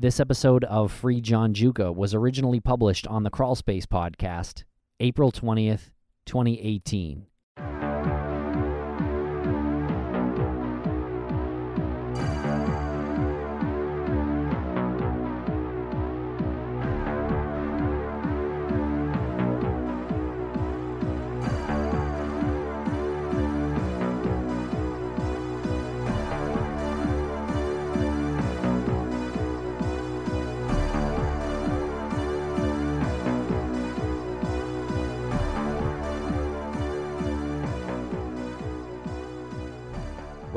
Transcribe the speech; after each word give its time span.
This 0.00 0.18
episode 0.18 0.64
of 0.64 0.90
Free 0.90 1.20
John 1.20 1.52
Giuca 1.52 1.94
was 1.94 2.14
originally 2.14 2.58
published 2.58 3.06
on 3.06 3.22
the 3.22 3.30
Crawlspace 3.30 3.84
podcast, 3.84 4.64
April 4.98 5.30
20th, 5.30 5.90
2018. 6.24 7.26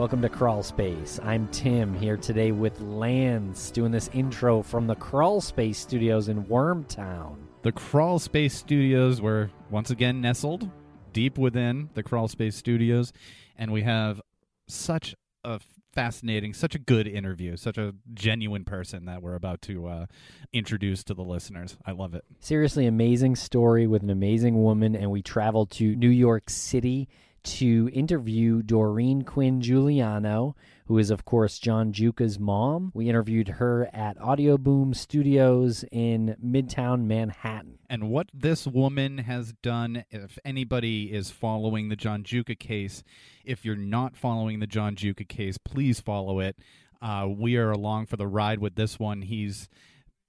Welcome 0.03 0.21
to 0.23 0.27
Crawl 0.27 0.63
Space. 0.63 1.17
I'm 1.23 1.47
Tim 1.47 1.93
here 1.93 2.17
today 2.17 2.51
with 2.51 2.77
Lance 2.81 3.71
doing 3.71 3.93
this 3.93 4.09
intro 4.11 4.61
from 4.61 4.85
the 4.85 4.95
Crawl 4.95 5.39
Space 5.39 5.79
Studios 5.79 6.27
in 6.27 6.43
Wormtown. 6.43 7.37
The 7.61 7.71
Crawl 7.71 8.19
Space 8.19 8.53
Studios 8.53 9.21
were 9.21 9.49
once 9.69 9.91
again 9.91 10.19
nestled 10.19 10.69
deep 11.13 11.37
within 11.37 11.89
the 11.93 12.03
Crawl 12.03 12.27
Space 12.27 12.57
Studios, 12.57 13.13
and 13.57 13.71
we 13.71 13.83
have 13.83 14.19
such 14.67 15.15
a 15.45 15.61
fascinating, 15.93 16.53
such 16.53 16.75
a 16.75 16.79
good 16.79 17.07
interview, 17.07 17.55
such 17.55 17.77
a 17.77 17.95
genuine 18.13 18.65
person 18.65 19.05
that 19.05 19.21
we're 19.21 19.35
about 19.35 19.61
to 19.61 19.87
uh, 19.87 20.05
introduce 20.51 21.05
to 21.05 21.13
the 21.13 21.23
listeners. 21.23 21.77
I 21.85 21.93
love 21.93 22.13
it. 22.13 22.25
Seriously, 22.41 22.87
amazing 22.87 23.37
story 23.37 23.87
with 23.87 24.03
an 24.03 24.09
amazing 24.09 24.61
woman, 24.61 24.97
and 24.97 25.11
we 25.11 25.21
traveled 25.21 25.71
to 25.71 25.95
New 25.95 26.09
York 26.09 26.49
City 26.49 27.07
to 27.43 27.89
interview 27.93 28.61
Doreen 28.61 29.23
Quinn 29.23 29.61
Giuliano, 29.61 30.55
who 30.85 30.97
is, 30.97 31.11
of 31.11 31.25
course, 31.25 31.59
John 31.59 31.93
Giuca's 31.93 32.39
mom. 32.39 32.91
We 32.93 33.09
interviewed 33.09 33.47
her 33.49 33.89
at 33.93 34.17
Audioboom 34.17 34.95
Studios 34.95 35.83
in 35.91 36.35
Midtown 36.43 37.05
Manhattan. 37.05 37.79
And 37.89 38.09
what 38.09 38.29
this 38.33 38.65
woman 38.65 39.19
has 39.19 39.53
done, 39.61 40.05
if 40.09 40.37
anybody 40.43 41.13
is 41.13 41.31
following 41.31 41.89
the 41.89 41.95
John 41.95 42.23
Giuca 42.23 42.57
case, 42.57 43.03
if 43.43 43.63
you're 43.65 43.75
not 43.75 44.15
following 44.15 44.59
the 44.59 44.67
John 44.67 44.95
Giuca 44.95 45.27
case, 45.27 45.57
please 45.57 45.99
follow 45.99 46.39
it. 46.39 46.57
Uh, 47.01 47.27
we 47.29 47.57
are 47.57 47.71
along 47.71 48.05
for 48.05 48.17
the 48.17 48.27
ride 48.27 48.59
with 48.59 48.75
this 48.75 48.97
one. 48.97 49.23
He's 49.23 49.67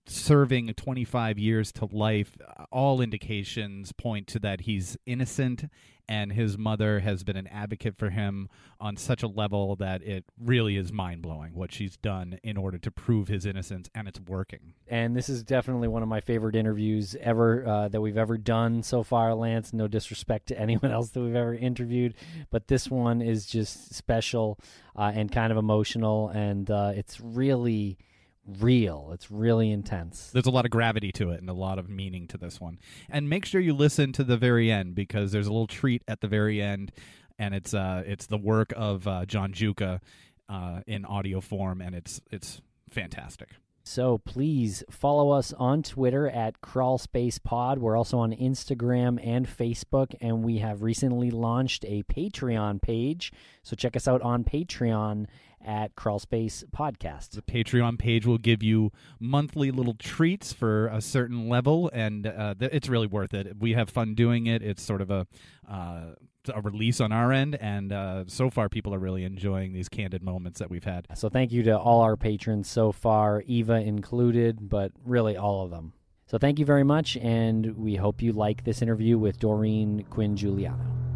serving 0.06 0.72
25 0.74 1.38
years 1.38 1.72
to 1.72 1.86
life. 1.86 2.36
All 2.70 3.00
indications 3.00 3.92
point 3.92 4.26
to 4.28 4.38
that 4.40 4.62
he's 4.62 4.96
innocent 5.06 5.64
and 6.08 6.32
his 6.32 6.58
mother 6.58 7.00
has 7.00 7.22
been 7.22 7.36
an 7.36 7.46
advocate 7.46 7.96
for 7.96 8.10
him 8.10 8.48
on 8.80 8.96
such 8.96 9.22
a 9.22 9.26
level 9.26 9.76
that 9.76 10.02
it 10.02 10.24
really 10.38 10.76
is 10.76 10.92
mind 10.92 11.22
blowing 11.22 11.54
what 11.54 11.72
she's 11.72 11.96
done 11.96 12.38
in 12.42 12.56
order 12.56 12.78
to 12.78 12.90
prove 12.90 13.28
his 13.28 13.46
innocence, 13.46 13.88
and 13.94 14.06
it's 14.08 14.20
working. 14.20 14.74
And 14.86 15.16
this 15.16 15.28
is 15.28 15.42
definitely 15.42 15.88
one 15.88 16.02
of 16.02 16.08
my 16.08 16.20
favorite 16.20 16.56
interviews 16.56 17.16
ever 17.20 17.66
uh, 17.66 17.88
that 17.88 18.00
we've 18.00 18.18
ever 18.18 18.36
done 18.36 18.82
so 18.82 19.02
far, 19.02 19.34
Lance. 19.34 19.72
No 19.72 19.88
disrespect 19.88 20.48
to 20.48 20.58
anyone 20.64 20.90
else 20.90 21.10
that 21.10 21.20
we've 21.20 21.34
ever 21.34 21.54
interviewed, 21.54 22.14
but 22.50 22.68
this 22.68 22.90
one 22.90 23.22
is 23.22 23.46
just 23.46 23.94
special 23.94 24.58
uh, 24.96 25.12
and 25.14 25.32
kind 25.32 25.50
of 25.50 25.58
emotional, 25.58 26.28
and 26.28 26.70
uh, 26.70 26.92
it's 26.94 27.20
really 27.20 27.98
real. 28.46 29.10
It's 29.12 29.30
really 29.30 29.70
intense. 29.70 30.30
There's 30.32 30.46
a 30.46 30.50
lot 30.50 30.64
of 30.64 30.70
gravity 30.70 31.12
to 31.12 31.30
it 31.30 31.40
and 31.40 31.48
a 31.48 31.54
lot 31.54 31.78
of 31.78 31.88
meaning 31.88 32.26
to 32.28 32.38
this 32.38 32.60
one. 32.60 32.78
And 33.08 33.28
make 33.28 33.44
sure 33.44 33.60
you 33.60 33.74
listen 33.74 34.12
to 34.12 34.24
the 34.24 34.36
very 34.36 34.70
end 34.70 34.94
because 34.94 35.32
there's 35.32 35.46
a 35.46 35.52
little 35.52 35.66
treat 35.66 36.02
at 36.08 36.20
the 36.20 36.28
very 36.28 36.60
end, 36.60 36.92
and 37.38 37.54
it's 37.54 37.74
uh 37.74 38.02
it's 38.06 38.26
the 38.26 38.38
work 38.38 38.72
of 38.76 39.06
uh, 39.08 39.24
John 39.26 39.52
Giuca 39.52 40.00
uh, 40.48 40.80
in 40.86 41.04
audio 41.04 41.40
form, 41.40 41.80
and 41.80 41.94
it's 41.94 42.20
it's 42.30 42.60
fantastic. 42.90 43.50
So 43.86 44.16
please 44.16 44.82
follow 44.90 45.30
us 45.30 45.52
on 45.52 45.82
Twitter 45.82 46.26
at 46.26 46.62
CrawlSpacePod. 46.62 47.76
We're 47.76 47.98
also 47.98 48.18
on 48.18 48.32
Instagram 48.32 49.20
and 49.22 49.46
Facebook, 49.46 50.14
and 50.22 50.42
we 50.42 50.58
have 50.58 50.82
recently 50.82 51.30
launched 51.30 51.84
a 51.84 52.02
Patreon 52.04 52.80
page. 52.80 53.30
So 53.62 53.76
check 53.76 53.94
us 53.94 54.08
out 54.08 54.22
on 54.22 54.42
Patreon 54.42 55.26
at 55.64 55.94
Crawlspace 55.96 56.64
Podcast. 56.66 57.30
The 57.30 57.42
Patreon 57.42 57.98
page 57.98 58.26
will 58.26 58.38
give 58.38 58.62
you 58.62 58.92
monthly 59.18 59.70
little 59.70 59.94
treats 59.94 60.52
for 60.52 60.86
a 60.88 61.00
certain 61.00 61.48
level, 61.48 61.90
and 61.92 62.26
uh, 62.26 62.54
th- 62.58 62.70
it's 62.72 62.88
really 62.88 63.06
worth 63.06 63.34
it. 63.34 63.56
We 63.58 63.72
have 63.72 63.88
fun 63.90 64.14
doing 64.14 64.46
it. 64.46 64.62
It's 64.62 64.82
sort 64.82 65.00
of 65.00 65.10
a 65.10 65.26
uh, 65.68 66.14
a 66.52 66.60
release 66.60 67.00
on 67.00 67.12
our 67.12 67.32
end, 67.32 67.56
and 67.56 67.92
uh, 67.92 68.24
so 68.26 68.50
far 68.50 68.68
people 68.68 68.94
are 68.94 68.98
really 68.98 69.24
enjoying 69.24 69.72
these 69.72 69.88
candid 69.88 70.22
moments 70.22 70.58
that 70.58 70.70
we've 70.70 70.84
had. 70.84 71.08
So 71.14 71.28
thank 71.28 71.52
you 71.52 71.62
to 71.64 71.78
all 71.78 72.02
our 72.02 72.16
patrons 72.16 72.68
so 72.68 72.92
far, 72.92 73.42
Eva 73.46 73.74
included, 73.74 74.68
but 74.68 74.92
really 75.04 75.36
all 75.36 75.64
of 75.64 75.70
them. 75.70 75.94
So 76.26 76.38
thank 76.38 76.58
you 76.58 76.64
very 76.64 76.84
much, 76.84 77.16
and 77.18 77.76
we 77.76 77.96
hope 77.96 78.22
you 78.22 78.32
like 78.32 78.64
this 78.64 78.82
interview 78.82 79.18
with 79.18 79.38
Doreen 79.38 80.04
Quinn 80.10 80.36
Giuliano. 80.36 81.13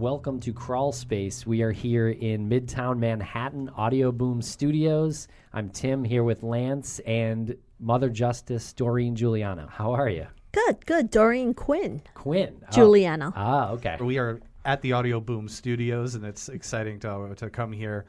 Welcome 0.00 0.40
to 0.40 0.54
Crawl 0.54 0.92
Space. 0.92 1.46
We 1.46 1.60
are 1.60 1.72
here 1.72 2.08
in 2.08 2.48
Midtown 2.48 2.98
Manhattan 2.98 3.68
Audioboom 3.76 4.42
Studios. 4.42 5.28
I'm 5.52 5.68
Tim 5.68 6.04
here 6.04 6.24
with 6.24 6.42
Lance 6.42 7.00
and 7.00 7.54
Mother 7.78 8.08
Justice 8.08 8.72
Doreen 8.72 9.14
Giuliano. 9.14 9.66
How 9.66 9.92
are 9.92 10.08
you? 10.08 10.26
Good, 10.52 10.86
good. 10.86 11.10
Doreen 11.10 11.52
Quinn. 11.52 12.00
Quinn. 12.14 12.62
Oh. 12.62 12.72
Giuliano. 12.72 13.30
Ah, 13.36 13.72
okay. 13.72 13.98
We 14.00 14.16
are 14.16 14.40
at 14.64 14.80
the 14.80 14.92
Audioboom 14.92 15.50
Studios, 15.50 16.14
and 16.14 16.24
it's 16.24 16.48
exciting 16.48 16.98
to 17.00 17.34
to 17.36 17.50
come 17.50 17.70
here 17.70 18.06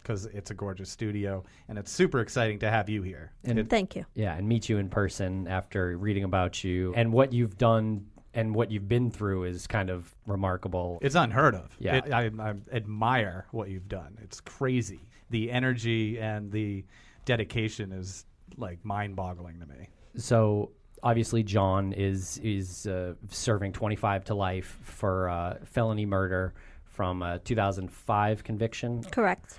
because 0.00 0.26
it's 0.26 0.52
a 0.52 0.54
gorgeous 0.54 0.90
studio, 0.90 1.42
and 1.68 1.76
it's 1.76 1.90
super 1.90 2.20
exciting 2.20 2.60
to 2.60 2.70
have 2.70 2.88
you 2.88 3.02
here. 3.02 3.32
And 3.42 3.68
Thank 3.68 3.96
you. 3.96 4.06
yeah, 4.14 4.36
and 4.36 4.46
meet 4.46 4.68
you 4.68 4.78
in 4.78 4.88
person 4.88 5.48
after 5.48 5.98
reading 5.98 6.22
about 6.22 6.62
you 6.62 6.94
and 6.94 7.12
what 7.12 7.32
you've 7.32 7.58
done 7.58 8.06
and 8.36 8.54
what 8.54 8.70
you've 8.70 8.86
been 8.86 9.10
through 9.10 9.44
is 9.44 9.66
kind 9.66 9.90
of 9.90 10.14
remarkable. 10.26 10.98
It's 11.00 11.14
unheard 11.14 11.54
of. 11.54 11.74
Yeah. 11.80 11.96
It, 11.96 12.12
I, 12.12 12.30
I 12.38 12.54
admire 12.70 13.46
what 13.50 13.70
you've 13.70 13.88
done. 13.88 14.18
It's 14.22 14.40
crazy. 14.40 15.00
The 15.30 15.50
energy 15.50 16.20
and 16.20 16.52
the 16.52 16.84
dedication 17.24 17.92
is 17.92 18.26
like 18.58 18.84
mind-boggling 18.84 19.58
to 19.60 19.66
me. 19.66 19.88
So 20.18 20.70
obviously, 21.02 21.42
John 21.42 21.92
is 21.94 22.38
is 22.42 22.86
uh, 22.86 23.14
serving 23.30 23.72
25 23.72 24.26
to 24.26 24.34
life 24.34 24.78
for 24.82 25.30
uh, 25.30 25.56
felony 25.64 26.06
murder 26.06 26.52
from 26.84 27.22
a 27.22 27.38
2005 27.40 28.44
conviction, 28.44 29.02
Correct. 29.04 29.58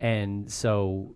and 0.00 0.50
so. 0.50 1.14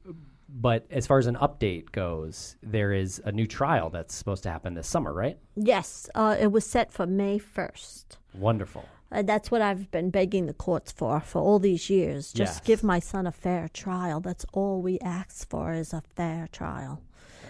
But 0.52 0.86
as 0.90 1.06
far 1.06 1.18
as 1.18 1.26
an 1.26 1.36
update 1.36 1.92
goes, 1.92 2.56
there 2.62 2.92
is 2.92 3.20
a 3.24 3.32
new 3.32 3.46
trial 3.46 3.88
that's 3.90 4.14
supposed 4.14 4.42
to 4.42 4.50
happen 4.50 4.74
this 4.74 4.88
summer, 4.88 5.12
right? 5.12 5.38
Yes, 5.56 6.08
uh, 6.14 6.36
it 6.38 6.48
was 6.52 6.66
set 6.66 6.92
for 6.92 7.06
May 7.06 7.38
1st. 7.38 8.16
Wonderful. 8.34 8.84
Uh, 9.12 9.22
that's 9.22 9.50
what 9.50 9.60
I've 9.62 9.90
been 9.90 10.10
begging 10.10 10.46
the 10.46 10.54
courts 10.54 10.92
for 10.92 11.20
for 11.20 11.40
all 11.40 11.58
these 11.58 11.90
years. 11.90 12.32
Just 12.32 12.58
Yes. 12.58 12.60
give 12.66 12.82
my 12.84 13.00
son 13.00 13.26
a 13.26 13.32
fair 13.32 13.68
trial. 13.68 14.20
That's 14.20 14.46
all 14.52 14.82
we 14.82 14.98
ask 15.00 15.48
for 15.48 15.72
is 15.72 15.92
a 15.92 16.00
fair 16.14 16.48
trial. 16.52 17.00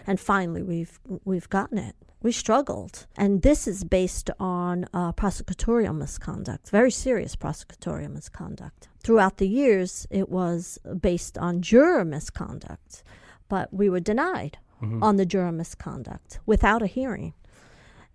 And 0.06 0.18
finally, 0.18 0.62
we've 0.62 0.98
we've 1.24 1.48
gotten 1.50 1.78
it. 1.78 1.94
We 2.22 2.32
struggled, 2.32 3.06
and 3.16 3.40
this 3.40 3.66
is 3.66 3.82
based 3.84 4.28
on 4.38 4.84
uh, 4.92 5.12
prosecutorial 5.12 5.96
misconduct, 5.96 6.68
very 6.70 6.90
serious 6.90 7.34
prosecutorial 7.34 8.12
misconduct. 8.12 8.88
Throughout 9.02 9.38
the 9.38 9.48
years, 9.48 10.06
it 10.10 10.28
was 10.28 10.78
based 11.00 11.38
on 11.38 11.62
juror 11.62 12.04
misconduct, 12.04 13.02
but 13.48 13.72
we 13.72 13.88
were 13.88 14.00
denied 14.00 14.58
on 15.02 15.16
the 15.16 15.26
juror 15.26 15.52
misconduct 15.52 16.38
without 16.46 16.80
a 16.82 16.86
hearing. 16.86 17.34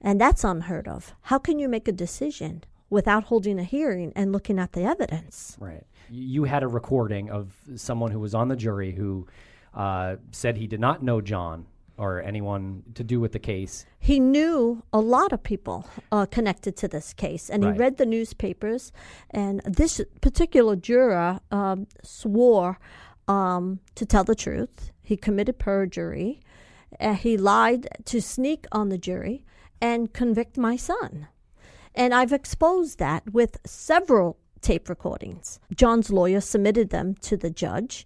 And 0.02 0.20
that's 0.20 0.44
unheard 0.44 0.88
of. 0.88 1.14
How 1.24 1.38
can 1.38 1.60
you 1.60 1.68
make 1.70 1.88
a 1.88 1.92
decision 1.92 2.64
without 2.90 3.26
holding 3.26 3.60
a 3.60 3.64
hearing 3.64 4.14
and 4.16 4.32
looking 4.32 4.60
at 4.60 4.74
the 4.74 4.84
evidence? 4.84 5.58
Right. 5.60 5.86
You 6.10 6.44
had 6.44 6.64
a 6.64 6.68
recording 6.68 7.30
of 7.30 7.56
someone 7.76 8.12
who 8.12 8.20
was 8.20 8.36
on 8.36 8.48
the 8.48 8.56
jury 8.56 8.92
who 8.92 9.28
uh, 9.74 10.18
said 10.32 10.58
he 10.58 10.68
did 10.68 10.80
not 10.80 11.04
know 11.04 11.22
John 11.22 11.66
or 11.98 12.22
anyone 12.22 12.84
to 12.94 13.04
do 13.04 13.20
with 13.20 13.32
the 13.32 13.40
case. 13.40 13.86
He 14.00 14.20
knew 14.20 14.84
a 14.92 15.00
lot 15.00 15.32
of 15.32 15.42
people 15.44 15.88
uh, 16.12 16.26
connected 16.26 16.76
to 16.78 16.88
this 16.88 17.14
case, 17.14 17.50
and 17.50 17.64
Right. 17.64 17.74
he 17.74 17.80
read 17.80 17.98
the 17.98 18.06
newspapers. 18.06 18.92
And 19.30 19.62
this 19.66 20.02
particular 20.22 20.76
juror 20.76 21.40
um, 21.52 21.88
swore 22.04 22.78
um, 23.28 23.80
to 23.96 24.06
tell 24.06 24.24
the 24.24 24.36
truth. 24.36 24.92
He 25.04 25.18
committed 25.18 25.58
perjury, 25.58 26.40
Uh, 27.00 27.14
he 27.16 27.36
lied 27.38 27.88
to 28.06 28.22
sneak 28.22 28.66
on 28.72 28.90
the 28.90 28.98
jury 28.98 29.44
and 29.82 30.14
convict 30.14 30.58
my 30.58 30.78
son. 30.78 31.28
And 31.94 32.14
I've 32.14 32.32
exposed 32.34 33.00
that 33.00 33.24
with 33.34 33.58
several 33.66 34.38
tape 34.62 34.88
recordings. 34.90 35.60
John's 35.76 36.10
lawyer 36.10 36.42
submitted 36.42 36.90
them 36.90 37.16
to 37.28 37.36
the 37.38 37.50
judge, 37.50 38.06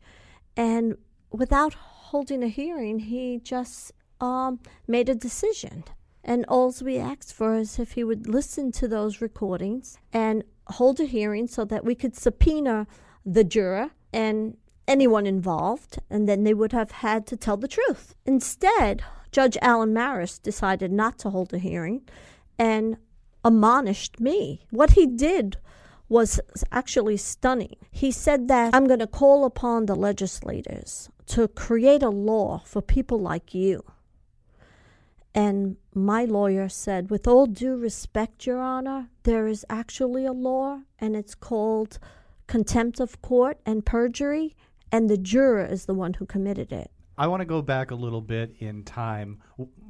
and 0.57 0.95
without 1.31 1.75
holding 2.09 2.41
a 2.41 2.47
hearing, 2.47 2.97
he 2.97 3.39
just 3.43 3.91
um, 4.19 4.59
made 4.87 5.09
a 5.09 5.15
decision. 5.15 5.83
And 6.23 6.43
all 6.47 6.73
we 6.81 6.97
asked 6.97 7.31
for 7.31 7.55
is 7.55 7.77
if 7.77 7.91
he 7.91 8.03
would 8.03 8.27
listen 8.27 8.71
to 8.73 8.87
those 8.87 9.21
recordings 9.21 9.97
and 10.11 10.43
hold 10.67 10.99
a 10.99 11.05
hearing 11.05 11.47
so 11.47 11.65
that 11.65 11.85
we 11.85 11.93
could 11.93 12.15
subpoena 12.15 12.87
the 13.23 13.43
juror 13.43 13.91
and 14.11 14.57
anyone 14.87 15.27
involved, 15.27 15.99
and 16.09 16.27
then 16.27 16.43
they 16.43 16.53
would 16.53 16.71
have 16.71 16.91
had 16.91 17.27
to 17.27 17.37
tell 17.37 17.57
the 17.57 17.67
truth. 17.67 18.15
Instead, 18.25 19.03
Judge 19.31 19.57
Alan 19.61 19.93
Marrus 19.93 20.39
decided 20.39 20.91
not 20.91 21.19
to 21.19 21.29
hold 21.29 21.53
a 21.53 21.59
hearing 21.59 22.01
and 22.57 22.97
admonished 23.45 24.19
me. 24.19 24.65
What 24.71 24.91
he 24.91 25.05
did 25.05 25.57
was 26.09 26.39
actually 26.71 27.17
stunning. 27.17 27.75
He 27.91 28.09
said 28.09 28.47
that 28.47 28.73
I'm 28.73 28.87
going 28.87 28.99
to 28.99 29.05
call 29.05 29.45
upon 29.45 29.85
the 29.85 29.95
legislators 29.95 31.07
to 31.29 31.47
create 31.47 32.03
a 32.03 32.09
law 32.09 32.59
for 32.65 32.81
people 32.81 33.19
like 33.19 33.53
you. 33.53 33.83
And 35.35 35.77
my 35.93 36.25
lawyer 36.25 36.69
said, 36.69 37.11
with 37.11 37.27
all 37.27 37.45
due 37.45 37.75
respect, 37.75 38.47
Your 38.47 38.59
Honor, 38.59 39.09
there 39.23 39.47
is 39.47 39.63
actually 39.69 40.25
a 40.25 40.33
law, 40.33 40.81
and 40.97 41.15
it's 41.15 41.35
called 41.35 41.99
contempt 42.47 42.99
of 42.99 43.21
court 43.21 43.59
and 43.63 43.85
perjury, 43.85 44.55
and 44.91 45.07
the 45.07 45.17
juror 45.17 45.63
is 45.63 45.85
the 45.85 45.93
one 45.93 46.15
who 46.15 46.25
committed 46.25 46.71
it. 46.71 46.89
I 47.15 47.27
want 47.27 47.41
to 47.41 47.45
go 47.45 47.61
back 47.61 47.91
a 47.91 47.95
little 47.95 48.21
bit 48.21 48.55
in 48.59 48.83
time. 48.83 49.39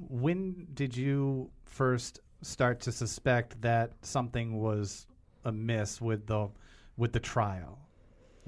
When 0.10 0.68
did 0.74 0.98
you 0.98 1.52
first 1.64 2.20
start 2.42 2.82
to 2.82 2.92
suspect 2.92 3.62
that 3.62 3.94
something 4.02 4.58
was 4.60 5.08
amiss 5.46 6.02
with 6.02 6.28
the 6.28 6.50
with 6.98 7.14
the 7.14 7.20
trial? 7.20 7.80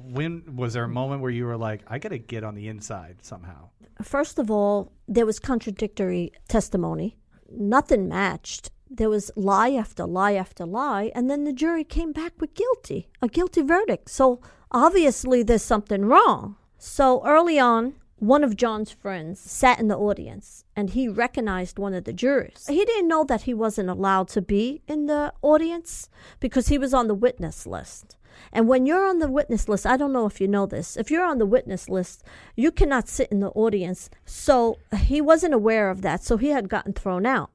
When 0.04 0.56
was 0.56 0.74
there 0.74 0.86
a 0.86 0.88
mm. 0.88 0.94
moment 0.94 1.22
where 1.22 1.32
you 1.32 1.46
were 1.46 1.58
like, 1.58 1.82
I 1.88 2.00
got 2.00 2.10
to 2.10 2.18
get 2.18 2.44
on 2.44 2.56
the 2.56 2.68
inside 2.68 3.18
somehow? 3.22 3.70
First 4.02 4.40
of 4.40 4.50
all, 4.50 4.92
there 5.08 5.26
was 5.26 5.40
contradictory 5.40 6.32
testimony. 6.48 7.18
Nothing 7.50 8.08
matched. 8.08 8.72
There 8.90 9.10
was 9.10 9.32
lie 9.36 9.72
after 9.72 10.06
lie 10.06 10.34
after 10.34 10.66
lie, 10.66 11.12
and 11.16 11.30
then 11.30 11.46
the 11.46 11.54
jury 11.54 11.84
came 11.84 12.12
back 12.12 12.34
with 12.42 12.54
guilty, 12.54 13.10
a 13.22 13.28
guilty 13.28 13.62
verdict. 13.62 14.10
So 14.10 14.42
obviously 14.72 15.44
there's 15.44 15.64
something 15.64 16.06
wrong. 16.06 16.58
So 16.78 17.26
early 17.26 17.58
on, 17.60 17.94
one 18.22 18.44
of 18.44 18.56
John's 18.56 18.92
friends 18.92 19.40
sat 19.40 19.80
in 19.80 19.88
the 19.88 19.98
audience 19.98 20.64
and 20.76 20.92
he 20.92 21.08
recognized 21.08 21.80
one 21.80 21.96
of 21.96 22.04
the 22.04 22.14
jurors. 22.14 22.68
He 22.68 22.86
didn't 22.86 23.08
know 23.08 23.24
that 23.24 23.44
he 23.44 23.54
wasn't 23.54 23.90
allowed 23.90 24.28
to 24.30 24.44
be 24.44 24.84
in 24.88 25.08
the 25.08 25.34
audience 25.42 26.08
because 26.40 26.68
he 26.68 26.78
was 26.78 26.94
on 26.94 27.08
the 27.08 27.16
witness 27.16 27.66
list. 27.66 28.18
And 28.52 28.68
when 28.68 28.86
you're 28.86 29.08
on 29.08 29.20
the 29.20 29.30
witness 29.30 29.68
list, 29.68 29.86
I 29.86 29.98
don't 29.98 30.14
know 30.14 30.26
if 30.26 30.42
you 30.42 30.48
know 30.48 30.66
this, 30.66 30.98
if 30.98 31.10
you're 31.12 31.26
on 31.26 31.38
the 31.38 31.46
witness 31.46 31.90
list, 31.90 32.24
you 32.56 32.72
cannot 32.72 33.08
sit 33.08 33.30
in 33.32 33.40
the 33.40 33.50
audience. 33.50 34.10
So 34.26 34.78
he 34.98 35.22
wasn't 35.22 35.54
aware 35.54 35.90
of 35.90 36.02
that, 36.02 36.24
so 36.24 36.38
he 36.38 36.50
had 36.50 36.70
gotten 36.70 36.94
thrown 36.94 37.26
out. 37.26 37.52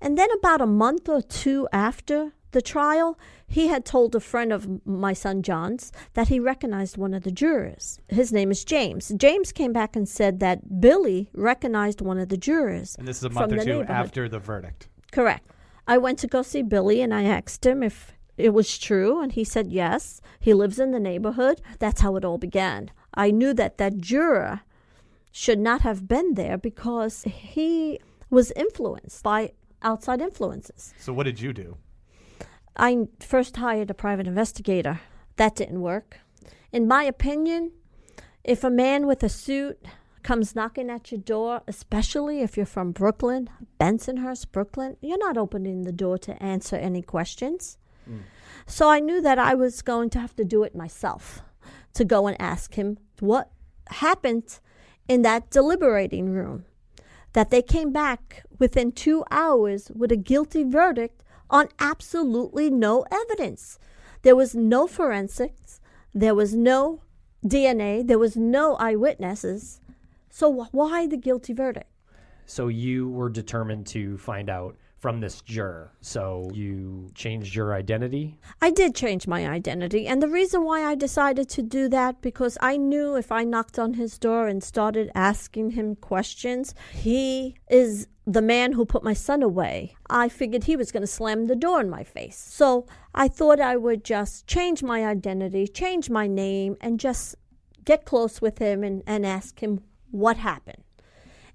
And 0.00 0.18
then 0.18 0.28
about 0.38 0.60
a 0.60 0.66
month 0.66 1.08
or 1.08 1.22
two 1.22 1.68
after 1.72 2.32
the 2.54 2.62
trial, 2.62 3.18
he 3.46 3.68
had 3.68 3.84
told 3.84 4.14
a 4.14 4.20
friend 4.20 4.52
of 4.52 4.86
my 4.86 5.12
son 5.12 5.42
John's 5.42 5.92
that 6.14 6.28
he 6.28 6.40
recognized 6.40 6.96
one 6.96 7.12
of 7.12 7.22
the 7.24 7.30
jurors. 7.30 8.00
His 8.08 8.32
name 8.32 8.50
is 8.50 8.64
James. 8.64 9.12
James 9.16 9.52
came 9.52 9.72
back 9.72 9.94
and 9.94 10.08
said 10.08 10.40
that 10.40 10.80
Billy 10.80 11.28
recognized 11.34 12.00
one 12.00 12.18
of 12.18 12.28
the 12.30 12.36
jurors. 12.36 12.96
And 12.98 13.06
this 13.06 13.18
is 13.18 13.24
a 13.24 13.30
month 13.30 13.52
or 13.52 13.64
two 13.64 13.82
after 13.82 14.28
the 14.28 14.38
verdict. 14.38 14.88
Correct. 15.12 15.46
I 15.86 15.98
went 15.98 16.18
to 16.20 16.26
go 16.26 16.42
see 16.42 16.62
Billy 16.62 17.02
and 17.02 17.12
I 17.12 17.24
asked 17.24 17.66
him 17.66 17.82
if 17.82 18.12
it 18.36 18.50
was 18.50 18.78
true, 18.78 19.20
and 19.20 19.32
he 19.32 19.44
said 19.44 19.72
yes. 19.72 20.20
He 20.40 20.54
lives 20.54 20.78
in 20.78 20.90
the 20.90 21.00
neighborhood. 21.00 21.60
That's 21.78 22.00
how 22.00 22.16
it 22.16 22.24
all 22.24 22.38
began. 22.38 22.90
I 23.14 23.30
knew 23.30 23.54
that 23.54 23.78
that 23.78 23.98
juror 23.98 24.62
should 25.30 25.58
not 25.58 25.82
have 25.82 26.08
been 26.08 26.34
there 26.34 26.58
because 26.58 27.22
he 27.24 28.00
was 28.30 28.52
influenced 28.52 29.22
by 29.22 29.52
outside 29.82 30.20
influences. 30.20 30.94
So 30.98 31.12
what 31.12 31.24
did 31.24 31.40
you 31.40 31.52
do? 31.52 31.76
I 32.76 33.06
first 33.20 33.56
hired 33.56 33.90
a 33.90 33.94
private 33.94 34.26
investigator. 34.26 35.00
That 35.36 35.54
didn't 35.54 35.80
work. 35.80 36.18
In 36.72 36.88
my 36.88 37.04
opinion, 37.04 37.72
if 38.42 38.64
a 38.64 38.70
man 38.70 39.06
with 39.06 39.22
a 39.22 39.28
suit 39.28 39.84
comes 40.24 40.56
knocking 40.56 40.90
at 40.90 41.12
your 41.12 41.20
door, 41.20 41.62
especially 41.68 42.40
if 42.40 42.56
you're 42.56 42.66
from 42.66 42.90
Brooklyn, 42.92 43.48
Bensonhurst, 43.78 44.50
Brooklyn, 44.50 44.96
you're 45.00 45.18
not 45.18 45.36
opening 45.36 45.82
the 45.82 45.92
door 45.92 46.18
to 46.18 46.42
answer 46.42 46.76
any 46.76 47.02
questions. 47.02 47.78
So 48.66 48.88
I 48.88 49.00
knew 49.00 49.20
that 49.20 49.38
I 49.38 49.54
was 49.54 49.82
going 49.82 50.10
to 50.10 50.18
have 50.18 50.34
to 50.36 50.44
do 50.44 50.62
it 50.62 50.74
myself 50.74 51.42
to 51.94 52.04
go 52.04 52.26
and 52.26 52.40
ask 52.40 52.74
him 52.74 52.98
what 53.20 53.50
happened 53.88 54.58
in 55.08 55.22
that 55.22 55.50
deliberating 55.50 56.30
room. 56.30 56.64
That 57.34 57.50
they 57.50 57.62
came 57.62 57.92
back 57.92 58.44
within 58.58 58.92
two 58.92 59.24
hours 59.30 59.90
with 59.94 60.12
a 60.12 60.16
guilty 60.16 60.62
verdict 60.64 61.22
on 61.50 61.68
absolutely 61.78 62.70
no 62.70 63.04
evidence. 63.10 63.78
There 64.22 64.36
was 64.36 64.54
no 64.54 64.86
forensics, 64.86 65.80
there 66.14 66.34
was 66.34 66.54
no 66.54 67.00
DNA, 67.44 68.06
there 68.06 68.18
was 68.18 68.36
no 68.36 68.76
eyewitnesses. 68.76 69.80
So 70.30 70.48
why 70.48 71.06
the 71.06 71.16
guilty 71.16 71.52
verdict? 71.52 71.90
So 72.46 72.68
you 72.68 73.08
were 73.10 73.28
determined 73.28 73.86
to 73.88 74.16
find 74.18 74.48
out 74.48 74.76
from 75.04 75.20
this 75.20 75.42
juror. 75.42 75.92
So 76.00 76.48
you 76.54 77.10
changed 77.14 77.54
your 77.54 77.74
identity. 77.74 78.38
I 78.62 78.70
did 78.70 78.94
change 78.94 79.26
my 79.26 79.46
identity, 79.46 80.06
and 80.06 80.22
the 80.22 80.28
reason 80.28 80.64
why 80.64 80.82
I 80.82 80.94
decided 80.94 81.46
to 81.50 81.62
do 81.62 81.90
that 81.90 82.22
because 82.22 82.56
I 82.62 82.78
knew 82.78 83.14
if 83.14 83.30
I 83.30 83.44
knocked 83.44 83.78
on 83.78 83.92
his 83.92 84.16
door 84.16 84.48
and 84.48 84.64
started 84.64 85.10
asking 85.14 85.72
him 85.72 85.94
questions, 85.96 86.74
he 86.90 87.54
is 87.68 88.08
the 88.26 88.40
man 88.40 88.72
who 88.72 88.86
put 88.86 89.04
my 89.04 89.12
son 89.12 89.42
away. 89.42 89.94
I 90.08 90.30
figured 90.30 90.64
he 90.64 90.74
was 90.74 90.90
going 90.90 91.02
to 91.02 91.06
slam 91.06 91.48
the 91.48 91.54
door 91.54 91.82
in 91.82 91.90
my 91.90 92.02
face. 92.02 92.38
So 92.38 92.86
I 93.14 93.28
thought 93.28 93.60
I 93.60 93.76
would 93.76 94.04
just 94.04 94.46
change 94.46 94.82
my 94.82 95.04
identity, 95.04 95.68
change 95.68 96.08
my 96.08 96.26
name, 96.26 96.78
and 96.80 96.98
just 96.98 97.34
get 97.84 98.06
close 98.06 98.40
with 98.40 98.56
him 98.56 98.82
and, 98.82 99.02
and 99.06 99.26
ask 99.26 99.62
him 99.62 99.82
what 100.12 100.38
happened. 100.38 100.82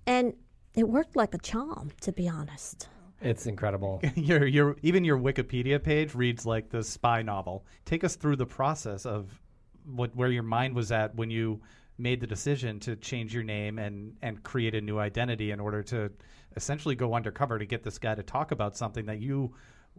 And 0.05 0.35
it 0.75 0.87
worked 0.87 1.15
like 1.15 1.33
a 1.33 1.39
charm, 1.39 1.89
to 2.01 2.11
be 2.11 2.29
honest. 2.29 2.87
It's 3.21 3.45
incredible. 3.45 4.01
your 4.15 4.45
your 4.45 4.75
even 4.81 5.03
your 5.03 5.17
Wikipedia 5.17 5.81
page 5.81 6.15
reads 6.15 6.45
like 6.45 6.69
the 6.69 6.83
spy 6.83 7.21
novel. 7.21 7.65
Take 7.85 8.03
us 8.03 8.15
through 8.15 8.37
the 8.37 8.45
process 8.45 9.05
of 9.05 9.41
what 9.85 10.15
where 10.15 10.29
your 10.29 10.43
mind 10.43 10.75
was 10.75 10.91
at 10.91 11.15
when 11.15 11.29
you 11.29 11.61
made 11.97 12.21
the 12.21 12.27
decision 12.27 12.79
to 12.79 12.95
change 12.95 13.33
your 13.33 13.43
name 13.43 13.77
and 13.77 14.15
and 14.21 14.41
create 14.43 14.73
a 14.73 14.81
new 14.81 14.99
identity 14.99 15.51
in 15.51 15.59
order 15.59 15.83
to 15.83 16.11
essentially 16.55 16.95
go 16.95 17.13
undercover 17.13 17.59
to 17.59 17.65
get 17.65 17.83
this 17.83 17.97
guy 17.97 18.15
to 18.15 18.23
talk 18.23 18.51
about 18.51 18.75
something 18.75 19.05
that 19.05 19.19
you 19.19 19.53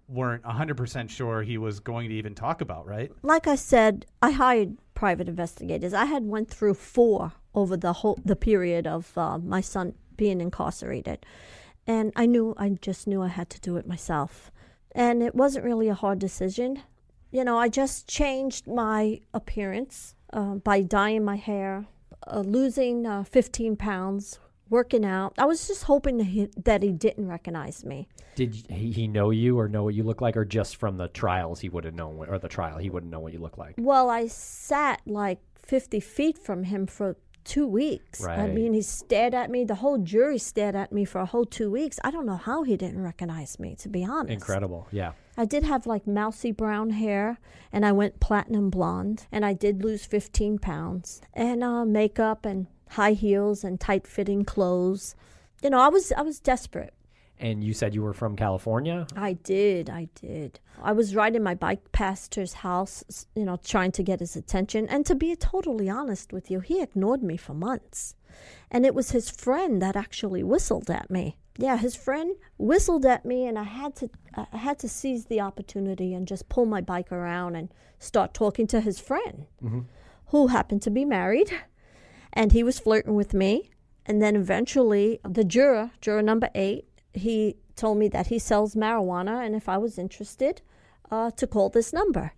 weren't 0.09 0.43
100% 0.43 1.09
sure 1.11 1.43
he 1.43 1.59
was 1.59 1.81
going 1.81 2.09
to 2.09 2.15
even 2.15 2.35
talk 2.35 2.61
about, 2.61 2.87
right? 2.87 3.12
like 3.23 3.47
I 3.47 3.55
said, 3.55 4.07
I 4.23 4.31
hired 4.33 4.77
private 4.95 5.29
investigators. 5.29 5.95
I 5.95 6.07
had 6.07 6.25
went 6.25 6.50
through 6.50 6.75
four 6.75 7.33
over 7.55 7.77
the 7.77 7.93
whole 7.93 8.19
the 8.25 8.37
period 8.37 8.87
of 8.87 9.17
uh, 9.17 9.39
my 9.39 9.61
son 9.61 9.95
being 10.17 10.41
incarcerated, 10.41 11.25
and 11.90 12.12
I 12.14 12.26
knew 12.26 12.54
I 12.56 12.68
just 12.68 13.09
knew 13.09 13.20
I 13.20 13.26
had 13.26 13.50
to 13.50 13.61
do 13.61 13.76
it 13.76 13.85
myself, 13.85 14.52
and 14.92 15.25
it 15.25 15.35
wasn't 15.35 15.64
really 15.64 15.88
a 15.88 15.94
hard 15.94 16.20
decision. 16.20 16.82
You 17.32 17.42
know, 17.42 17.59
I 17.59 17.68
just 17.68 18.09
changed 18.09 18.68
my 18.68 19.20
appearance 19.35 20.14
uh, 20.32 20.54
by 20.54 20.82
dyeing 20.82 21.25
my 21.25 21.35
hair, 21.35 21.87
uh, 22.28 22.40
losing 22.40 23.06
uh, 23.06 23.25
15 23.25 23.75
pounds, 23.75 24.38
working 24.68 25.04
out. 25.04 25.35
I 25.37 25.47
was 25.47 25.66
just 25.66 25.85
hoping 25.85 26.18
that 26.18 26.25
he, 26.25 26.49
that 26.64 26.85
he 26.85 26.92
didn't 26.92 27.26
recognize 27.26 27.85
me. 27.85 28.09
Did 28.37 28.54
he 28.54 28.92
he 28.92 29.09
know 29.09 29.30
you 29.30 29.59
or 29.59 29.68
know 29.68 29.82
what 29.82 29.94
you 29.94 30.04
look 30.04 30.20
like, 30.20 30.37
or 30.37 30.44
just 30.44 30.76
from 30.76 30.97
the 30.97 31.09
trials 31.09 31.59
he 31.59 31.68
would 31.68 31.85
have 31.85 31.94
known, 31.94 32.25
or 32.28 32.38
the 32.38 32.49
trial 32.49 32.78
he 32.78 32.88
wouldn't 32.88 33.11
know 33.11 33.18
what 33.18 33.32
you 33.32 33.40
look 33.40 33.59
like? 33.59 33.75
Well, 33.78 34.09
I 34.09 34.28
sat 34.28 35.00
like 35.06 35.40
50 35.56 35.99
feet 35.99 36.38
from 36.38 36.62
him 36.62 36.87
for 36.87 37.16
two 37.44 37.66
weeks. 37.66 38.25
I 38.25 38.49
mean, 38.49 38.73
he 38.73 38.82
stared 38.82 39.35
at 39.35 39.50
me. 39.50 39.64
The 39.64 39.76
whole 39.76 39.99
jury 39.99 40.38
stared 40.38 40.75
at 40.75 40.92
me 40.92 41.04
for 41.04 41.20
a 41.20 41.26
whole 41.26 41.44
two 41.44 41.70
weeks. 41.70 41.99
I 42.04 42.11
don't 42.11 42.26
know 42.26 42.37
how 42.37 42.62
he 42.62 42.76
didn't 42.76 43.02
recognize 43.02 43.59
me, 43.59 43.75
to 43.76 43.88
be 43.88 44.04
honest. 44.04 44.32
Incredible. 44.32 44.88
Yeah. 44.90 45.12
I 45.37 45.44
did 45.44 45.64
have 45.64 45.87
like 45.87 46.06
mousy 46.06 46.52
brown 46.52 46.90
hair, 46.90 47.38
and 47.73 47.87
I 47.87 47.92
went 47.92 48.20
platinum 48.20 48.70
blonde, 48.70 49.26
and 49.32 49.44
I 49.44 49.52
did 49.54 49.82
lose 49.82 50.04
15 50.04 50.59
pounds, 50.59 51.20
and 51.32 51.64
uh, 51.64 51.85
makeup 51.85 52.44
and 52.44 52.66
high 52.90 53.12
heels 53.12 53.64
and 53.64 53.80
tight 53.80 54.06
fitting 54.06 54.44
clothes. 54.44 55.14
You 55.62 55.70
know, 55.70 55.80
I 55.80 55.88
was 55.88 56.12
I 56.12 56.23
was 56.23 56.40
desperate. 56.40 56.94
And 57.40 57.64
you 57.64 57.73
said 57.73 57.94
you 57.94 58.02
were 58.02 58.12
from 58.12 58.37
California? 58.37 59.06
I 59.16 59.32
did, 59.32 59.88
I 59.88 60.09
did. 60.14 60.61
I 60.82 60.92
was 60.92 61.14
riding 61.14 61.42
my 61.42 61.54
bike 61.54 61.90
past 61.90 62.35
his 62.35 62.52
house, 62.52 63.26
you 63.35 63.47
know, 63.47 63.59
trying 63.64 63.92
to 63.92 64.02
get 64.02 64.20
his 64.20 64.37
attention. 64.37 64.87
And 64.88 65.06
to 65.06 65.14
be 65.14 65.35
totally 65.35 65.88
honest 65.88 66.32
with 66.35 66.50
you, 66.50 66.61
he 66.61 66.82
ignored 66.82 67.23
me 67.23 67.38
for 67.38 67.54
months. 67.54 68.14
And 68.70 68.85
it 68.85 68.94
was 68.94 69.11
his 69.11 69.30
friend 69.30 69.80
that 69.80 69.97
actually 69.97 70.42
whistled 70.42 70.90
at 70.90 71.11
me. 71.11 71.37
Yeah, 71.56 71.78
his 71.78 71.97
friend 71.97 72.37
whistled 72.59 73.04
at 73.04 73.25
me, 73.25 73.47
and 73.47 73.59
I 73.59 73.64
had 73.64 73.97
to, 73.97 74.11
I 74.35 74.56
had 74.56 74.78
to 74.78 74.88
seize 74.88 75.26
the 75.26 75.40
opportunity 75.40 76.14
and 76.14 76.26
just 76.26 76.49
pull 76.49 76.64
my 76.64 76.80
bike 76.80 77.11
around 77.11 77.56
and 77.56 77.68
start 77.99 78.32
talking 78.32 78.66
to 78.68 78.80
his 78.80 79.00
friend, 79.00 79.47
mm-hmm. 79.62 79.80
who 80.26 80.47
happened 80.47 80.82
to 80.82 80.90
be 80.90 81.04
married, 81.04 81.50
and 82.32 82.52
he 82.52 82.62
was 82.62 82.78
flirting 82.78 83.14
with 83.14 83.35
me. 83.35 83.70
And 84.06 84.23
then 84.23 84.37
eventually, 84.37 85.20
the 85.28 85.44
juror, 85.44 85.90
juror 86.00 86.23
number 86.23 86.49
eight, 86.54 86.88
he 87.12 87.57
told 87.76 87.99
me 87.99 88.09
that 88.09 88.29
he 88.29 88.38
sells 88.38 88.75
marijuana 88.75 89.45
and 89.45 89.55
if 89.55 89.69
I 89.69 89.79
was 89.79 89.99
interested, 89.99 90.62
uh, 91.11 91.31
to 91.33 91.47
call 91.47 91.69
this 91.69 91.93
number. 91.93 92.33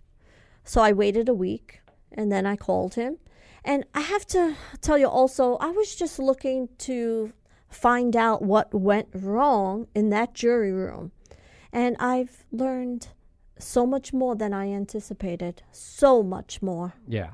So 0.64 0.81
I 0.81 0.93
waited 0.93 1.29
a 1.29 1.35
week 1.35 1.81
and 2.12 2.31
then 2.31 2.47
I 2.47 2.57
called 2.57 2.95
him. 2.95 3.19
And 3.64 3.85
I 3.95 4.00
have 4.00 4.26
to 4.29 4.57
tell 4.81 4.99
you 4.99 5.07
also, 5.07 5.57
I 5.57 5.71
was 5.71 5.95
just 5.95 6.19
looking 6.19 6.69
to 6.79 7.33
find 7.69 8.17
out 8.17 8.43
what 8.43 8.75
went 8.75 9.09
wrong 9.14 9.87
in 9.95 10.11
that 10.11 10.35
jury 10.35 10.73
room. 10.73 11.12
And 11.73 11.97
I've 11.99 12.45
learned 12.50 13.09
so 13.59 13.87
much 13.87 14.12
more 14.12 14.35
than 14.35 14.52
I 14.52 14.71
anticipated. 14.71 15.62
So 15.71 16.23
much 16.23 16.61
more. 16.61 16.95
Yeah. 17.07 17.31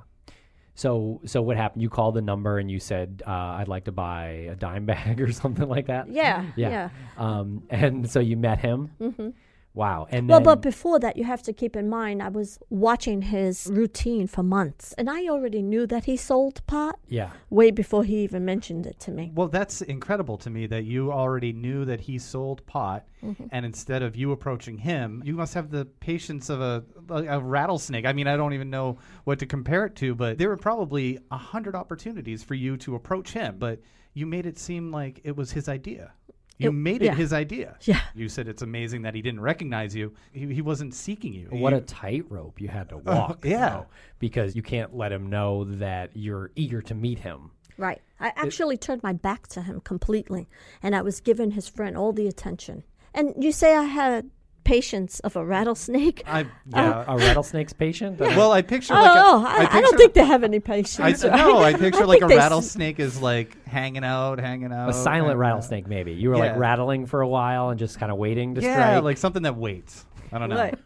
So 0.78 1.20
so 1.24 1.42
what 1.42 1.56
happened? 1.56 1.82
You 1.82 1.90
called 1.90 2.14
the 2.14 2.22
number 2.22 2.58
and 2.58 2.70
you 2.70 2.78
said, 2.78 3.20
uh, 3.26 3.58
"I'd 3.58 3.66
like 3.66 3.86
to 3.86 3.92
buy 3.92 4.46
a 4.52 4.54
dime 4.54 4.86
bag 4.86 5.20
or 5.26 5.32
something 5.32 5.68
like 5.68 5.86
that." 5.88 6.08
Yeah, 6.08 6.44
Yeah. 6.54 6.70
yeah. 6.70 6.88
Um, 7.16 7.64
and 7.68 8.08
so 8.08 8.20
you 8.20 8.36
met 8.36 8.60
him. 8.60 8.92
Mm-hmm. 9.00 9.30
Wow. 9.78 10.08
And 10.10 10.28
Well, 10.28 10.40
but 10.40 10.60
before 10.60 10.98
that, 10.98 11.16
you 11.16 11.22
have 11.22 11.40
to 11.44 11.52
keep 11.52 11.76
in 11.76 11.88
mind, 11.88 12.20
I 12.20 12.30
was 12.30 12.58
watching 12.68 13.22
his 13.22 13.68
routine 13.70 14.26
for 14.26 14.42
months, 14.42 14.92
and 14.98 15.08
I 15.08 15.28
already 15.28 15.62
knew 15.62 15.86
that 15.86 16.06
he 16.06 16.16
sold 16.16 16.66
pot 16.66 16.98
yeah, 17.08 17.30
way 17.48 17.70
before 17.70 18.02
he 18.02 18.16
even 18.24 18.44
mentioned 18.44 18.86
it 18.86 18.98
to 18.98 19.12
me. 19.12 19.30
Well, 19.32 19.46
that's 19.46 19.80
incredible 19.80 20.36
to 20.38 20.50
me 20.50 20.66
that 20.66 20.82
you 20.82 21.12
already 21.12 21.52
knew 21.52 21.84
that 21.84 22.00
he 22.00 22.18
sold 22.18 22.66
pot, 22.66 23.04
Mm-hmm. 23.22 23.46
and 23.50 23.66
instead 23.66 24.02
of 24.04 24.14
you 24.14 24.30
approaching 24.30 24.78
him, 24.78 25.22
you 25.24 25.34
must 25.34 25.52
have 25.54 25.70
the 25.70 25.84
patience 25.84 26.50
of 26.50 26.60
a, 26.60 26.84
a 27.08 27.40
rattlesnake. 27.40 28.06
I 28.06 28.12
mean, 28.12 28.28
I 28.28 28.36
don't 28.36 28.52
even 28.52 28.70
know 28.70 28.98
what 29.24 29.40
to 29.40 29.46
compare 29.46 29.86
it 29.86 29.96
to, 29.96 30.14
but 30.14 30.38
there 30.38 30.48
were 30.48 30.56
probably 30.56 31.18
a 31.32 31.36
hundred 31.36 31.74
opportunities 31.74 32.44
for 32.44 32.54
you 32.54 32.76
to 32.76 32.94
approach 32.94 33.32
him, 33.32 33.56
but 33.58 33.80
you 34.14 34.24
made 34.24 34.46
it 34.46 34.56
seem 34.56 34.92
like 34.92 35.20
it 35.24 35.36
was 35.36 35.50
his 35.50 35.68
idea. 35.68 36.12
You 36.58 36.70
It- 36.70 36.72
made 36.72 37.02
it 37.02 37.06
yeah. 37.06 37.14
his 37.14 37.32
idea. 37.32 37.76
Yeah. 37.82 38.00
You 38.14 38.28
said 38.28 38.48
it's 38.48 38.62
amazing 38.62 39.02
that 39.02 39.14
he 39.14 39.22
didn't 39.22 39.40
recognize 39.40 39.94
you. 39.94 40.12
He, 40.32 40.52
he 40.52 40.60
wasn't 40.60 40.92
seeking 40.94 41.32
you. 41.32 41.46
what 41.50 41.72
He- 41.72 41.78
a 41.78 41.82
tightrope 41.82 42.60
you 42.60 42.68
had 42.68 42.88
to 42.90 42.96
oh, 42.96 43.02
walk. 43.14 43.44
yeah. 43.44 43.70
though, 43.70 43.86
because 44.18 44.56
you 44.56 44.62
can't 44.62 44.94
let 44.96 45.12
him 45.12 45.30
know 45.30 45.64
that 45.64 46.10
you're 46.14 46.50
eager 46.56 46.82
to 46.82 46.94
meet 46.94 47.20
him. 47.20 47.52
Right. 47.76 48.02
I 48.18 48.32
actually 48.34 48.76
turned 48.76 49.04
my 49.04 49.12
back 49.12 49.46
to 49.48 49.62
him 49.62 49.80
completely, 49.82 50.48
and 50.82 50.96
I 50.96 51.02
was 51.02 51.20
giving 51.20 51.52
his 51.52 51.68
friend 51.68 51.96
all 51.96 52.12
the 52.12 52.26
attention. 52.26 52.82
And 53.14 53.32
you 53.42 53.52
say 53.52 53.76
I 53.76 53.84
had 53.84 54.30
patience 54.68 55.20
of 55.20 55.34
a 55.34 55.44
rattlesnake? 55.44 56.22
I, 56.26 56.40
yeah. 56.68 57.04
A 57.08 57.16
rattlesnake's 57.16 57.72
patient. 57.72 58.20
well, 58.20 58.52
I 58.52 58.60
picture 58.60 58.92
oh, 58.92 58.96
like 58.96 59.14
don't 59.14 59.16
a. 59.16 59.20
Oh, 59.26 59.44
I, 59.46 59.78
I, 59.78 59.80
don't 59.80 59.96
think 59.96 60.12
they 60.12 60.24
have 60.24 60.44
any 60.44 60.58
I 60.58 60.60
patience. 60.72 61.24
no. 61.24 61.58
I 61.62 61.72
picture 61.72 62.02
I 62.02 62.06
like 62.06 62.22
a 62.22 62.26
they 62.26 62.34
s- 62.34 62.38
rattlesnake 62.38 63.00
is 63.00 63.22
like 63.22 63.66
hanging 63.66 64.04
out, 64.04 64.38
hanging 64.38 64.72
out. 64.72 64.90
a 64.90 64.92
silent 64.92 65.06
hanging 65.06 65.30
out. 65.30 65.38
rattlesnake, 65.38 65.88
maybe. 65.88 66.12
You 66.12 66.30
were 66.30 66.36
like 66.36 66.56
rattling 66.56 67.06
for 67.06 67.22
a 67.22 67.28
while 67.28 67.70
and 67.70 67.78
just 67.78 67.98
kind 67.98 68.12
of 68.12 68.18
waiting 68.18 68.54
to 68.56 68.60
Yeah, 68.60 68.74
strike. 68.74 69.02
like 69.04 69.16
something 69.16 69.42
that 69.42 69.56
waits. 69.56 70.04
I 70.32 70.38
don't 70.38 70.50
know. 70.50 70.56
Right. 70.56 70.78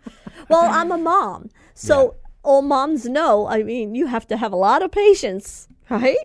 Well, 0.48 0.64
I'm 0.70 0.92
a 0.92 0.98
mom, 0.98 1.50
so 1.74 2.16
all 2.44 2.62
moms 2.62 3.06
know. 3.06 3.46
I 3.48 3.64
mean, 3.64 3.94
you 3.96 4.06
have 4.06 4.26
to 4.28 4.36
have 4.36 4.52
a 4.52 4.56
lot 4.56 4.82
of 4.82 4.92
patience, 4.92 5.66
right? 5.90 6.16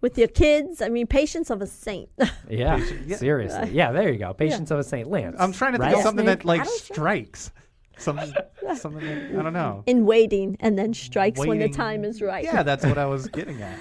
With 0.00 0.16
your 0.16 0.28
kids. 0.28 0.80
I 0.80 0.88
mean, 0.88 1.06
patience 1.06 1.50
of 1.50 1.60
a 1.60 1.66
saint. 1.66 2.08
yeah, 2.48 2.76
yeah. 3.06 3.16
seriously. 3.16 3.70
Yeah, 3.72 3.92
there 3.92 4.10
you 4.10 4.18
go. 4.18 4.32
Patience 4.32 4.70
of 4.70 4.78
a 4.78 4.84
Saint 4.84 5.10
Lance. 5.10 5.36
I'm 5.38 5.52
trying 5.52 5.72
to 5.72 5.78
think 5.78 5.96
of 5.96 6.02
something 6.02 6.26
that 6.26 6.44
like 6.44 6.64
strikes. 6.64 7.52
Something, 7.98 8.32
something 8.76 9.04
that, 9.04 9.38
I 9.38 9.42
don't 9.42 9.52
know. 9.52 9.82
in 9.86 10.06
waiting 10.06 10.56
and 10.60 10.78
then 10.78 10.94
strikes 10.94 11.38
when 11.38 11.58
the 11.58 11.68
time 11.68 12.04
is 12.04 12.22
right. 12.22 12.44
Yeah, 12.44 12.62
that's 12.62 12.84
what 12.84 12.96
I 12.96 13.04
was 13.04 13.28
getting 13.38 13.60
at. 13.60 13.78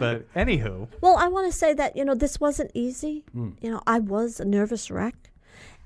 But 0.00 0.32
anywho, 0.34 0.88
Well, 1.00 1.16
I 1.16 1.28
want 1.28 1.50
to 1.50 1.56
say 1.56 1.72
that, 1.74 1.96
you 1.96 2.04
know, 2.04 2.14
this 2.14 2.40
wasn't 2.40 2.70
easy. 2.74 3.24
You 3.34 3.70
know, 3.70 3.80
I 3.86 4.00
was 4.00 4.40
a 4.40 4.44
nervous 4.44 4.90
wreck 4.90 5.30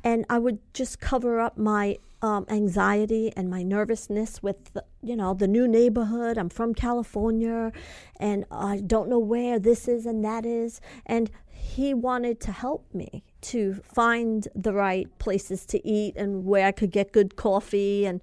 and 0.03 0.25
I 0.31 0.39
would 0.39 0.59
just 0.73 0.99
cover 1.01 1.41
up 1.41 1.59
my 1.59 1.99
um, 2.23 2.47
anxiety 2.49 3.33
and 3.37 3.51
my 3.51 3.63
nervousness 3.63 4.43
with, 4.43 4.73
the, 4.73 4.85
you 5.05 5.17
know, 5.17 5.35
the 5.35 5.49
new 5.49 5.69
neighborhood. 5.69 6.39
I'm 6.39 6.49
from 6.49 6.75
California 6.75 7.73
and 8.19 8.45
I 8.51 8.81
don't 8.81 9.09
know 9.09 9.19
where 9.19 9.59
this 9.59 9.89
is 9.89 10.07
and 10.07 10.25
that 10.25 10.47
is. 10.47 10.81
And 11.07 11.31
he 11.51 11.95
wanted 11.95 12.41
to 12.41 12.53
help 12.53 12.87
me 12.93 13.25
to 13.43 13.75
find 13.75 14.49
the 14.55 14.73
right 14.73 15.09
places 15.19 15.65
to 15.67 15.87
eat 15.87 16.17
and 16.17 16.45
where 16.45 16.67
I 16.67 16.73
could 16.73 16.91
get 16.91 17.13
good 17.13 17.37
coffee 17.37 18.07
and 18.07 18.21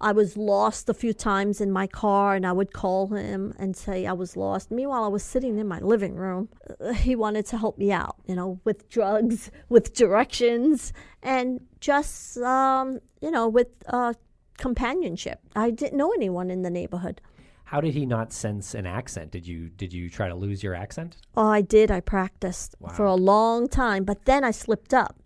I 0.00 0.12
was 0.12 0.36
lost 0.36 0.88
a 0.88 0.94
few 0.94 1.12
times 1.12 1.60
in 1.60 1.72
my 1.72 1.86
car, 1.86 2.34
and 2.34 2.46
I 2.46 2.52
would 2.52 2.72
call 2.72 3.08
him 3.08 3.52
and 3.58 3.76
say 3.76 4.06
I 4.06 4.12
was 4.12 4.36
lost. 4.36 4.70
Meanwhile, 4.70 5.04
I 5.04 5.08
was 5.08 5.24
sitting 5.24 5.58
in 5.58 5.66
my 5.66 5.80
living 5.80 6.14
room. 6.14 6.48
He 6.94 7.16
wanted 7.16 7.46
to 7.46 7.58
help 7.58 7.78
me 7.78 7.90
out, 7.90 8.16
you 8.26 8.36
know, 8.36 8.60
with 8.64 8.88
drugs, 8.88 9.50
with 9.68 9.94
directions, 9.94 10.92
and 11.22 11.60
just, 11.80 12.38
um, 12.38 13.00
you 13.20 13.30
know, 13.30 13.48
with 13.48 13.68
uh, 13.88 14.14
companionship. 14.58 15.40
I 15.56 15.70
didn't 15.70 15.96
know 15.96 16.12
anyone 16.12 16.50
in 16.50 16.62
the 16.62 16.70
neighborhood. 16.70 17.20
How 17.64 17.80
did 17.80 17.94
he 17.94 18.06
not 18.06 18.32
sense 18.32 18.74
an 18.74 18.86
accent? 18.86 19.30
Did 19.30 19.46
you 19.46 19.68
did 19.68 19.92
you 19.92 20.08
try 20.08 20.28
to 20.28 20.34
lose 20.34 20.62
your 20.62 20.74
accent? 20.74 21.16
Oh, 21.36 21.48
I 21.48 21.60
did. 21.60 21.90
I 21.90 22.00
practiced 22.00 22.74
for 22.94 23.04
a 23.04 23.14
long 23.14 23.68
time, 23.68 24.04
but 24.04 24.24
then 24.24 24.42
I 24.42 24.50
slipped 24.52 24.94
up. 24.94 25.16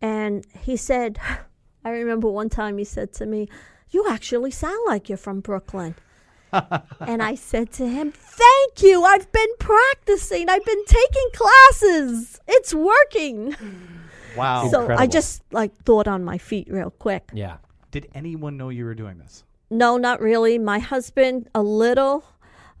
And 0.00 0.44
he 0.60 0.76
said, 0.76 1.18
I 1.84 1.90
remember 1.90 2.28
one 2.28 2.48
time 2.48 2.78
he 2.78 2.84
said 2.84 3.12
to 3.14 3.26
me, 3.26 3.48
You 3.90 4.06
actually 4.08 4.52
sound 4.52 4.78
like 4.86 5.08
you're 5.08 5.18
from 5.18 5.40
Brooklyn. 5.40 5.96
and 6.52 7.22
I 7.22 7.34
said 7.34 7.72
to 7.72 7.88
him, 7.88 8.12
Thank 8.12 8.82
you. 8.82 9.02
I've 9.02 9.30
been 9.32 9.56
practicing. 9.58 10.48
I've 10.48 10.64
been 10.64 10.84
taking 10.84 11.28
classes. 11.34 12.40
It's 12.46 12.72
working. 12.72 13.56
wow. 14.36 14.68
So 14.68 14.88
I 14.88 15.08
just 15.08 15.42
like 15.50 15.74
thought 15.82 16.06
on 16.06 16.22
my 16.22 16.38
feet 16.38 16.68
real 16.70 16.90
quick. 16.90 17.30
Yeah. 17.32 17.56
Did 17.92 18.08
anyone 18.14 18.56
know 18.56 18.70
you 18.70 18.84
were 18.86 18.94
doing 18.94 19.18
this? 19.18 19.44
No, 19.70 19.96
not 19.96 20.20
really. 20.20 20.58
My 20.58 20.80
husband, 20.80 21.48
a 21.54 21.62
little, 21.62 22.24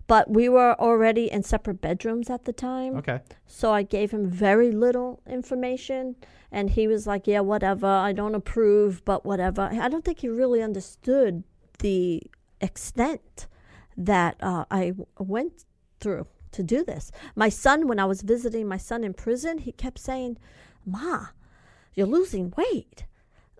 but 0.06 0.30
we 0.30 0.48
were 0.48 0.74
already 0.80 1.30
in 1.30 1.42
separate 1.42 1.80
bedrooms 1.80 2.28
at 2.30 2.44
the 2.46 2.52
time. 2.52 2.96
Okay. 2.96 3.20
So 3.46 3.72
I 3.72 3.82
gave 3.82 4.10
him 4.10 4.28
very 4.28 4.72
little 4.72 5.20
information, 5.26 6.16
and 6.50 6.70
he 6.70 6.88
was 6.88 7.06
like, 7.06 7.26
"Yeah, 7.26 7.40
whatever. 7.40 7.86
I 7.86 8.12
don't 8.12 8.34
approve, 8.34 9.04
but 9.04 9.24
whatever." 9.24 9.68
I 9.70 9.88
don't 9.88 10.04
think 10.04 10.20
he 10.20 10.28
really 10.28 10.62
understood 10.62 11.44
the 11.80 12.22
extent 12.60 13.46
that 13.96 14.36
uh, 14.40 14.64
I 14.70 14.88
w- 14.88 15.06
went 15.18 15.64
through 16.00 16.26
to 16.52 16.62
do 16.62 16.84
this. 16.84 17.12
My 17.36 17.50
son, 17.50 17.86
when 17.86 17.98
I 17.98 18.06
was 18.06 18.22
visiting 18.22 18.66
my 18.66 18.78
son 18.78 19.04
in 19.04 19.12
prison, 19.12 19.58
he 19.58 19.72
kept 19.72 19.98
saying, 19.98 20.38
"Ma, 20.86 21.26
you're 21.94 22.06
losing 22.06 22.52
weight." 22.56 23.04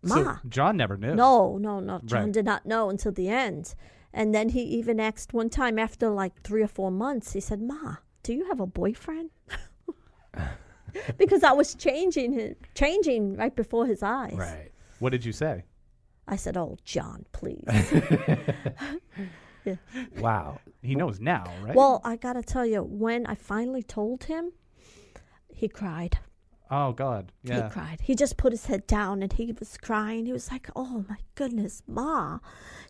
Ma, 0.03 0.15
So 0.15 0.37
John 0.49 0.77
never 0.77 0.97
knew. 0.97 1.15
no, 1.15 1.59
no, 1.59 1.81
no. 1.81 2.01
John 2.05 2.25
Right. 2.25 2.33
did 2.33 2.45
not 2.45 2.67
know 2.67 2.91
until 2.91 3.13
the 3.13 3.29
end. 3.29 3.75
And 4.13 4.35
then 4.35 4.51
he 4.51 4.61
even 4.63 5.01
asked 5.01 5.33
one 5.33 5.49
time 5.49 5.79
after 5.79 6.11
like 6.11 6.43
three 6.43 6.63
or 6.63 6.69
four 6.69 6.91
months, 6.91 7.33
he 7.33 7.41
said, 7.41 7.63
Ma, 7.63 7.97
do 8.23 8.35
you 8.35 8.47
have 8.49 8.61
a 8.61 8.67
boyfriend? 8.67 9.31
because 11.19 11.43
I 11.43 11.53
was 11.53 11.75
changing 11.75 12.33
him, 12.33 12.55
changing 12.75 13.37
right 13.37 13.55
before 13.55 13.87
his 13.87 14.03
eyes. 14.03 14.35
Right. 14.35 14.71
What 14.99 15.11
did 15.11 15.25
you 15.25 15.33
say? 15.33 15.65
I 16.29 16.37
said, 16.37 16.57
Oh, 16.57 16.77
John, 16.85 17.25
please. 17.33 17.65
Wow. 20.19 20.59
He 20.83 20.97
knows 20.97 21.21
now, 21.21 21.45
right? 21.63 21.77
well, 21.77 22.01
I 22.05 22.17
got 22.17 22.33
to 22.33 22.43
tell 22.43 22.67
you, 22.67 22.83
when 22.83 23.27
I 23.27 23.37
finally 23.37 23.85
told 23.85 24.25
him, 24.25 24.51
he 25.55 25.69
cried. 25.69 26.19
Oh 26.73 26.93
God. 26.93 27.31
Yeah. 27.45 27.69
He 27.69 27.71
cried. 27.71 28.00
He 28.02 28.14
just 28.14 28.37
put 28.37 28.52
his 28.52 28.67
head 28.67 28.87
down 28.87 29.23
and 29.23 29.33
he 29.33 29.52
was 29.52 29.76
crying. 29.76 30.26
He 30.26 30.33
was 30.33 30.50
like, 30.50 30.69
"Oh 30.75 31.05
my 31.09 31.19
goodness, 31.35 31.83
Ma!" 31.87 32.38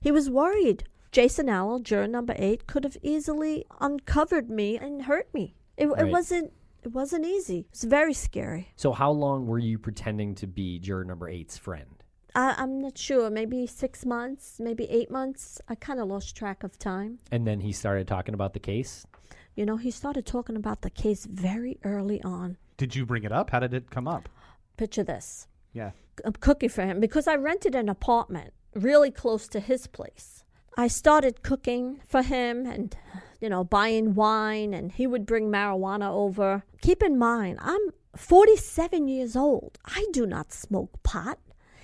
He 0.00 0.10
was 0.10 0.30
worried. 0.30 0.84
Jason 1.10 1.48
Allo, 1.50 1.78
juror 1.78 2.06
number 2.08 2.34
eight, 2.38 2.66
could 2.66 2.84
have 2.84 2.96
easily 3.02 3.66
uncovered 3.80 4.48
me 4.48 4.78
and 4.78 5.02
hurt 5.02 5.28
me. 5.34 5.54
It, 5.76 5.86
Right. 5.86 6.06
it 6.06 6.10
wasn't. 6.10 6.52
It 6.84 6.92
wasn't 6.92 7.26
easy. 7.26 7.58
It 7.60 7.66
was 7.70 7.84
very 7.84 8.14
scary. 8.14 8.68
So 8.76 8.92
how 8.92 9.10
long 9.12 9.46
were 9.46 9.58
you 9.58 9.78
pretending 9.78 10.34
to 10.36 10.46
be 10.48 10.78
juror 10.80 11.04
number 11.04 11.28
eight's 11.28 11.56
friend? 11.58 12.02
I, 12.34 12.54
I'm 12.58 12.80
not 12.80 12.96
sure. 12.98 13.30
Maybe 13.30 13.66
six 13.66 14.04
months, 14.06 14.58
maybe 14.58 14.84
eight 14.90 15.10
months. 15.10 15.60
I 15.68 15.74
kind 15.76 16.00
of 16.00 16.08
lost 16.08 16.34
track 16.34 16.64
of 16.64 16.78
time. 16.78 17.18
And 17.30 17.46
then 17.46 17.60
he 17.60 17.72
started 17.72 18.08
talking 18.08 18.34
about 18.34 18.52
the 18.54 18.58
case. 18.58 19.06
You 19.54 19.64
know, 19.66 19.76
he 19.76 19.90
started 19.90 20.24
talking 20.26 20.56
about 20.56 20.80
the 20.80 20.90
case 20.90 21.26
very 21.26 21.78
early 21.84 22.20
on. 22.22 22.56
Did 22.82 22.96
you 22.96 23.06
bring 23.06 23.22
it 23.22 23.30
up? 23.30 23.50
How 23.50 23.60
did 23.60 23.74
it 23.74 23.92
come 23.92 24.08
up? 24.08 24.28
Picture 24.76 25.04
this. 25.04 25.46
Yeah. 25.72 25.92
I'm 26.24 26.30
um, 26.30 26.32
cooking 26.40 26.68
for 26.68 26.84
him 26.84 26.98
because 26.98 27.28
I 27.28 27.36
rented 27.36 27.76
an 27.76 27.88
apartment 27.88 28.52
really 28.74 29.12
close 29.12 29.46
to 29.50 29.60
his 29.60 29.86
place. 29.86 30.42
I 30.76 30.88
started 30.88 31.44
cooking 31.44 32.00
for 32.08 32.22
him 32.22 32.66
and, 32.66 32.96
you 33.40 33.48
know, 33.48 33.62
buying 33.62 34.16
wine, 34.16 34.74
and 34.74 34.90
he 34.90 35.06
would 35.06 35.26
bring 35.26 35.48
marijuana 35.48 36.10
over. 36.10 36.64
Keep 36.80 37.04
in 37.04 37.16
mind, 37.16 37.60
I'm 37.62 37.90
47 38.16 39.06
years 39.06 39.36
old. 39.36 39.78
I 39.84 40.04
do 40.12 40.26
not 40.26 40.52
smoke 40.52 41.04
pot. 41.04 41.38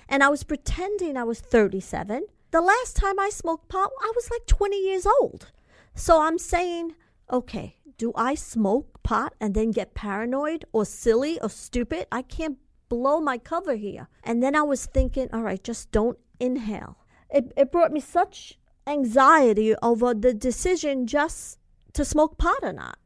And 0.09 0.21
I 0.21 0.27
was 0.27 0.43
pretending 0.43 1.15
I 1.15 1.23
was 1.23 1.39
37. 1.39 2.25
The 2.51 2.59
last 2.59 2.97
time 2.97 3.17
I 3.21 3.29
smoked 3.29 3.69
pot, 3.69 3.89
I 4.01 4.11
was 4.13 4.29
like 4.29 4.45
20 4.47 4.75
years 4.77 5.07
old. 5.21 5.49
So 5.95 6.21
I'm 6.21 6.37
saying, 6.37 6.95
okay, 7.31 7.77
do 7.99 8.13
I 8.15 8.33
smoke 8.33 9.03
pot 9.03 9.35
and 9.41 9.53
then 9.53 9.71
get 9.71 9.93
paranoid 9.93 10.63
or 10.71 10.85
silly 10.85 11.39
or 11.41 11.49
stupid? 11.49 12.07
I 12.11 12.23
can't 12.23 12.57
blow 12.87 13.19
my 13.19 13.37
cover 13.37 13.75
here. 13.75 14.07
And 14.23 14.41
then 14.41 14.55
I 14.55 14.63
was 14.63 14.85
thinking, 14.85 15.27
all 15.33 15.41
right, 15.43 15.61
just 15.61 15.91
don't 15.91 16.17
inhale. 16.39 16.97
It, 17.29 17.51
it 17.57 17.71
brought 17.73 17.91
me 17.91 17.99
such 17.99 18.57
anxiety 18.87 19.75
over 19.83 20.13
the 20.13 20.33
decision 20.33 21.05
just 21.05 21.59
to 21.93 22.05
smoke 22.05 22.37
pot 22.37 22.59
or 22.63 22.73
not. 22.73 22.97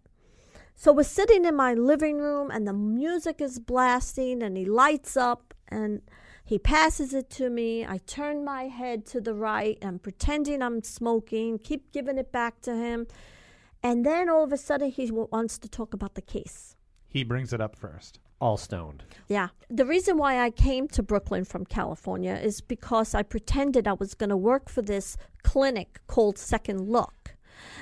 So 0.76 0.94
we're 0.94 1.04
sitting 1.04 1.44
in 1.44 1.56
my 1.56 1.74
living 1.74 2.20
room 2.20 2.52
and 2.52 2.68
the 2.68 2.74
music 2.74 3.42
is 3.42 3.58
blasting 3.58 4.44
and 4.44 4.56
he 4.56 4.66
lights 4.66 5.18
up 5.18 5.56
and 5.70 6.04
he 6.46 6.60
passes 6.60 7.16
it 7.16 7.32
to 7.32 7.50
me. 7.50 7.84
I 7.84 7.98
turn 7.98 8.46
my 8.46 8.64
head 8.68 9.08
to 9.08 9.22
the 9.22 9.34
right. 9.34 9.78
I'm 9.82 9.98
pretending 9.98 10.62
I'm 10.62 10.84
smoking, 10.84 11.58
keep 11.58 11.92
giving 11.92 12.20
it 12.20 12.32
back 12.32 12.62
to 12.62 12.76
him. 12.76 13.08
And 13.84 14.06
then 14.06 14.30
all 14.30 14.46
of 14.46 14.54
a 14.54 14.58
sudden 14.58 14.90
he 14.90 15.12
wants 15.12 15.60
to 15.60 15.68
talk 15.68 15.94
about 15.94 16.16
the 16.16 16.22
case. 16.22 16.76
He 17.10 17.24
brings 17.24 17.54
it 17.54 17.62
up 17.62 17.76
first. 17.76 18.20
All 18.40 18.58
stoned. 18.58 19.04
Yeah. 19.28 19.50
The 19.70 19.86
reason 19.86 20.18
why 20.18 20.40
I 20.40 20.50
came 20.50 20.88
to 20.90 21.04
Brooklyn 21.04 21.46
from 21.46 21.66
California 21.66 22.34
is 22.34 22.62
because 22.62 23.14
I 23.14 23.24
pretended 23.24 23.88
I 23.88 23.94
was 23.94 24.16
going 24.16 24.32
to 24.32 24.38
work 24.38 24.70
for 24.70 24.82
this 24.82 25.18
clinic 25.44 26.00
called 26.08 26.38
Second 26.38 26.90
Look, 26.90 27.36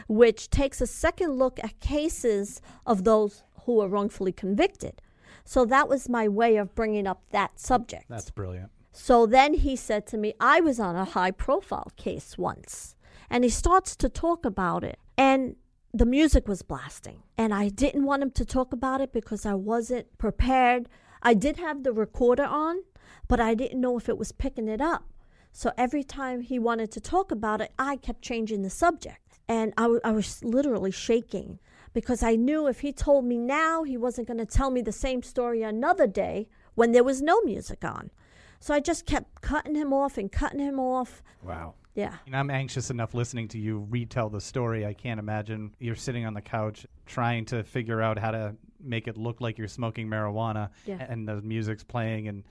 which 0.08 0.50
takes 0.50 0.82
a 0.82 0.88
second 0.88 1.34
look 1.38 1.60
at 1.64 1.80
cases 1.80 2.62
of 2.86 3.04
those 3.04 3.44
who 3.66 3.80
are 3.80 3.88
wrongfully 3.88 4.32
convicted. 4.32 5.02
So 5.44 5.66
that 5.66 5.88
was 5.88 6.10
my 6.10 6.28
way 6.28 6.58
of 6.58 6.76
bringing 6.76 7.08
up 7.08 7.24
that 7.32 7.60
subject. 7.60 8.06
That's 8.10 8.30
brilliant. 8.30 8.72
So 8.92 9.26
then 9.26 9.54
he 9.54 9.76
said 9.76 10.06
to 10.08 10.18
me, 10.18 10.34
I 10.40 10.62
was 10.62 10.80
on 10.80 10.96
a 10.96 11.06
high 11.06 11.32
profile 11.32 11.92
case 11.96 12.38
once. 12.38 12.96
And 13.30 13.44
he 13.44 13.50
starts 13.50 13.96
to 13.96 14.10
talk 14.10 14.46
about 14.46 14.84
it. 14.84 15.00
And 15.18 15.56
the 15.94 16.06
music 16.06 16.48
was 16.48 16.62
blasting. 16.62 17.24
And 17.38 17.54
I 17.54 17.70
didn't 17.70 18.06
want 18.06 18.24
him 18.24 18.32
to 18.32 18.46
talk 18.46 18.74
about 18.74 19.02
it 19.02 19.12
because 19.12 19.46
I 19.46 19.54
wasn't 19.54 20.18
prepared. 20.18 20.88
I 21.22 21.34
did 21.34 21.58
have 21.58 21.84
the 21.84 21.94
recorder 21.94 22.46
on, 22.46 22.84
but 23.28 23.40
I 23.40 23.54
didn't 23.54 23.82
know 23.82 23.98
if 23.98 24.10
it 24.10 24.18
was 24.18 24.32
picking 24.32 24.68
it 24.68 24.82
up. 24.82 25.06
So 25.52 25.72
every 25.78 26.04
time 26.04 26.42
he 26.42 26.60
wanted 26.60 26.92
to 26.92 27.02
talk 27.02 27.32
about 27.32 27.62
it, 27.62 27.74
I 27.78 27.98
kept 27.98 28.22
changing 28.22 28.62
the 28.62 28.70
subject. 28.70 29.40
And 29.48 29.74
I, 29.78 29.84
w- 29.84 30.02
I 30.04 30.12
was 30.12 30.42
literally 30.44 30.92
shaking 30.92 31.60
because 31.94 32.24
I 32.24 32.36
knew 32.36 32.68
if 32.68 32.80
he 32.80 32.94
told 32.94 33.26
me 33.26 33.38
now, 33.38 33.84
he 33.84 33.98
wasn't 33.98 34.28
going 34.28 34.38
to 34.38 34.46
tell 34.46 34.72
me 34.72 34.82
the 34.82 34.94
same 34.94 35.22
story 35.22 35.62
another 35.62 36.08
day 36.08 36.48
when 36.76 36.94
there 36.94 37.04
was 37.04 37.22
no 37.22 37.42
music 37.42 37.84
on. 37.84 38.12
So 38.62 38.74
I 38.74 38.80
just 38.80 39.06
kept 39.06 39.42
cutting 39.42 39.76
him 39.76 39.92
off 39.92 40.18
and 40.18 40.32
cutting 40.32 40.60
him 40.60 40.80
off. 40.80 41.22
Wow. 41.44 41.74
Yeah. 41.94 42.16
And 42.26 42.36
I'm 42.36 42.50
anxious 42.50 42.90
enough 42.90 43.14
listening 43.14 43.48
to 43.50 43.58
you 43.60 43.86
retell 43.90 44.30
the 44.30 44.42
story. 44.42 44.86
I 44.86 44.94
can't 44.94 45.20
imagine 45.20 45.76
you're 45.80 45.96
sitting 45.96 46.26
on 46.26 46.34
the 46.34 46.42
couch 46.42 46.86
trying 47.06 47.46
to 47.46 47.64
figure 47.64 48.02
out 48.02 48.18
how 48.18 48.32
to 48.32 48.56
make 48.82 49.08
it 49.08 49.18
look 49.18 49.42
like 49.42 49.58
you're 49.58 49.68
smoking 49.68 50.08
marijuana 50.08 50.70
Yeah. 50.86 51.06
and 51.08 51.28
the 51.28 51.42
music's 51.42 51.84
playing 51.84 52.28
and 52.28 52.44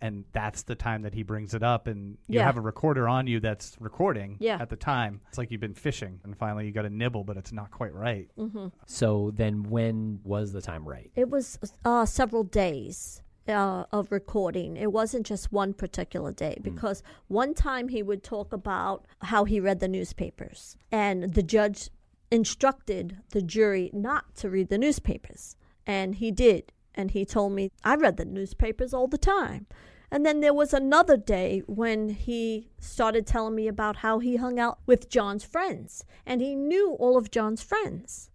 and 0.00 0.24
that's 0.32 0.64
the 0.64 0.74
time 0.74 1.02
that 1.02 1.14
he 1.14 1.22
brings 1.22 1.54
it 1.54 1.62
up 1.62 1.86
and 1.86 2.18
you 2.26 2.38
Yeah. 2.40 2.44
have 2.44 2.56
a 2.56 2.60
recorder 2.60 3.08
on 3.08 3.26
you 3.26 3.40
that's 3.40 3.76
recording 3.80 4.36
Yeah. 4.38 4.58
at 4.60 4.68
the 4.68 4.76
time. 4.76 5.20
It's 5.28 5.38
like 5.38 5.50
you've 5.50 5.60
been 5.62 5.72
fishing 5.72 6.20
and 6.24 6.36
finally 6.36 6.66
you 6.66 6.72
got 6.72 6.84
a 6.84 6.90
nibble 6.90 7.24
but 7.24 7.36
it's 7.36 7.52
not 7.52 7.70
quite 7.70 7.94
right. 7.94 8.28
Mm-hmm. 8.36 8.66
So 8.86 9.30
then 9.34 9.62
when 9.62 10.20
was 10.24 10.52
the 10.52 10.60
time 10.60 10.86
right? 10.86 11.10
It 11.14 11.30
was 11.30 11.58
uh, 11.84 12.04
several 12.06 12.44
days 12.44 13.22
uh, 13.48 13.84
of 13.92 14.10
recording. 14.10 14.76
It 14.76 14.92
wasn't 14.92 15.26
just 15.26 15.52
one 15.52 15.74
particular 15.74 16.32
day 16.32 16.58
because 16.62 17.02
one 17.28 17.54
time 17.54 17.88
he 17.88 18.02
would 18.02 18.22
talk 18.22 18.52
about 18.52 19.06
how 19.22 19.44
he 19.44 19.60
read 19.60 19.80
the 19.80 19.88
newspapers, 19.88 20.76
and 20.90 21.34
the 21.34 21.42
judge 21.42 21.90
instructed 22.30 23.18
the 23.30 23.42
jury 23.42 23.90
not 23.92 24.34
to 24.36 24.50
read 24.50 24.68
the 24.68 24.78
newspapers. 24.78 25.56
And 25.86 26.16
he 26.16 26.30
did. 26.30 26.72
And 26.94 27.10
he 27.10 27.24
told 27.24 27.52
me, 27.52 27.70
I 27.82 27.96
read 27.96 28.16
the 28.16 28.24
newspapers 28.24 28.94
all 28.94 29.08
the 29.08 29.18
time. 29.18 29.66
And 30.10 30.24
then 30.24 30.40
there 30.40 30.54
was 30.54 30.72
another 30.72 31.16
day 31.16 31.62
when 31.66 32.08
he 32.10 32.68
started 32.78 33.26
telling 33.26 33.54
me 33.54 33.66
about 33.66 33.96
how 33.96 34.20
he 34.20 34.36
hung 34.36 34.60
out 34.60 34.78
with 34.86 35.10
John's 35.10 35.44
friends, 35.44 36.04
and 36.24 36.40
he 36.40 36.54
knew 36.54 36.92
all 37.00 37.16
of 37.16 37.32
John's 37.32 37.62
friends. 37.62 38.30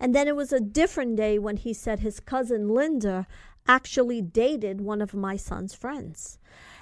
And 0.00 0.16
then 0.16 0.26
it 0.26 0.34
was 0.34 0.52
a 0.52 0.58
different 0.58 1.14
day 1.14 1.38
when 1.38 1.58
he 1.58 1.72
said 1.72 2.00
his 2.00 2.18
cousin 2.18 2.68
Linda 2.68 3.28
actually 3.66 4.20
dated 4.20 4.80
one 4.80 5.00
of 5.00 5.14
my 5.14 5.36
son's 5.36 5.74
friends. 5.74 6.38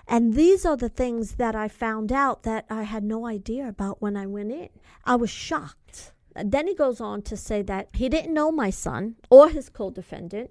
And 0.06 0.34
these 0.34 0.66
are 0.66 0.76
the 0.76 0.88
things 0.88 1.36
that 1.36 1.54
I 1.54 1.68
found 1.68 2.10
out 2.10 2.42
that 2.42 2.66
I 2.68 2.82
had 2.82 3.04
no 3.04 3.26
idea 3.26 3.68
about 3.68 4.02
when 4.02 4.16
I 4.16 4.26
went 4.26 4.50
in. 4.50 4.68
I 5.04 5.16
was 5.16 5.30
shocked. 5.30 6.12
Then 6.34 6.66
he 6.66 6.74
goes 6.74 7.00
on 7.00 7.22
to 7.22 7.36
say 7.36 7.62
that 7.62 7.88
he 7.94 8.08
didn't 8.08 8.34
know 8.34 8.50
my 8.50 8.70
son 8.70 9.16
or 9.30 9.50
his 9.50 9.68
co 9.68 9.90
defendant, 9.90 10.50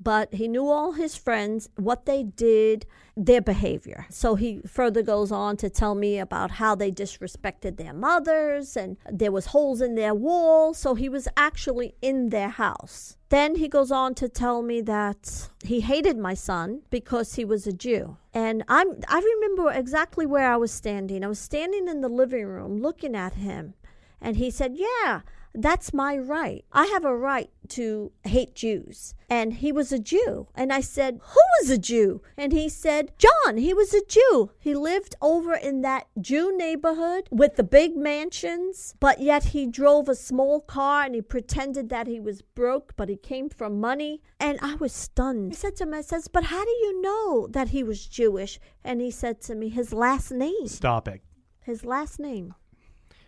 but 0.00 0.34
he 0.34 0.48
knew 0.48 0.68
all 0.68 0.92
his 0.92 1.16
friends, 1.16 1.68
what 1.76 2.06
they 2.06 2.22
did, 2.22 2.86
their 3.16 3.40
behavior. 3.40 4.06
So 4.10 4.34
he 4.34 4.60
further 4.66 5.02
goes 5.02 5.30
on 5.30 5.56
to 5.58 5.70
tell 5.70 5.94
me 5.94 6.18
about 6.18 6.52
how 6.52 6.74
they 6.74 6.90
disrespected 6.90 7.76
their 7.76 7.92
mothers 7.92 8.76
and 8.76 8.96
there 9.10 9.32
was 9.32 9.46
holes 9.46 9.80
in 9.80 9.94
their 9.94 10.14
wall, 10.14 10.74
so 10.74 10.94
he 10.94 11.08
was 11.08 11.28
actually 11.36 11.94
in 12.02 12.30
their 12.30 12.48
house. 12.48 13.16
Then 13.28 13.56
he 13.56 13.68
goes 13.68 13.90
on 13.90 14.14
to 14.16 14.28
tell 14.28 14.62
me 14.62 14.80
that 14.82 15.48
he 15.64 15.80
hated 15.80 16.18
my 16.18 16.34
son 16.34 16.82
because 16.90 17.34
he 17.34 17.44
was 17.44 17.66
a 17.66 17.72
Jew. 17.72 18.16
And 18.32 18.62
I'm 18.68 19.00
I 19.08 19.20
remember 19.20 19.72
exactly 19.72 20.26
where 20.26 20.52
I 20.52 20.56
was 20.56 20.70
standing. 20.70 21.24
I 21.24 21.28
was 21.28 21.38
standing 21.38 21.88
in 21.88 22.00
the 22.00 22.08
living 22.08 22.46
room 22.46 22.80
looking 22.80 23.16
at 23.16 23.34
him. 23.34 23.74
And 24.20 24.36
he 24.36 24.50
said, 24.50 24.76
Yeah, 24.76 25.20
that's 25.54 25.94
my 25.94 26.18
right. 26.18 26.64
I 26.72 26.86
have 26.86 27.04
a 27.04 27.16
right 27.16 27.50
to 27.68 28.10
hate 28.24 28.54
Jews. 28.54 29.14
And 29.30 29.54
he 29.54 29.70
was 29.70 29.92
a 29.92 29.98
Jew. 29.98 30.48
And 30.54 30.72
I 30.72 30.80
said, 30.80 31.20
Who 31.22 31.40
was 31.60 31.70
a 31.70 31.78
Jew? 31.78 32.22
And 32.36 32.52
he 32.52 32.68
said, 32.68 33.12
John, 33.18 33.56
he 33.56 33.72
was 33.72 33.94
a 33.94 34.04
Jew. 34.04 34.50
He 34.58 34.74
lived 34.74 35.14
over 35.22 35.54
in 35.54 35.82
that 35.82 36.08
Jew 36.20 36.56
neighborhood 36.56 37.28
with 37.30 37.56
the 37.56 37.62
big 37.62 37.96
mansions, 37.96 38.94
but 38.98 39.20
yet 39.20 39.44
he 39.44 39.66
drove 39.66 40.08
a 40.08 40.14
small 40.14 40.60
car 40.60 41.04
and 41.04 41.14
he 41.14 41.22
pretended 41.22 41.88
that 41.88 42.06
he 42.06 42.20
was 42.20 42.42
broke, 42.42 42.94
but 42.96 43.08
he 43.08 43.16
came 43.16 43.48
from 43.48 43.80
money. 43.80 44.22
And 44.40 44.58
I 44.60 44.74
was 44.74 44.92
stunned. 44.92 45.52
I 45.52 45.56
said 45.56 45.76
to 45.76 45.84
him, 45.84 45.94
I 45.94 46.00
says, 46.00 46.28
But 46.28 46.44
how 46.44 46.64
do 46.64 46.70
you 46.70 47.00
know 47.00 47.46
that 47.50 47.68
he 47.68 47.82
was 47.84 48.06
Jewish? 48.06 48.58
And 48.82 49.00
he 49.00 49.10
said 49.10 49.40
to 49.42 49.54
me, 49.54 49.68
His 49.68 49.92
last 49.92 50.32
name. 50.32 50.66
Stop 50.66 51.08
it. 51.08 51.22
His 51.60 51.84
last 51.84 52.18
name. 52.18 52.54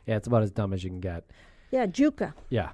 Yeah, 0.07 0.17
it's 0.17 0.29
about 0.29 0.43
as 0.43 0.53
dumb 0.53 0.73
as 0.73 0.85
you 0.85 0.91
can 0.91 1.01
get. 1.01 1.25
Yeah, 1.71 1.87
Giuca. 1.87 2.35
Yeah. 2.51 2.71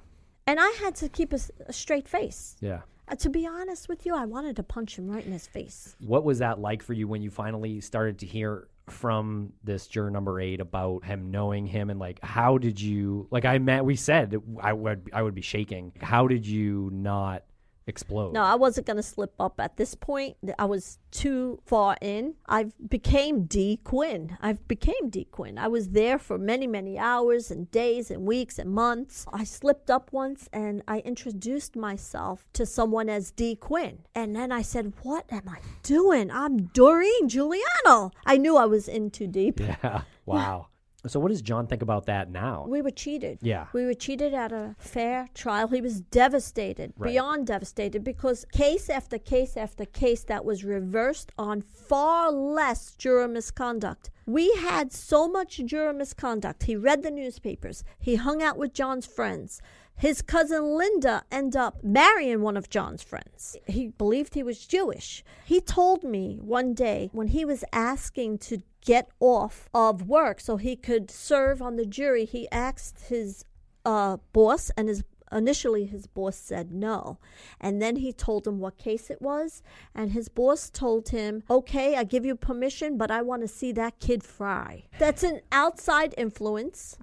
And 0.47 0.59
I 0.59 0.69
had 0.81 0.95
to 0.95 1.09
keep 1.09 1.31
a, 1.31 1.35
s- 1.35 1.51
a 1.67 1.73
straight 1.73 2.07
face. 2.07 2.55
Yeah. 2.59 2.81
Uh, 3.07 3.15
to 3.15 3.29
be 3.29 3.45
honest 3.47 3.89
with 3.89 4.05
you, 4.05 4.15
I 4.15 4.25
wanted 4.25 4.55
to 4.57 4.63
punch 4.63 4.97
him 4.97 5.09
right 5.09 5.25
in 5.25 5.31
his 5.31 5.47
face. 5.47 5.95
What 5.99 6.23
was 6.23 6.39
that 6.39 6.59
like 6.59 6.81
for 6.83 6.93
you 6.93 7.07
when 7.07 7.21
you 7.21 7.29
finally 7.29 7.81
started 7.81 8.19
to 8.19 8.25
hear 8.25 8.67
from 8.89 9.53
this 9.63 9.87
juror 9.87 10.11
number 10.11 10.41
eight 10.41 10.59
about 10.59 11.05
him 11.05 11.31
knowing 11.31 11.65
him 11.65 11.89
and 11.89 11.99
like 12.01 12.19
how 12.21 12.57
did 12.57 12.81
you 12.81 13.25
like 13.31 13.45
I 13.45 13.57
met 13.57 13.85
we 13.85 13.95
said 13.95 14.35
I 14.61 14.73
would 14.73 15.09
I 15.13 15.21
would 15.21 15.33
be 15.35 15.41
shaking. 15.41 15.93
How 16.01 16.27
did 16.27 16.45
you 16.45 16.89
not 16.91 17.43
explode? 17.87 18.33
No, 18.33 18.41
I 18.41 18.55
wasn't 18.55 18.87
going 18.87 18.97
to 18.97 19.03
slip 19.03 19.33
up 19.39 19.59
at 19.59 19.77
this 19.77 19.95
point. 19.95 20.37
I 20.57 20.65
was 20.65 20.99
too 21.11 21.59
far 21.65 21.97
in. 22.01 22.35
I 22.47 22.67
became 22.87 23.43
D 23.43 23.79
Quinn. 23.83 24.37
I 24.41 24.53
became 24.53 25.09
D 25.09 25.25
Quinn. 25.25 25.57
I 25.57 25.67
was 25.67 25.89
there 25.89 26.17
for 26.17 26.37
many, 26.37 26.67
many 26.67 26.97
hours 26.97 27.51
and 27.51 27.69
days 27.71 28.09
and 28.09 28.25
weeks 28.25 28.57
and 28.59 28.71
months. 28.71 29.25
I 29.31 29.43
slipped 29.43 29.89
up 29.89 30.11
once 30.11 30.49
and 30.53 30.81
I 30.87 30.99
introduced 30.99 31.75
myself 31.75 32.45
to 32.53 32.65
someone 32.65 33.09
as 33.09 33.31
D 33.31 33.55
Quinn. 33.55 33.99
And 34.15 34.35
then 34.35 34.51
I 34.51 34.61
said, 34.61 34.93
What 35.03 35.25
am 35.31 35.47
I 35.47 35.59
doing? 35.83 36.31
I'm 36.31 36.65
Doreen 36.73 37.29
Giuliano. 37.29 38.11
I 38.25 38.37
knew 38.37 38.57
I 38.57 38.65
was 38.65 38.87
in 38.87 39.11
too 39.11 39.27
deep. 39.27 39.59
Yeah. 39.59 40.01
Wow. 40.25 40.67
So 41.05 41.19
what 41.19 41.29
does 41.29 41.41
John 41.41 41.67
think 41.67 41.81
about 41.81 42.05
that 42.05 42.31
now? 42.31 42.65
We 42.67 42.81
were 42.81 42.89
cheated. 42.91 43.39
Yeah. 43.41 43.67
We 43.73 43.85
were 43.85 43.93
cheated 43.93 44.33
at 44.33 44.53
a 44.53 44.75
fair 44.79 45.27
trial. 45.33 45.67
He 45.67 45.81
was 45.81 45.99
devastated, 45.99 46.93
Right. 46.97 47.11
beyond 47.11 47.47
devastated, 47.47 48.03
because 48.05 48.45
case 48.53 48.89
after 48.89 49.17
case 49.17 49.57
after 49.57 49.83
case 49.85 50.23
that 50.23 50.45
was 50.45 50.63
reversed 50.63 51.31
on 51.37 51.61
far 51.61 52.31
less 52.31 52.95
juror 52.95 53.27
misconduct. 53.27 54.11
We 54.25 54.53
had 54.55 54.93
so 54.93 55.27
much 55.27 55.57
juror 55.65 55.91
misconduct. 55.91 56.63
He 56.63 56.75
read 56.77 57.03
the 57.03 57.11
newspapers. 57.11 57.83
He 57.99 58.15
hung 58.15 58.41
out 58.41 58.57
with 58.57 58.73
John's 58.73 59.05
friends. 59.05 59.61
his 59.95 60.23
cousin 60.23 60.75
Linda 60.75 61.23
ended 61.31 61.55
up 61.55 61.83
marrying 61.83 62.41
one 62.41 62.57
of 62.57 62.67
John's 62.67 63.03
friends. 63.03 63.55
He 63.67 63.89
believed 63.89 64.33
he 64.33 64.41
was 64.41 64.65
Jewish. 64.65 65.23
He 65.45 65.61
told 65.61 66.03
me 66.03 66.39
one 66.41 66.73
day 66.73 67.09
when 67.13 67.27
he 67.27 67.45
was 67.45 67.63
asking 67.71 68.39
to 68.39 68.63
get 68.83 69.09
off 69.19 69.69
of 69.73 70.07
work 70.07 70.39
so 70.39 70.57
he 70.57 70.75
could 70.75 71.09
serve 71.09 71.61
on 71.61 71.75
the 71.75 71.85
jury, 71.85 72.25
he 72.25 72.47
asked 72.51 73.07
his 73.07 73.45
uh, 73.85 74.17
boss, 74.31 74.71
and 74.77 74.87
his 74.89 75.03
initially 75.31 75.85
his 75.85 76.05
boss 76.05 76.35
said 76.35 76.71
no. 76.71 77.17
And 77.59 77.81
then 77.81 77.95
he 77.97 78.13
told 78.13 78.45
him 78.47 78.59
what 78.59 78.77
case 78.77 79.09
it 79.09 79.21
was, 79.21 79.63
and 79.95 80.11
his 80.11 80.29
boss 80.29 80.69
told 80.69 81.09
him, 81.09 81.43
"Okay, 81.49 81.95
I 81.95 82.03
give 82.03 82.25
you 82.25 82.35
permission, 82.35 82.97
but 82.97 83.09
I 83.11 83.21
want 83.21 83.41
to 83.41 83.47
see 83.47 83.71
that 83.73 83.99
kid 83.99 84.23
fry." 84.23 84.83
That's 84.99 85.23
an 85.23 85.41
outside 85.51 86.13
influence 86.17 86.97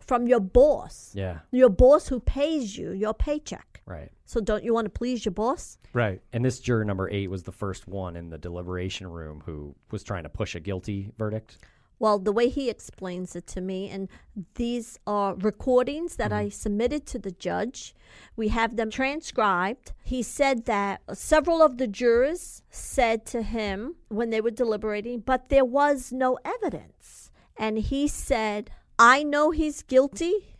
from 0.00 0.26
your 0.26 0.40
boss. 0.40 1.12
Yeah. 1.14 1.40
Your 1.50 1.70
boss 1.70 2.08
who 2.08 2.20
pays 2.20 2.76
you 2.76 2.90
your 2.92 3.14
paycheck. 3.14 3.73
Right. 3.86 4.10
So 4.24 4.40
don't 4.40 4.64
you 4.64 4.72
want 4.72 4.86
to 4.86 4.90
please 4.90 5.24
your 5.24 5.32
boss? 5.32 5.78
Right. 5.92 6.20
And 6.32 6.44
this 6.44 6.60
juror 6.60 6.84
number 6.84 7.10
eight 7.10 7.28
was 7.28 7.42
the 7.42 7.52
first 7.52 7.86
one 7.86 8.16
in 8.16 8.30
the 8.30 8.38
deliberation 8.38 9.06
room 9.06 9.42
who 9.44 9.74
was 9.90 10.02
trying 10.02 10.22
to 10.22 10.30
push 10.30 10.54
a 10.54 10.60
guilty 10.60 11.10
verdict. 11.18 11.58
Well, 11.98 12.18
the 12.18 12.32
way 12.32 12.48
he 12.48 12.68
explains 12.68 13.36
it 13.36 13.46
to 13.48 13.60
me, 13.60 13.88
and 13.88 14.08
these 14.56 14.98
are 15.06 15.34
recordings 15.36 16.16
that 16.16 16.32
I 16.32 16.44
mm-hmm. 16.44 16.50
submitted 16.50 17.06
to 17.06 17.18
the 17.18 17.30
judge. 17.30 17.94
We 18.36 18.48
have 18.48 18.76
them 18.76 18.90
transcribed. 18.90 19.92
He 20.02 20.22
said 20.22 20.64
that 20.64 21.02
several 21.14 21.62
of 21.62 21.78
the 21.78 21.86
jurors 21.86 22.62
said 22.68 23.24
to 23.26 23.42
him 23.42 23.94
when 24.08 24.30
they 24.30 24.40
were 24.40 24.50
deliberating, 24.50 25.20
but 25.20 25.50
there 25.50 25.64
was 25.64 26.12
no 26.12 26.38
evidence. 26.44 27.30
And 27.56 27.78
he 27.78 28.08
said, 28.08 28.70
I 28.98 29.22
know 29.22 29.50
he's 29.50 29.82
guilty 29.82 30.53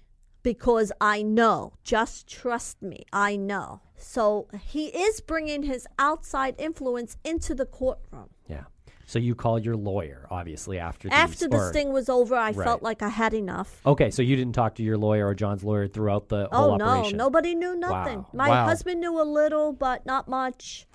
because 0.44 0.92
I 1.00 1.22
know. 1.22 1.72
Just 1.82 2.28
trust 2.28 2.80
me. 2.80 3.04
I 3.12 3.34
know. 3.34 3.80
So 3.96 4.46
he 4.62 4.86
is 4.86 5.20
bringing 5.20 5.64
his 5.64 5.88
outside 5.98 6.54
influence 6.58 7.16
into 7.24 7.54
the 7.56 7.66
courtroom. 7.66 8.28
Yeah. 8.46 8.64
So 9.06 9.18
you 9.18 9.34
called 9.34 9.64
your 9.64 9.76
lawyer, 9.76 10.26
obviously, 10.30 10.78
after 10.78 11.08
these, 11.08 11.16
After 11.18 11.48
this 11.48 11.60
or- 11.60 11.72
thing 11.72 11.92
was 11.92 12.08
over, 12.08 12.34
I 12.34 12.52
Right. 12.52 12.64
felt 12.64 12.82
like 12.82 13.02
I 13.02 13.08
had 13.08 13.34
enough. 13.34 13.80
Okay, 13.84 14.10
so 14.10 14.22
you 14.22 14.34
didn't 14.36 14.54
talk 14.54 14.76
to 14.76 14.82
your 14.82 14.96
lawyer 14.96 15.26
or 15.26 15.34
John's 15.34 15.62
lawyer 15.64 15.88
throughout 15.88 16.28
the 16.28 16.48
oh, 16.52 16.56
whole 16.56 16.70
Oh 16.72 16.76
no, 16.76 16.84
operation. 16.86 17.18
nobody 17.18 17.54
knew 17.54 17.74
nothing. 17.76 18.18
Wow. 18.20 18.26
My 18.32 18.48
Wow. 18.48 18.64
husband 18.66 19.00
knew 19.00 19.20
a 19.20 19.24
little, 19.24 19.72
but 19.72 20.06
not 20.06 20.28
much. 20.28 20.86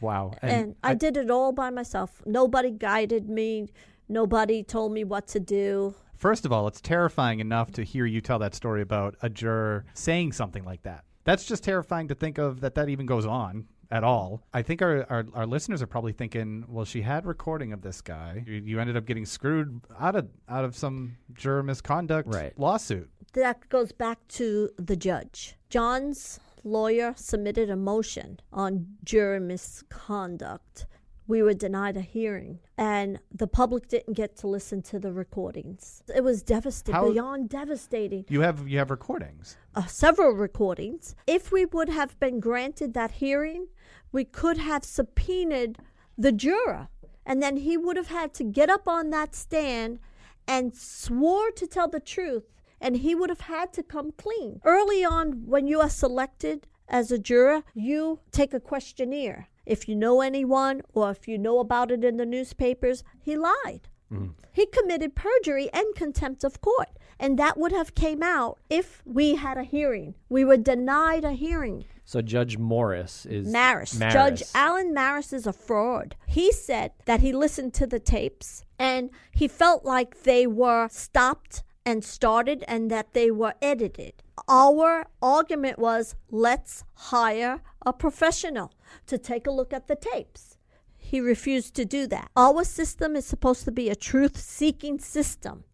Wow. 0.00 0.32
And, 0.42 0.76
I, 0.84 0.94
did 0.94 1.16
it 1.16 1.30
all 1.30 1.52
by 1.52 1.70
myself. 1.70 2.22
Nobody 2.26 2.70
guided 2.70 3.28
me. 3.28 3.68
Nobody 4.08 4.62
told 4.62 4.92
me 4.92 5.02
what 5.04 5.26
to 5.28 5.40
do. 5.40 5.94
First 6.16 6.46
of 6.46 6.52
all, 6.52 6.66
it's 6.66 6.80
terrifying 6.80 7.40
enough 7.40 7.70
to 7.72 7.82
hear 7.82 8.06
you 8.06 8.20
tell 8.20 8.38
that 8.38 8.54
story 8.54 8.82
about 8.82 9.16
a 9.22 9.28
juror 9.28 9.84
saying 9.94 10.32
something 10.32 10.64
like 10.64 10.82
that. 10.82 11.04
That's 11.24 11.44
just 11.44 11.64
terrifying 11.64 12.08
to 12.08 12.14
think 12.14 12.38
of 12.38 12.60
that 12.60 12.74
that 12.76 12.88
even 12.88 13.04
goes 13.06 13.26
on 13.26 13.66
at 13.90 14.02
all. 14.04 14.42
I 14.54 14.62
think 14.62 14.80
our, 14.82 15.04
our, 15.10 15.26
our 15.34 15.46
listeners 15.46 15.82
are 15.82 15.86
probably 15.86 16.12
thinking, 16.12 16.64
well, 16.68 16.84
she 16.84 17.02
had 17.02 17.26
recording 17.26 17.72
of 17.72 17.82
this 17.82 18.00
guy. 18.00 18.44
You, 18.46 18.54
you 18.54 18.80
ended 18.80 18.96
up 18.96 19.04
getting 19.06 19.26
screwed 19.26 19.80
out 19.98 20.16
of 20.16 20.28
out 20.48 20.64
of 20.64 20.74
some 20.76 21.16
juror 21.34 21.62
misconduct 21.62 22.28
Right. 22.32 22.58
lawsuit. 22.58 23.10
That 23.34 23.68
goes 23.68 23.92
back 23.92 24.18
to 24.28 24.70
the 24.78 24.96
judge. 24.96 25.56
John's 25.68 26.40
lawyer 26.64 27.12
submitted 27.16 27.70
a 27.70 27.76
motion 27.76 28.40
on 28.52 28.86
juror 29.04 29.38
misconduct. 29.40 30.86
We 31.28 31.42
were 31.42 31.54
denied 31.54 31.96
a 31.96 32.02
hearing, 32.02 32.60
and 32.78 33.18
the 33.34 33.46
public 33.48 33.88
didn't 33.88 34.14
get 34.14 34.36
to 34.38 34.46
listen 34.46 34.80
to 34.82 34.98
the 35.00 35.12
recordings. 35.12 36.02
It 36.14 36.22
was 36.22 36.42
devastating, 36.42 36.94
How- 36.94 37.10
beyond 37.10 37.48
devastating. 37.48 38.24
You 38.28 38.42
have 38.42 38.68
you 38.68 38.78
have 38.78 38.90
recordings. 38.90 39.56
uh, 39.74 39.86
several 39.86 40.32
recordings. 40.32 41.16
If 41.26 41.50
we 41.50 41.64
would 41.66 41.88
have 41.88 42.18
been 42.20 42.38
granted 42.40 42.94
that 42.94 43.12
hearing, 43.12 43.68
we 44.12 44.24
could 44.24 44.58
have 44.58 44.84
subpoenaed 44.84 45.78
the 46.16 46.32
juror. 46.32 46.88
And 47.28 47.42
then 47.42 47.56
he 47.56 47.76
would 47.76 47.96
have 47.96 48.06
had 48.08 48.32
to 48.34 48.44
get 48.44 48.70
up 48.70 48.86
on 48.86 49.10
that 49.10 49.34
stand 49.34 49.98
and 50.46 50.74
swore 50.76 51.50
to 51.50 51.66
tell 51.66 51.88
the 51.88 51.98
truth. 51.98 52.44
And 52.80 52.98
he 52.98 53.16
would 53.16 53.30
have 53.30 53.40
had 53.40 53.72
to 53.72 53.82
come 53.82 54.12
clean. 54.12 54.60
Early 54.64 55.04
on, 55.04 55.46
when 55.46 55.66
you 55.66 55.80
are 55.80 55.90
selected 55.90 56.68
as 56.88 57.10
a 57.10 57.18
juror, 57.18 57.64
you 57.74 58.20
take 58.30 58.54
a 58.54 58.60
questionnaire. 58.60 59.48
If 59.66 59.88
you 59.88 59.96
know 59.96 60.20
anyone 60.20 60.82
or 60.94 61.10
if 61.10 61.28
you 61.28 61.36
know 61.36 61.58
about 61.58 61.90
it 61.90 62.04
in 62.04 62.16
the 62.16 62.26
newspapers, 62.26 63.02
he 63.20 63.36
lied. 63.36 63.88
Mm-hmm. 64.12 64.28
He 64.52 64.66
committed 64.66 65.14
perjury 65.14 65.68
and 65.72 65.94
contempt 65.94 66.44
of 66.44 66.60
court. 66.60 66.90
And 67.18 67.38
that 67.38 67.56
would 67.56 67.72
have 67.72 67.94
came 67.94 68.22
out 68.22 68.58
if 68.68 69.02
we 69.04 69.36
had 69.36 69.56
a 69.56 69.64
hearing. 69.64 70.14
We 70.28 70.44
were 70.44 70.58
denied 70.58 71.24
a 71.24 71.32
hearing. 71.32 71.84
So 72.04 72.22
Judge 72.22 72.56
Morris 72.56 73.26
is 73.26 73.48
Marrus. 73.48 73.98
Marrus. 73.98 74.12
Judge 74.12 74.42
Alan 74.54 74.94
Marrus 74.94 75.32
is 75.32 75.46
a 75.46 75.52
fraud. 75.52 76.14
He 76.26 76.52
said 76.52 76.92
that 77.06 77.20
he 77.20 77.32
listened 77.32 77.74
to 77.74 77.86
the 77.86 77.98
tapes 77.98 78.64
and 78.78 79.10
he 79.32 79.48
felt 79.48 79.84
like 79.84 80.22
they 80.22 80.46
were 80.46 80.88
stopped 80.90 81.64
and 81.84 82.04
started 82.04 82.64
and 82.68 82.90
that 82.90 83.14
they 83.14 83.30
were 83.30 83.54
edited. 83.62 84.12
Our 84.46 85.06
argument 85.22 85.78
was 85.78 86.14
let's 86.30 86.84
hire 86.94 87.60
a 87.86 87.92
professional 87.92 88.72
to 89.06 89.16
take 89.16 89.46
a 89.46 89.50
look 89.52 89.72
at 89.72 89.86
the 89.86 89.96
tapes. 89.96 90.58
He 90.98 91.20
refused 91.20 91.74
to 91.76 91.84
do 91.84 92.08
that. 92.08 92.30
Our 92.36 92.64
system 92.64 93.14
is 93.14 93.24
supposed 93.24 93.64
to 93.64 93.70
be 93.70 93.88
a 93.88 93.94
truth 93.94 94.36
seeking 94.36 94.98
system. 94.98 95.64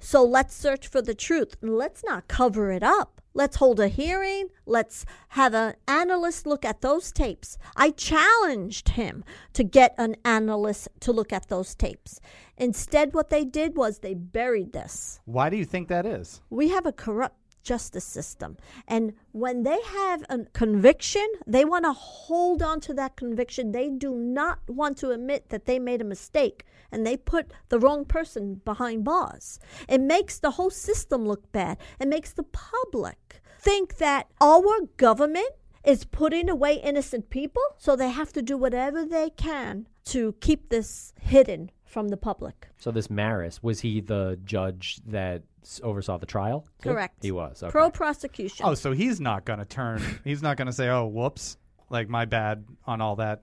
So 0.00 0.24
let's 0.24 0.54
search 0.54 0.88
for 0.88 1.00
the 1.00 1.14
truth. 1.14 1.56
and 1.62 1.76
Let's 1.76 2.02
not 2.04 2.28
cover 2.28 2.72
it 2.72 2.82
up. 2.82 3.22
Let's 3.36 3.56
hold 3.56 3.80
a 3.80 3.88
hearing. 3.88 4.48
Let's 4.66 5.04
have 5.30 5.54
an 5.54 5.74
analyst 5.88 6.46
look 6.46 6.64
at 6.64 6.82
those 6.82 7.10
tapes. 7.10 7.56
I 7.76 7.90
challenged 7.90 8.90
him 8.90 9.24
to 9.54 9.64
get 9.64 9.94
an 9.98 10.16
analyst 10.24 10.88
to 11.00 11.12
look 11.12 11.32
at 11.32 11.48
those 11.48 11.74
tapes. 11.74 12.20
Instead, 12.56 13.12
what 13.12 13.30
they 13.30 13.44
did 13.44 13.76
was 13.76 13.98
they 13.98 14.14
buried 14.14 14.72
this. 14.72 15.20
Why 15.24 15.50
do 15.50 15.56
you 15.56 15.64
think 15.64 15.88
that 15.88 16.06
is? 16.06 16.42
We 16.50 16.68
have 16.68 16.86
a 16.86 16.92
corrupt 16.92 17.43
justice 17.64 18.04
system. 18.04 18.56
And 18.86 19.14
when 19.32 19.64
they 19.64 19.80
have 19.82 20.24
a 20.28 20.44
conviction, 20.52 21.26
they 21.46 21.64
want 21.64 21.84
to 21.84 21.92
hold 21.92 22.62
on 22.62 22.80
to 22.80 22.94
that 22.94 23.16
conviction. 23.16 23.72
They 23.72 23.90
do 23.90 24.14
not 24.14 24.60
want 24.68 24.98
to 24.98 25.10
admit 25.10 25.48
that 25.48 25.64
they 25.64 25.78
made 25.78 26.00
a 26.00 26.04
mistake 26.04 26.64
and 26.92 27.04
they 27.04 27.16
put 27.16 27.50
the 27.70 27.78
wrong 27.80 28.04
person 28.04 28.60
behind 28.64 29.04
bars. 29.04 29.58
It 29.88 30.00
makes 30.00 30.38
the 30.38 30.52
whole 30.52 30.70
system 30.70 31.26
look 31.26 31.50
bad. 31.50 31.78
It 31.98 32.06
makes 32.06 32.32
the 32.32 32.44
public 32.44 33.40
think 33.58 33.96
that 33.96 34.28
our 34.40 34.82
government 34.96 35.50
is 35.84 36.04
putting 36.04 36.48
away 36.48 36.74
innocent 36.74 37.30
people, 37.30 37.62
so 37.78 37.96
they 37.96 38.10
have 38.10 38.32
to 38.32 38.42
do 38.42 38.56
whatever 38.56 39.04
they 39.04 39.30
can 39.30 39.86
to 40.04 40.34
keep 40.40 40.68
this 40.68 41.12
hidden 41.20 41.70
from 41.84 42.08
the 42.08 42.16
public. 42.16 42.68
So 42.76 42.90
this 42.90 43.08
Marrus 43.08 43.62
was 43.62 43.80
he 43.80 44.00
the 44.00 44.38
judge 44.44 45.00
that 45.06 45.42
oversaw 45.82 46.18
the 46.18 46.26
trial? 46.26 46.66
too? 46.82 46.90
Correct. 46.90 47.16
He 47.22 47.30
was. 47.32 47.62
Okay. 47.62 47.70
Pro 47.70 47.90
prosecution. 47.90 48.66
Oh, 48.66 48.74
so 48.74 48.92
he's 48.92 49.20
not 49.20 49.44
going 49.44 49.58
to 49.58 49.64
turn. 49.64 50.02
he's 50.24 50.42
not 50.42 50.56
going 50.56 50.66
to 50.66 50.72
say, 50.72 50.88
"Oh, 50.88 51.06
whoops, 51.06 51.56
like 51.90 52.08
my 52.08 52.24
bad 52.24 52.64
on 52.86 53.00
all 53.00 53.16
that 53.16 53.42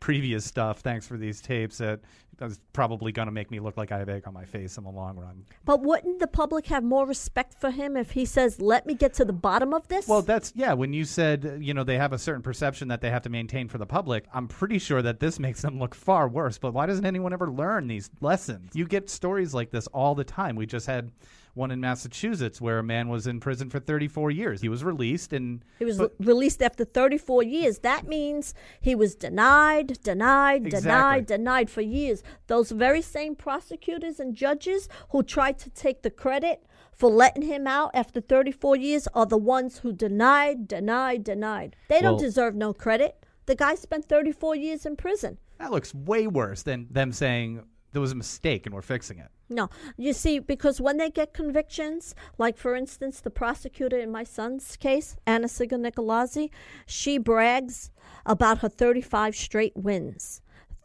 previous 0.00 0.44
stuff. 0.44 0.80
Thanks 0.80 1.06
for 1.06 1.16
these 1.16 1.40
tapes 1.40 1.78
that 1.78 2.00
that's 2.36 2.58
probably 2.72 3.12
going 3.12 3.26
to 3.26 3.32
make 3.32 3.48
me 3.52 3.60
look 3.60 3.76
like 3.76 3.92
I 3.92 3.98
have 3.98 4.08
egg 4.08 4.24
on 4.26 4.34
my 4.34 4.44
face 4.44 4.76
in 4.76 4.84
the 4.84 4.90
long 4.90 5.16
run." 5.16 5.44
But 5.64 5.82
wouldn't 5.82 6.18
the 6.18 6.26
public 6.26 6.66
have 6.66 6.82
more 6.82 7.06
respect 7.06 7.54
for 7.54 7.70
him 7.70 7.96
if 7.96 8.10
he 8.10 8.24
says, 8.24 8.60
"Let 8.60 8.86
me 8.86 8.94
get 8.94 9.14
to 9.14 9.24
the 9.24 9.32
bottom 9.32 9.72
of 9.72 9.86
this"? 9.88 10.08
Well, 10.08 10.22
that's 10.22 10.52
yeah. 10.56 10.72
When 10.74 10.92
you 10.92 11.04
said 11.04 11.58
you 11.60 11.72
know 11.74 11.84
they 11.84 11.96
have 11.96 12.12
a 12.12 12.18
certain 12.18 12.42
perception 12.42 12.88
that 12.88 13.00
they 13.00 13.10
have 13.10 13.22
to 13.22 13.30
maintain 13.30 13.68
for 13.68 13.78
the 13.78 13.86
public, 13.86 14.26
I'm 14.34 14.48
pretty 14.48 14.78
sure 14.80 15.00
that 15.02 15.20
this 15.20 15.38
makes 15.46 15.62
them 15.62 15.78
look 15.78 15.94
far 15.94 16.28
worse. 16.28 16.58
But 16.58 16.74
why 16.74 16.86
doesn't 16.86 17.06
anyone 17.06 17.32
ever 17.32 17.50
learn 17.50 17.86
these 17.86 18.10
lessons? 18.20 18.72
You 18.74 18.86
get 18.86 19.08
stories 19.08 19.54
like 19.54 19.70
this 19.70 19.86
all 19.88 20.14
the 20.14 20.24
time. 20.24 20.56
We 20.56 20.66
just 20.66 20.86
had 20.86 21.12
one 21.54 21.70
in 21.70 21.80
Massachusetts 21.80 22.60
where 22.60 22.78
a 22.78 22.82
man 22.82 23.08
was 23.08 23.26
in 23.26 23.40
prison 23.40 23.70
for 23.70 23.78
34 23.78 24.30
years. 24.30 24.60
He 24.60 24.68
was 24.68 24.82
released 24.84 25.32
and 25.32 25.64
he 25.78 25.84
was 25.84 25.98
but- 25.98 26.12
released 26.18 26.62
after 26.62 26.84
34 26.84 27.42
years. 27.44 27.78
That 27.78 28.06
means 28.06 28.54
he 28.80 28.94
was 28.94 29.14
denied, 29.14 30.00
denied, 30.02 30.66
Exactly. 30.66 30.80
denied, 30.90 31.26
denied 31.26 31.70
for 31.70 31.80
years. 31.80 32.22
Those 32.48 32.70
very 32.72 33.00
same 33.02 33.34
prosecutors 33.36 34.18
and 34.20 34.34
judges 34.34 34.88
who 35.10 35.22
tried 35.22 35.58
to 35.60 35.70
take 35.70 36.02
the 36.02 36.10
credit 36.10 36.66
for 36.92 37.08
letting 37.10 37.42
him 37.42 37.66
out 37.66 37.90
after 37.94 38.20
34 38.20 38.76
years 38.76 39.08
are 39.14 39.26
the 39.26 39.36
ones 39.38 39.78
who 39.78 39.92
denied, 39.92 40.68
denied, 40.68 41.24
denied. 41.24 41.76
They 41.88 42.00
don't 42.00 42.18
deserve 42.20 42.54
no 42.54 42.72
credit. 42.72 43.24
The 43.46 43.54
guy 43.56 43.74
spent 43.74 44.04
34 44.06 44.56
years 44.56 44.86
in 44.86 44.96
prison. 44.96 45.38
that 45.58 45.70
looks 45.70 45.94
way 45.94 46.26
worse 46.26 46.62
than 46.62 46.86
them 46.90 47.12
saying 47.12 47.62
there 47.94 48.00
was 48.00 48.12
a 48.12 48.16
mistake 48.16 48.66
and 48.66 48.74
we're 48.74 48.82
fixing 48.82 49.18
it. 49.18 49.28
No, 49.48 49.70
you 49.96 50.12
see, 50.12 50.40
because 50.40 50.80
when 50.80 50.96
they 50.96 51.10
get 51.10 51.32
convictions, 51.32 52.14
like 52.38 52.58
for 52.58 52.74
instance, 52.74 53.20
the 53.20 53.30
prosecutor 53.30 53.98
in 53.98 54.10
my 54.10 54.24
son's 54.24 54.76
case, 54.76 55.16
Anna-Sigga 55.26 55.78
Nicolazzi, 55.78 56.50
she 56.86 57.18
brags 57.18 57.92
about 58.26 58.58
her 58.58 58.68
35 58.68 59.36
straight 59.36 59.76
wins. 59.76 60.42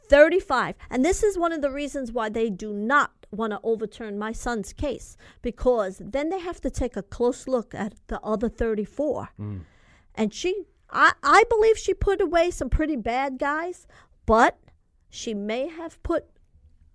35. 0.07 0.75
And 0.89 1.03
this 1.03 1.23
is 1.23 1.37
one 1.37 1.51
of 1.51 1.61
the 1.61 1.71
reasons 1.71 2.11
why 2.11 2.29
they 2.29 2.49
do 2.49 2.71
not 2.73 3.11
want 3.31 3.53
to 3.53 3.59
overturn 3.63 4.17
my 4.17 4.31
son's 4.31 4.71
case 4.71 5.17
because 5.41 6.01
then 6.03 6.29
they 6.29 6.39
have 6.39 6.61
to 6.61 6.69
take 6.69 6.95
a 6.95 7.03
close 7.03 7.47
look 7.47 7.73
at 7.73 7.93
the 8.07 8.19
other 8.21 8.49
34. 8.49 9.29
Mm. 9.39 9.61
And 10.15 10.33
she, 10.33 10.63
I, 10.91 11.13
I 11.23 11.43
believe 11.49 11.77
she 11.77 11.93
put 11.93 12.21
away 12.21 12.51
some 12.51 12.69
pretty 12.69 12.95
bad 12.95 13.39
guys, 13.39 13.87
but 14.27 14.59
she 15.09 15.33
may 15.33 15.67
have 15.69 16.01
put 16.03 16.25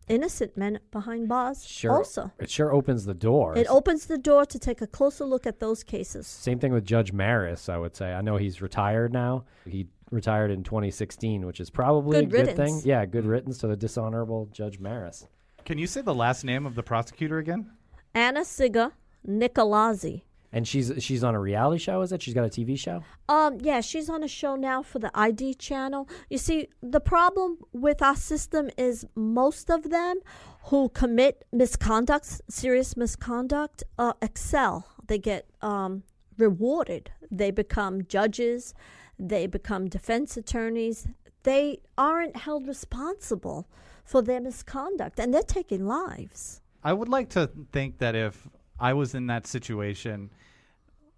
innocent 0.09 0.57
men 0.57 0.81
behind 0.91 1.29
bars 1.29 1.65
Sure. 1.65 1.93
also. 1.93 2.31
It 2.39 2.51
sure 2.51 2.73
opens 2.73 3.05
the 3.05 3.15
door. 3.15 3.57
It 3.57 3.67
opens 3.69 4.07
the 4.07 4.19
door 4.19 4.45
to 4.47 4.59
take 4.59 4.81
a 4.81 4.87
closer 4.87 5.25
look 5.25 5.47
at 5.47 5.61
those 5.61 5.83
cases. 5.83 6.27
Same 6.27 6.59
thing 6.59 6.73
with 6.73 6.85
Judge 6.85 7.13
Marrus, 7.13 7.69
I 7.69 7.79
would 7.79 7.97
say. 7.97 8.13
I 8.13 8.21
know 8.21 8.37
he's 8.37 8.61
retired 8.61 9.13
now. 9.13 9.45
He 9.67 9.89
retired 10.11 10.51
in 10.51 10.63
2016, 10.63 11.47
which 11.47 11.61
is 11.61 11.71
probably 11.71 12.25
Good 12.27 12.41
a 12.41 12.45
good 12.47 12.57
thing. 12.57 12.81
Yeah, 12.85 13.05
good 13.07 13.25
riddance 13.27 13.59
to 13.59 13.67
the 13.67 13.77
dishonorable 13.77 14.47
Judge 14.53 14.79
Marrus. 14.79 15.27
Can 15.65 15.79
you 15.79 15.87
say 15.87 16.03
the 16.03 16.15
last 16.15 16.45
name 16.45 16.67
of 16.67 16.75
the 16.75 16.83
prosecutor 16.83 17.39
again? 17.39 17.71
Anna-Sigga 18.15 18.93
Nicolazzi. 19.27 20.23
And 20.55 20.69
she's 20.69 20.93
she's 21.01 21.25
on 21.25 21.35
a 21.35 21.41
reality 21.41 21.83
show, 21.83 22.01
is 22.03 22.13
it? 22.13 22.23
She's 22.23 22.33
got 22.33 22.45
a 22.45 22.49
TV 22.49 22.79
show? 22.79 23.03
Um, 23.29 23.59
yeah, 23.61 23.81
she's 23.81 24.09
on 24.09 24.23
a 24.23 24.29
show 24.29 24.55
now 24.55 24.85
for 24.85 25.01
the 25.01 25.11
ID 25.13 25.55
channel. 25.55 26.09
You 26.31 26.39
see, 26.39 26.69
the 26.81 27.01
problem 27.01 27.59
with 27.73 28.01
our 28.01 28.15
system 28.15 28.71
is 28.79 29.05
most 29.17 29.69
of 29.69 29.91
them 29.91 30.21
who 30.67 30.91
commit 30.91 31.45
misconduct, 31.53 32.41
serious 32.49 32.97
misconduct, 32.97 33.83
uh, 33.99 34.13
excel. 34.23 34.87
They 35.09 35.19
get 35.19 35.51
um, 35.61 36.05
rewarded. 36.39 37.11
They 37.33 37.51
become 37.51 38.05
judges. 38.07 38.75
They 39.19 39.49
become 39.49 39.89
defense 39.89 40.37
attorneys. 40.37 41.09
They 41.43 41.81
aren't 41.99 42.37
held 42.37 42.69
responsible 42.69 43.67
for 44.05 44.23
their 44.23 44.41
misconduct, 44.41 45.19
and 45.19 45.35
they're 45.35 45.43
taking 45.43 45.85
lives. 45.85 46.61
I 46.85 46.93
would 46.93 47.09
like 47.09 47.31
to 47.31 47.51
think 47.73 47.99
that 47.99 48.15
if 48.15 48.47
I 48.79 48.93
was 48.95 49.15
in 49.15 49.27
that 49.29 49.47
situation, 49.47 50.31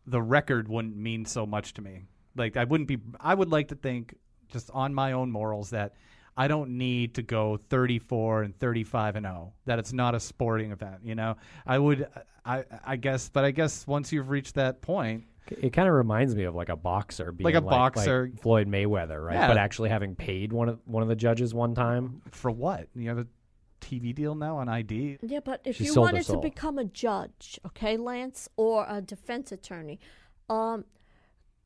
the 0.07 0.23
record 0.23 0.69
wouldn't 0.69 0.97
mean 0.97 1.25
so 1.25 1.47
much 1.47 1.75
to 1.75 1.83
me. 1.83 2.03
Like 2.37 2.57
I 2.57 2.65
wouldn't 2.65 2.89
be. 2.89 2.99
I 3.19 3.35
would 3.35 3.51
like 3.51 3.69
to 3.69 3.75
think, 3.75 4.15
just 4.51 4.71
on 4.73 4.93
my 4.95 5.13
own 5.13 5.31
morals, 5.31 5.71
that 5.71 5.95
I 6.37 6.49
don't 6.49 6.77
need 6.77 7.15
to 7.15 7.23
go 7.23 7.57
34 7.57 8.43
and 8.43 8.59
35 8.59 9.17
and 9.17 9.25
0. 9.27 9.53
That 9.65 9.79
it's 9.79 9.93
not 9.93 10.15
a 10.15 10.21
sporting 10.21 10.71
event. 10.71 10.97
You 11.03 11.15
know, 11.15 11.37
I 11.67 11.79
would. 11.79 12.07
I 12.45 12.65
I 12.85 12.97
guess, 12.97 13.29
but 13.31 13.45
I 13.45 13.51
guess 13.53 13.87
once 13.87 14.13
you've 14.13 14.29
reached 14.29 14.55
that 14.57 14.83
point, 14.83 15.25
It 15.49 15.73
kind 15.73 15.89
of 15.89 15.95
reminds 15.95 16.35
me 16.37 16.45
of 16.45 16.55
like 16.55 16.69
a 16.69 16.77
boxer, 16.77 17.33
being 17.33 17.47
Like 17.47 17.55
a 17.55 17.61
boxer. 17.63 18.29
like 18.31 18.41
Floyd 18.43 18.69
Mayweather, 18.69 19.25
right? 19.25 19.35
Yeah. 19.35 19.49
But 19.49 19.57
actually 19.57 19.89
having 19.89 20.15
paid 20.15 20.53
one 20.53 20.69
of 20.69 20.79
one 20.85 21.03
of 21.03 21.09
the 21.09 21.17
judges 21.17 21.55
one 21.55 21.75
time. 21.75 22.21
for 22.31 22.51
what? 22.51 22.87
You 22.95 23.09
have 23.09 23.19
a 23.19 23.27
TV 23.81 24.15
deal 24.15 24.35
now 24.35 24.57
on 24.59 24.69
ID. 24.69 25.19
Yeah, 25.23 25.41
but 25.45 25.61
if 25.65 25.77
She 25.77 25.85
you 25.85 25.93
sold 25.93 26.09
her 26.09 26.13
wanted 26.13 26.27
to 26.27 26.33
soul. 26.33 26.41
become 26.41 26.79
a 26.79 26.85
judge, 26.85 27.59
okay, 27.67 27.97
Lance, 27.97 28.49
or 28.57 28.87
a 28.89 29.01
defense 29.01 29.53
attorney, 29.53 29.99
um, 30.49 30.85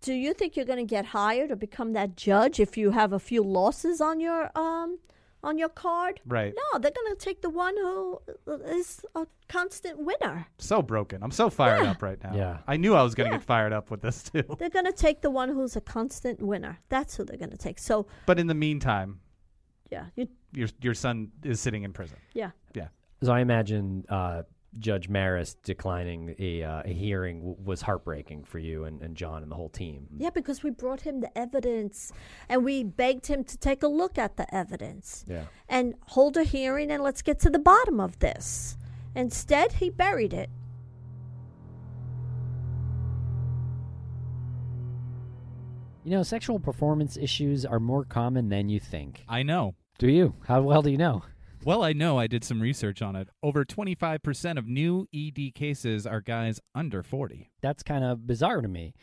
do 0.01 0.15
you 0.15 0.33
think 0.35 0.57
you're 0.57 0.67
going 0.67 0.79
to 0.79 0.85
get 0.91 1.07
hired 1.07 1.51
or 1.51 1.57
become 1.57 1.93
that 1.93 2.17
judge 2.17 2.59
if 2.59 2.77
you 2.79 2.91
have 2.93 3.13
a 3.13 3.19
few 3.19 3.43
losses 3.43 4.01
on 4.01 4.19
your 4.21 4.51
um 4.57 4.99
on 5.43 5.57
your 5.59 5.69
card? 5.71 6.21
Right. 6.27 6.55
No, 6.55 6.79
they're 6.79 6.91
going 6.91 7.15
to 7.15 7.19
take 7.19 7.41
the 7.43 7.49
one 7.51 7.75
who 7.77 8.21
is 8.67 9.01
a 9.15 9.27
constant 9.49 9.99
winner. 9.99 10.47
So 10.59 10.83
broken. 10.83 11.23
I'm 11.23 11.31
so 11.31 11.49
fired 11.51 11.83
Yeah. 11.85 11.91
up 11.93 12.03
right 12.03 12.23
now. 12.23 12.35
Yeah. 12.35 12.59
I 12.67 12.77
knew 12.77 12.95
I 12.95 13.03
was 13.03 13.15
going 13.15 13.29
to 13.31 13.35
Yeah. 13.35 13.39
get 13.39 13.47
fired 13.47 13.73
up 13.73 13.91
with 13.91 14.01
this 14.03 14.23
too. 14.31 14.43
They're 14.59 14.69
going 14.71 14.85
to 14.87 14.93
take 14.93 15.21
the 15.23 15.31
one 15.31 15.49
who's 15.51 15.77
a 15.77 15.81
constant 15.81 16.41
winner. 16.43 16.79
That's 16.91 17.17
who 17.17 17.25
they're 17.25 17.39
going 17.39 17.51
to 17.51 17.57
take. 17.59 17.79
So, 17.79 18.07
But 18.27 18.39
in 18.39 18.47
the 18.49 18.55
meantime, 18.55 19.21
yeah, 19.91 20.07
you 20.15 20.29
your 20.53 20.69
your 20.81 20.95
son 20.95 21.31
is 21.45 21.61
sitting 21.61 21.83
in 21.85 21.93
prison. 21.93 22.19
yeah. 22.35 22.51
Yeah. 22.75 22.89
So 23.23 23.33
I 23.33 23.41
imagine 23.41 24.05
uh, 24.09 24.43
Judge 24.79 25.09
Marrus 25.09 25.57
declining 25.63 26.35
a, 26.39 26.63
uh, 26.63 26.83
a 26.85 26.89
hearing 26.93 27.41
w- 27.41 27.57
was 27.63 27.83
heartbreaking 27.83 28.45
for 28.45 28.59
you 28.59 28.85
and, 28.85 29.03
and 29.03 29.15
John 29.17 29.43
and 29.43 29.51
the 29.51 29.57
whole 29.57 29.69
team. 29.69 30.07
Yeah, 30.17 30.31
because 30.31 30.63
we 30.63 30.71
brought 30.71 31.03
him 31.03 31.21
the 31.21 31.37
evidence 31.37 32.13
and 32.49 32.65
we 32.65 32.83
begged 32.85 33.27
him 33.27 33.45
to 33.45 33.59
take 33.59 33.83
a 33.83 33.89
look 33.89 34.17
at 34.17 34.37
the 34.37 34.53
evidence. 34.55 35.25
Yeah. 35.29 35.45
and 35.69 35.95
hold 36.07 36.37
a 36.37 36.45
hearing 36.45 36.91
and 36.91 37.03
let's 37.03 37.21
get 37.21 37.41
to 37.41 37.51
the 37.51 37.59
bottom 37.59 38.01
of 38.01 38.21
this. 38.21 38.79
Instead, 39.15 39.73
he 39.73 39.91
buried 39.91 40.33
it. 40.33 40.49
You 46.05 46.13
know, 46.13 46.23
sexual 46.23 46.59
performance 46.59 47.17
issues 47.17 47.67
are 47.67 47.79
more 47.79 48.05
common 48.05 48.49
than 48.49 48.69
you 48.69 48.81
think. 48.81 49.25
I 49.29 49.43
know. 49.43 49.75
Do 50.01 50.09
you? 50.11 50.33
How 50.47 50.63
well 50.63 50.81
do 50.81 50.91
you 50.91 50.97
know? 50.97 51.25
Well, 51.63 51.83
I 51.83 51.93
know 51.93 52.19
I 52.19 52.27
did 52.27 52.43
some 52.43 52.63
research 52.63 53.03
on 53.03 53.17
it. 53.17 53.29
Over 53.43 53.67
25% 53.67 54.57
of 54.57 54.67
new 54.67 55.07
ED 55.15 55.55
cases 55.55 56.07
are 56.07 56.23
guys 56.23 56.59
under 56.75 57.03
40. 57.03 57.51
That's 57.61 57.83
kind 57.83 58.03
of 58.03 58.27
bizarre 58.27 58.63
to 58.63 58.69
me. 58.69 58.95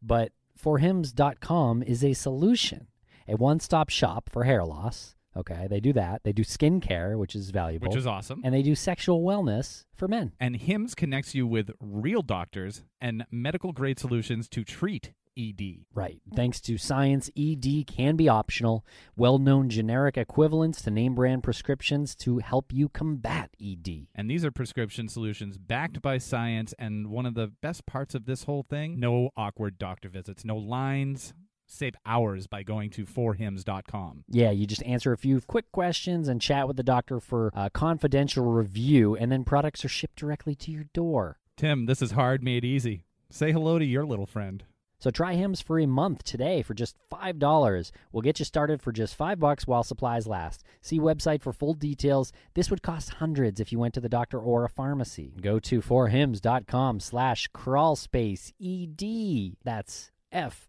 But 0.00 0.32
forhims.com 0.58 1.82
is 1.82 2.02
a 2.02 2.14
solution, 2.14 2.86
a 3.28 3.36
one 3.36 3.60
stop 3.60 3.90
shop 3.90 4.30
for 4.30 4.44
hair 4.44 4.64
loss. 4.64 5.14
Okay, 5.36 5.66
they 5.68 5.78
do 5.78 5.92
that. 5.92 6.22
They 6.24 6.32
do 6.32 6.42
skincare, 6.42 7.18
which 7.18 7.34
is 7.34 7.50
valuable. 7.50 7.88
Which 7.88 7.98
is 7.98 8.06
awesome. 8.06 8.40
and 8.42 8.54
they 8.54 8.62
do 8.62 8.74
sexual 8.74 9.22
wellness 9.22 9.84
for 9.94 10.08
men. 10.08 10.32
And 10.40 10.56
HIMS 10.56 10.94
connects 10.94 11.34
you 11.34 11.46
with 11.46 11.70
real 11.82 12.22
doctors 12.22 12.82
and 12.98 13.26
medical 13.30 13.74
grade 13.74 13.98
solutions 13.98 14.48
to 14.48 14.64
treat 14.64 15.12
ED. 15.36 15.84
Right. 15.94 16.20
Thanks 16.34 16.60
to 16.62 16.78
science, 16.78 17.30
ED 17.36 17.86
can 17.86 18.16
be 18.16 18.28
optional. 18.28 18.84
Well 19.16 19.38
known 19.38 19.68
generic 19.68 20.16
equivalents 20.16 20.82
to 20.82 20.90
name 20.90 21.14
brand 21.14 21.42
prescriptions 21.42 22.14
to 22.16 22.38
help 22.38 22.72
you 22.72 22.88
combat 22.88 23.50
ED. 23.62 24.06
And 24.14 24.30
these 24.30 24.44
are 24.44 24.50
prescription 24.50 25.08
solutions 25.08 25.58
backed 25.58 26.02
by 26.02 26.18
science. 26.18 26.74
And 26.78 27.08
one 27.08 27.26
of 27.26 27.34
the 27.34 27.52
best 27.60 27.86
parts 27.86 28.14
of 28.14 28.26
this 28.26 28.44
whole 28.44 28.62
thing 28.62 28.98
no 28.98 29.30
awkward 29.36 29.78
doctor 29.78 30.08
visits, 30.08 30.44
no 30.44 30.56
lines. 30.56 31.34
Save 31.68 31.94
hours 32.06 32.46
by 32.46 32.62
going 32.62 32.90
to 32.90 33.04
forhims.com. 33.04 34.22
Yeah, 34.28 34.52
you 34.52 34.68
just 34.68 34.84
answer 34.84 35.12
a 35.12 35.18
few 35.18 35.40
quick 35.40 35.72
questions 35.72 36.28
and 36.28 36.40
chat 36.40 36.68
with 36.68 36.76
the 36.76 36.84
doctor 36.84 37.18
for 37.18 37.50
a 37.54 37.70
confidential 37.70 38.44
review, 38.44 39.16
and 39.16 39.32
then 39.32 39.42
products 39.44 39.84
are 39.84 39.88
shipped 39.88 40.16
directly 40.16 40.54
to 40.54 40.70
your 40.70 40.84
door. 40.94 41.40
Tim, 41.56 41.86
this 41.86 42.00
is 42.00 42.12
hard 42.12 42.44
made 42.44 42.64
easy. 42.64 43.02
Say 43.30 43.50
hello 43.50 43.80
to 43.80 43.84
your 43.84 44.06
little 44.06 44.26
friend. 44.26 44.62
So 44.98 45.10
try 45.10 45.34
Hims 45.34 45.60
for 45.60 45.78
a 45.78 45.86
month 45.86 46.24
today 46.24 46.62
for 46.62 46.72
just 46.74 46.96
$5. 47.12 47.92
We'll 48.12 48.22
get 48.22 48.38
you 48.38 48.44
started 48.44 48.80
for 48.80 48.92
just 48.92 49.14
5 49.14 49.38
bucks 49.38 49.66
while 49.66 49.82
supplies 49.82 50.26
last. 50.26 50.64
See 50.80 50.98
website 50.98 51.42
for 51.42 51.52
full 51.52 51.74
details. 51.74 52.32
This 52.54 52.70
would 52.70 52.82
cost 52.82 53.10
hundreds 53.14 53.60
if 53.60 53.72
you 53.72 53.78
went 53.78 53.94
to 53.94 54.00
the 54.00 54.08
doctor 54.08 54.38
or 54.38 54.64
a 54.64 54.68
pharmacy. 54.68 55.34
Go 55.40 55.58
to 55.60 55.80
forhims.com 55.82 57.00
slash 57.00 57.48
crawlspace 57.54 58.52
ED. 58.62 59.56
That's 59.64 60.10
F-O-R-H-I-M-S 60.32 60.64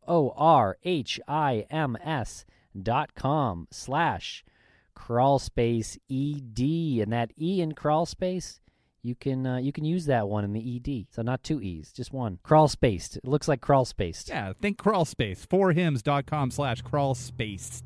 dot 2.83 3.15
com 3.15 3.67
slash 3.71 4.43
crawlspace 4.95 5.97
ED. 6.11 7.01
And 7.01 7.13
that 7.13 7.31
E 7.39 7.61
in 7.61 7.71
crawlspace 7.73 8.59
you 9.07 9.15
can 9.15 9.47
uh, 9.47 9.57
you 9.57 9.71
can 9.71 9.85
use 9.85 10.05
that 10.07 10.27
one 10.27 10.43
in 10.43 10.51
the 10.51 10.75
ED. 10.75 11.07
So 11.11 11.21
not 11.21 11.41
two 11.41 11.61
E's, 11.61 11.93
just 11.93 12.11
one. 12.11 12.39
Crawl 12.43 12.67
spaced. 12.67 13.15
It 13.15 13.25
looks 13.25 13.47
like 13.47 13.61
crawl 13.61 13.85
spaced. 13.85 14.27
Yeah, 14.27 14.51
think 14.61 14.77
crawl 14.77 15.05
space. 15.05 15.45
Forhims.com 15.45 16.51
slash 16.51 16.81
crawl 16.81 17.15
spaced. 17.15 17.85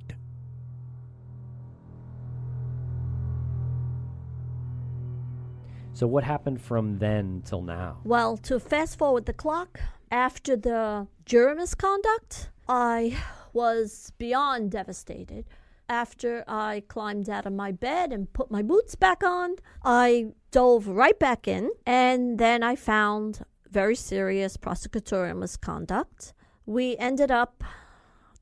So 5.93 6.07
what 6.07 6.23
happened 6.23 6.59
from 6.59 6.97
then 6.97 7.43
till 7.45 7.61
now? 7.61 7.99
Well, 8.03 8.35
to 8.37 8.59
fast 8.59 8.97
forward 8.97 9.27
the 9.27 9.33
clock, 9.33 9.79
after 10.09 10.55
the 10.55 11.07
jury 11.25 11.53
misconduct, 11.53 12.49
I 12.67 13.15
was 13.53 14.11
beyond 14.17 14.71
devastated. 14.71 15.45
After 15.87 16.43
I 16.47 16.83
climbed 16.87 17.29
out 17.29 17.45
of 17.45 17.53
my 17.53 17.71
bed 17.71 18.11
and 18.11 18.33
put 18.33 18.49
my 18.49 18.63
boots 18.63 18.95
back 18.95 19.23
on, 19.23 19.57
I 19.83 20.31
dove 20.51 20.87
right 20.87 21.17
back 21.17 21.47
in, 21.47 21.71
and 21.85 22.37
then 22.37 22.61
I 22.63 22.75
found 22.75 23.45
very 23.69 23.95
serious 23.95 24.57
prosecutorial 24.57 25.37
misconduct. 25.37 26.33
We 26.65 26.97
ended 26.97 27.31
up, 27.31 27.63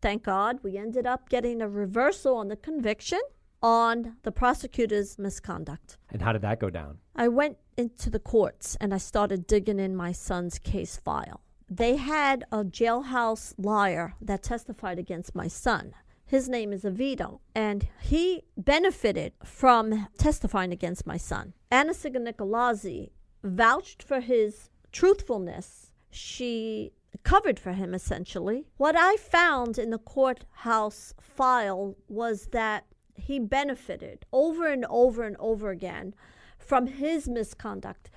thank 0.02 0.24
God, 0.24 0.60
we 0.64 0.78
ended 0.78 1.06
up 1.06 1.30
getting 1.30 1.62
a 1.62 1.70
reversal 1.70 2.36
on 2.36 2.48
the 2.48 2.56
conviction 2.56 3.22
on 3.62 4.16
the 4.24 4.32
prosecutor's 4.32 5.20
misconduct. 5.20 5.98
And 6.10 6.22
how 6.22 6.34
did 6.34 6.42
that 6.42 6.60
go 6.60 6.70
down? 6.70 6.98
I 7.16 7.28
went 7.28 7.58
into 7.78 8.10
the 8.10 8.20
courts 8.20 8.78
and 8.80 8.94
I 8.94 8.98
started 8.98 9.48
digging 9.48 9.80
in 9.80 9.96
my 9.96 10.12
son's 10.12 10.60
case 10.60 10.98
file. 10.98 11.42
They 11.70 11.98
had 11.98 12.46
a 12.52 12.64
jailhouse 12.64 13.54
liar 13.58 14.16
that 14.22 14.44
testified 14.44 14.98
against 14.98 15.36
my 15.36 15.48
son. 15.48 15.94
His 16.30 16.48
name 16.48 16.72
is 16.72 16.84
Avitto, 16.84 17.40
and 17.56 17.88
he 18.00 18.44
benefited 18.56 19.34
from 19.44 20.08
testifying 20.20 20.72
against 20.72 21.08
my 21.08 21.18
son. 21.18 21.54
Anna-Sigga 21.72 22.18
Nicolazzi 22.18 23.10
vouched 23.44 24.04
for 24.04 24.20
his 24.20 24.70
truthfulness. 24.92 25.92
She 26.12 26.92
covered 27.24 27.60
for 27.60 27.72
him, 27.72 27.96
essentially. 27.96 28.68
What 28.78 28.96
I 28.96 29.16
found 29.16 29.80
in 29.80 29.90
the 29.90 29.98
courthouse 29.98 31.16
file 31.20 31.96
was 32.08 32.50
that 32.52 32.86
he 33.16 33.40
benefited 33.40 34.28
over 34.32 34.68
and 34.68 34.86
over 34.88 35.24
and 35.24 35.36
over 35.40 35.72
again 35.72 36.14
from 36.60 36.86
his 36.86 37.28
misconduct. 37.28 38.12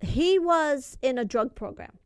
He 0.00 0.38
was 0.38 0.96
in 1.02 1.18
a 1.18 1.24
drug 1.24 1.56
program. 1.56 1.98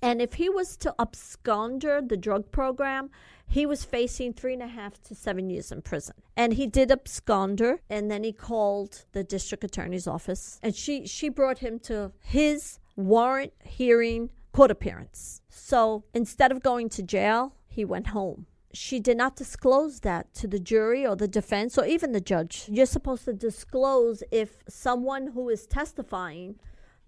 And 0.00 0.20
if 0.20 0.34
he 0.34 0.48
was 0.48 0.76
to 0.78 0.94
absconder 0.98 2.08
the 2.08 2.16
drug 2.16 2.50
program, 2.50 3.10
he 3.52 3.66
was 3.66 3.84
facing 3.84 4.32
three 4.32 4.54
and 4.54 4.62
a 4.62 4.66
half 4.66 5.02
to 5.02 5.14
seven 5.14 5.50
years 5.50 5.70
in 5.70 5.82
prison. 5.82 6.14
And 6.38 6.54
he 6.54 6.66
did 6.66 6.88
absconder, 6.88 7.80
and 7.90 8.10
then 8.10 8.24
he 8.24 8.32
called 8.32 9.04
the 9.12 9.22
district 9.22 9.62
attorney's 9.62 10.06
office, 10.06 10.58
and 10.62 10.74
she 10.74 11.06
she 11.06 11.28
brought 11.28 11.58
him 11.58 11.78
to 11.80 12.12
his 12.20 12.78
warrant 12.96 13.52
hearing 13.62 14.30
court 14.52 14.70
appearance. 14.70 15.42
So 15.50 16.04
instead 16.14 16.50
of 16.50 16.62
going 16.62 16.88
to 16.90 17.02
jail, 17.02 17.54
he 17.68 17.84
went 17.84 18.08
home. 18.08 18.46
She 18.72 19.00
did 19.00 19.18
not 19.18 19.36
disclose 19.36 20.00
that 20.00 20.32
to 20.34 20.48
the 20.48 20.58
jury 20.58 21.06
or 21.06 21.14
the 21.14 21.28
defense 21.28 21.76
or 21.76 21.84
even 21.84 22.12
the 22.12 22.22
judge. 22.22 22.64
You're 22.70 22.86
supposed 22.86 23.26
to 23.26 23.34
disclose 23.34 24.22
if 24.30 24.62
someone 24.66 25.26
who 25.34 25.50
is 25.50 25.66
testifying 25.66 26.58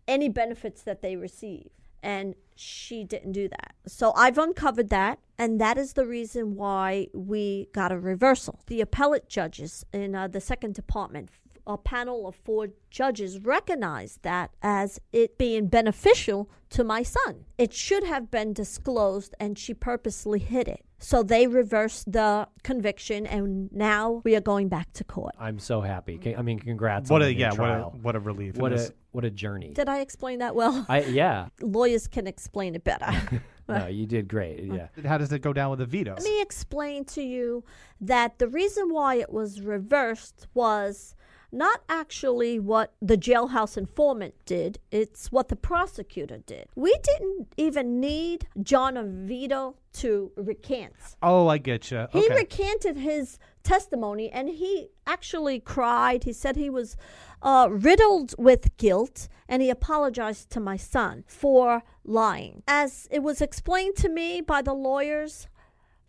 any 0.06 0.28
benefits 0.28 0.82
that 0.82 1.00
they 1.00 1.16
receive 1.16 1.70
and 2.04 2.34
she 2.54 3.02
didn't 3.02 3.32
do 3.32 3.48
that. 3.48 3.74
So 3.86 4.12
I've 4.14 4.38
uncovered 4.38 4.90
that, 4.90 5.18
and 5.38 5.60
that 5.60 5.76
is 5.76 5.94
the 5.94 6.06
reason 6.06 6.54
why 6.54 7.08
we 7.12 7.68
got 7.72 7.90
a 7.90 7.98
reversal. 7.98 8.60
The 8.66 8.80
appellate 8.80 9.28
judges 9.28 9.84
in 9.92 10.14
uh, 10.14 10.28
the 10.28 10.40
second 10.40 10.74
department, 10.74 11.30
a 11.66 11.76
panel 11.78 12.26
of 12.26 12.34
four 12.34 12.68
judges, 12.90 13.38
recognized 13.40 14.22
that 14.22 14.50
as 14.62 15.00
it 15.12 15.38
being 15.38 15.66
beneficial 15.68 16.50
to 16.70 16.84
my 16.84 17.02
son. 17.02 17.44
It 17.58 17.72
should 17.72 18.04
have 18.04 18.30
been 18.30 18.52
disclosed, 18.52 19.34
and 19.40 19.58
she 19.58 19.74
purposely 19.74 20.38
hid 20.38 20.68
it. 20.68 20.84
So 20.98 21.22
they 21.22 21.46
reversed 21.46 22.10
the 22.12 22.48
conviction, 22.62 23.26
and 23.26 23.70
now 23.72 24.22
we 24.24 24.34
are 24.36 24.40
going 24.40 24.68
back 24.68 24.92
to 24.94 25.04
court. 25.04 25.34
I'm 25.38 25.58
so 25.58 25.80
happy. 25.80 26.18
Ca- 26.18 26.36
I 26.36 26.42
mean, 26.42 26.58
congrats 26.58 27.10
What 27.10 27.22
on 27.22 27.28
a 27.28 27.28
the 27.28 27.34
new 27.34 27.40
yeah, 27.40 27.50
what 27.50 27.54
a 27.54 27.56
trial. 27.56 27.98
what 28.00 28.16
a 28.16 28.20
relief. 28.20 28.56
what 28.56 28.72
a 28.72 28.92
what 29.12 29.24
a 29.24 29.30
journey. 29.30 29.72
Did 29.74 29.88
I 29.88 30.00
explain 30.00 30.38
that 30.40 30.54
well? 30.54 30.86
I 30.88 31.02
yeah. 31.02 31.48
Lawyers 31.60 32.08
can 32.08 32.26
explain 32.26 32.74
it 32.74 32.84
better. 32.84 33.12
No, 33.66 33.86
you 33.86 34.04
did 34.04 34.28
great. 34.28 34.62
Yeah. 34.64 34.88
how 35.06 35.16
does 35.16 35.32
it 35.32 35.38
go 35.40 35.54
down 35.54 35.70
with 35.70 35.78
the 35.78 35.86
veto? 35.86 36.12
Let 36.12 36.22
me 36.22 36.42
explain 36.42 37.06
to 37.06 37.22
you 37.22 37.64
that 37.98 38.38
the 38.38 38.46
reason 38.46 38.90
why 38.92 39.14
it 39.14 39.32
was 39.32 39.62
reversed 39.62 40.46
was 40.52 41.14
not 41.54 41.82
actually 41.88 42.58
what 42.58 42.92
the 43.00 43.16
jailhouse 43.16 43.76
informant 43.76 44.34
did, 44.44 44.78
it's 44.90 45.30
what 45.30 45.48
the 45.48 45.56
prosecutor 45.56 46.38
did. 46.38 46.66
We 46.74 46.94
didn't 47.02 47.54
even 47.56 48.00
need 48.00 48.46
John 48.62 48.94
Avitto 48.94 49.74
to 49.94 50.32
recant. 50.36 50.94
Oh, 51.22 51.46
I 51.48 51.58
get 51.58 51.90
you. 51.90 52.06
He 52.12 52.28
recanted 52.28 52.96
his 52.96 53.38
testimony 53.62 54.30
and 54.30 54.48
he 54.48 54.88
actually 55.06 55.60
cried. 55.60 56.24
He 56.24 56.32
said 56.32 56.56
he 56.56 56.70
was 56.70 56.96
uh, 57.42 57.68
riddled 57.70 58.34
with 58.38 58.76
guilt 58.76 59.28
and 59.48 59.62
he 59.62 59.70
apologized 59.70 60.50
to 60.50 60.60
my 60.60 60.76
son 60.76 61.24
for 61.26 61.82
lying. 62.04 62.62
As 62.66 63.08
it 63.10 63.22
was 63.22 63.40
explained 63.40 63.96
to 63.96 64.08
me 64.08 64.40
by 64.40 64.62
the 64.62 64.74
lawyers, 64.74 65.46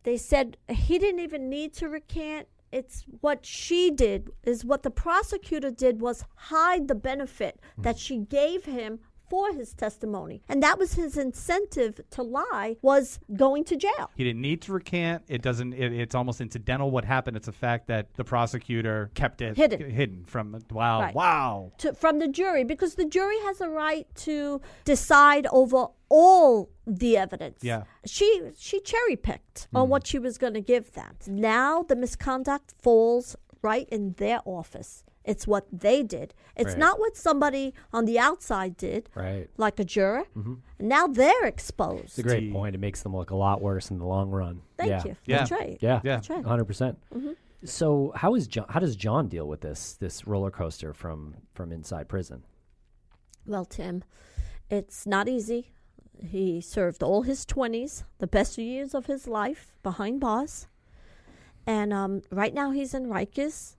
they 0.04 0.18
said 0.18 0.58
he 0.70 0.98
didn't 0.98 1.20
even 1.20 1.50
need 1.50 1.74
to 1.74 1.90
recant. 1.90 2.48
It's 2.72 3.06
what 3.22 3.46
she 3.46 3.92
did, 3.92 4.32
is 4.44 4.66
what 4.66 4.84
the 4.84 4.92
prosecutor 4.92 5.72
did 5.72 6.02
was 6.02 6.26
hide 6.36 6.88
the 6.88 6.96
benefit 6.96 7.60
that 7.78 7.98
she 7.98 8.18
gave 8.18 8.66
him 8.66 9.00
for 9.30 9.54
his 9.54 9.74
testimony. 9.74 10.42
And 10.48 10.62
that 10.64 10.78
was 10.78 10.94
his 10.94 11.18
incentive 11.18 12.02
to 12.12 12.24
lie 12.24 12.78
was 12.82 13.20
going 13.36 13.64
to 13.66 13.76
jail. 13.76 14.12
He 14.16 14.24
didn't 14.24 14.42
need 14.42 14.62
to 14.64 14.74
recant. 14.74 15.24
It 15.28 15.42
doesn't. 15.42 15.74
It, 15.74 15.94
it's 15.94 16.16
almost 16.16 16.42
incidental 16.42 16.92
what 16.92 17.06
happened. 17.06 17.38
It's 17.38 17.48
a 17.48 17.52
fact 17.54 17.88
that 17.88 18.14
the 18.16 18.24
prosecutor 18.24 19.12
kept 19.14 19.42
it 19.42 19.58
Hidden. 19.58 19.90
hidden 19.90 20.26
from. 20.26 20.60
Wow, 20.72 21.02
Right. 21.02 21.16
wow. 21.16 21.72
to, 21.80 21.94
from 21.94 22.20
the 22.20 22.28
jury 22.28 22.64
because 22.64 22.96
the 22.96 23.06
jury 23.06 23.40
has 23.44 23.62
a 23.62 23.70
right 23.70 24.08
to 24.16 24.62
decide 24.84 25.48
over 25.52 25.88
all 26.10 26.70
the 26.86 27.18
evidence. 27.18 27.60
Yeah. 27.64 27.84
She 28.06 28.42
she 28.58 28.80
cherry 28.82 29.16
picked 29.16 29.68
on 29.74 29.84
mm-hmm. 29.84 29.92
what 29.92 30.08
she 30.08 30.20
was 30.20 30.38
going 30.38 30.54
to 30.54 30.62
give 30.62 30.94
them. 30.94 31.16
Now 31.28 31.84
the 31.84 31.96
misconduct 31.96 32.74
falls 32.82 33.36
right 33.62 33.88
in 33.90 34.14
their 34.14 34.40
office. 34.46 35.04
It's 35.26 35.48
what 35.48 35.66
they 35.72 36.04
did. 36.04 36.34
It's 36.56 36.70
Right. 36.70 36.78
not 36.78 37.00
what 37.00 37.18
somebody 37.18 37.74
on 37.92 38.06
the 38.06 38.20
outside 38.20 38.78
did, 38.78 39.10
Right. 39.16 39.50
like 39.58 39.80
a 39.80 39.84
juror. 39.84 40.26
Now 40.80 41.08
they're 41.08 41.46
exposed. 41.46 42.06
It's 42.06 42.20
a 42.20 42.24
great 42.24 42.52
point. 42.52 42.76
It 42.76 42.78
makes 42.80 43.02
them 43.04 43.16
look 43.16 43.32
a 43.32 43.36
lot 43.36 43.62
worse 43.62 43.90
in 43.92 43.98
the 43.98 44.06
long 44.06 44.30
run. 44.30 44.62
Thank 44.78 44.90
yeah. 44.92 45.04
you. 45.06 45.16
Yeah. 45.26 45.38
That's 45.40 45.52
right. 45.52 45.78
Yeah. 45.82 46.02
Yeah. 46.04 46.16
That's 46.18 46.30
right. 46.30 46.44
100%. 46.44 46.68
percent 46.68 46.98
Mm-hmm. 47.14 47.32
So, 47.64 48.12
how 48.16 48.36
is 48.36 48.46
John 48.48 48.66
how 48.70 48.80
does 48.80 48.96
John 48.96 49.28
deal 49.28 49.48
with 49.48 49.62
this 49.62 49.94
this 49.96 50.28
roller 50.28 50.52
coaster 50.52 50.94
from 50.94 51.36
from 51.56 51.72
inside 51.72 52.08
prison? 52.08 52.44
Well, 53.48 53.66
Tim, 53.66 54.04
it's 54.70 55.08
not 55.08 55.28
easy. 55.28 55.72
He 56.22 56.62
served 56.62 57.02
all 57.04 57.24
his 57.24 57.46
20s, 57.46 58.04
the 58.20 58.28
best 58.28 58.58
years 58.58 58.94
of 58.94 59.08
his 59.08 59.28
life 59.28 59.76
behind 59.84 60.20
bars. 60.20 60.68
And 61.66 61.92
um, 61.92 62.22
right 62.32 62.54
now 62.54 62.70
he's 62.72 62.94
in 62.94 63.08
Rikers, 63.08 63.76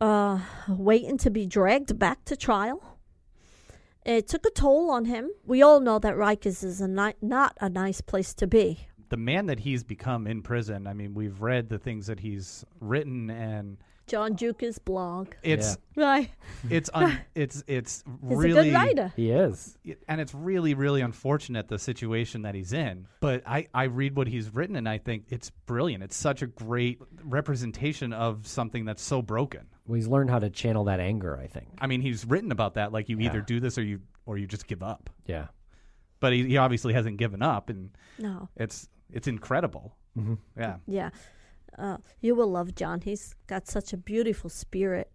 uh, 0.00 0.40
waiting 0.68 1.18
to 1.18 1.30
be 1.30 1.46
dragged 1.46 1.98
back 1.98 2.24
to 2.26 2.36
trial. 2.36 2.98
It 4.04 4.28
took 4.28 4.44
a 4.44 4.50
toll 4.50 4.90
on 4.90 5.06
him. 5.06 5.30
We 5.46 5.62
all 5.62 5.80
know 5.80 5.98
that 5.98 6.14
Rikers 6.14 6.62
is 6.62 6.80
a 6.80 6.88
ni- 6.88 7.14
not 7.22 7.56
a 7.60 7.68
nice 7.70 8.00
place 8.00 8.34
to 8.34 8.46
be. 8.46 8.86
The 9.08 9.16
man 9.16 9.46
that 9.46 9.60
he's 9.60 9.82
become 9.82 10.26
in 10.26 10.42
prison. 10.42 10.86
I 10.86 10.92
mean, 10.92 11.14
we've 11.14 11.40
read 11.40 11.68
the 11.68 11.78
things 11.78 12.06
that 12.08 12.20
he's 12.20 12.64
written, 12.80 13.30
and 13.30 13.78
John 14.06 14.36
Giuca's 14.36 14.78
blog. 14.78 15.28
it's 15.42 15.78
Right. 15.96 16.30
it's 16.70 16.90
un, 16.92 17.18
it's 17.34 17.64
it's 17.66 18.04
He's 18.28 18.38
really 18.38 18.58
a 18.58 18.62
good 18.64 18.74
writer. 18.74 19.12
He 19.16 19.30
is. 19.30 19.78
and 20.08 20.20
it's 20.20 20.34
really 20.34 20.74
really 20.74 21.00
unfortunate 21.00 21.68
the 21.68 21.78
situation 21.78 22.42
that 22.42 22.54
he's 22.54 22.72
in 22.72 23.06
but 23.20 23.42
i 23.46 23.66
i 23.72 23.84
read 23.84 24.16
what 24.16 24.26
he's 24.26 24.52
written 24.52 24.76
and 24.76 24.88
i 24.88 24.98
think 24.98 25.24
it's 25.28 25.50
brilliant 25.66 26.02
it's 26.02 26.16
such 26.16 26.42
a 26.42 26.46
great 26.46 27.00
representation 27.22 28.12
of 28.12 28.46
something 28.46 28.84
that's 28.84 29.02
so 29.02 29.22
broken 29.22 29.66
Well, 29.86 29.96
he's 29.96 30.06
learned 30.08 30.30
how 30.30 30.38
to 30.38 30.50
channel 30.50 30.84
that 30.84 31.00
anger. 31.00 31.38
I 31.38 31.46
think. 31.46 31.68
i 31.80 31.86
mean 31.86 32.00
he's 32.00 32.24
written 32.24 32.50
about 32.52 32.74
that 32.74 32.92
like 32.92 33.08
you 33.08 33.18
either 33.20 33.38
Yeah. 33.38 33.44
do 33.46 33.60
this 33.60 33.76
or 33.78 33.82
you 33.82 34.00
or 34.26 34.38
you 34.38 34.46
just 34.46 34.66
give 34.66 34.82
up 34.82 35.10
Yeah. 35.26 35.48
but 36.20 36.32
he, 36.32 36.46
he 36.46 36.56
obviously 36.56 36.92
hasn't 36.94 37.18
given 37.18 37.42
up 37.42 37.68
and 37.70 37.90
No. 38.18 38.48
it's 38.56 38.88
it's 39.12 39.26
incredible 39.28 39.96
Mhm. 40.16 40.38
yeah 40.56 40.76
Yeah. 40.86 41.10
Uh, 41.76 41.96
you 42.20 42.36
will 42.36 42.46
love 42.50 42.74
John. 42.76 43.00
He's 43.00 43.34
got 43.48 43.66
such 43.66 43.92
a 43.92 43.96
beautiful 43.96 44.48
spirit. 44.48 45.10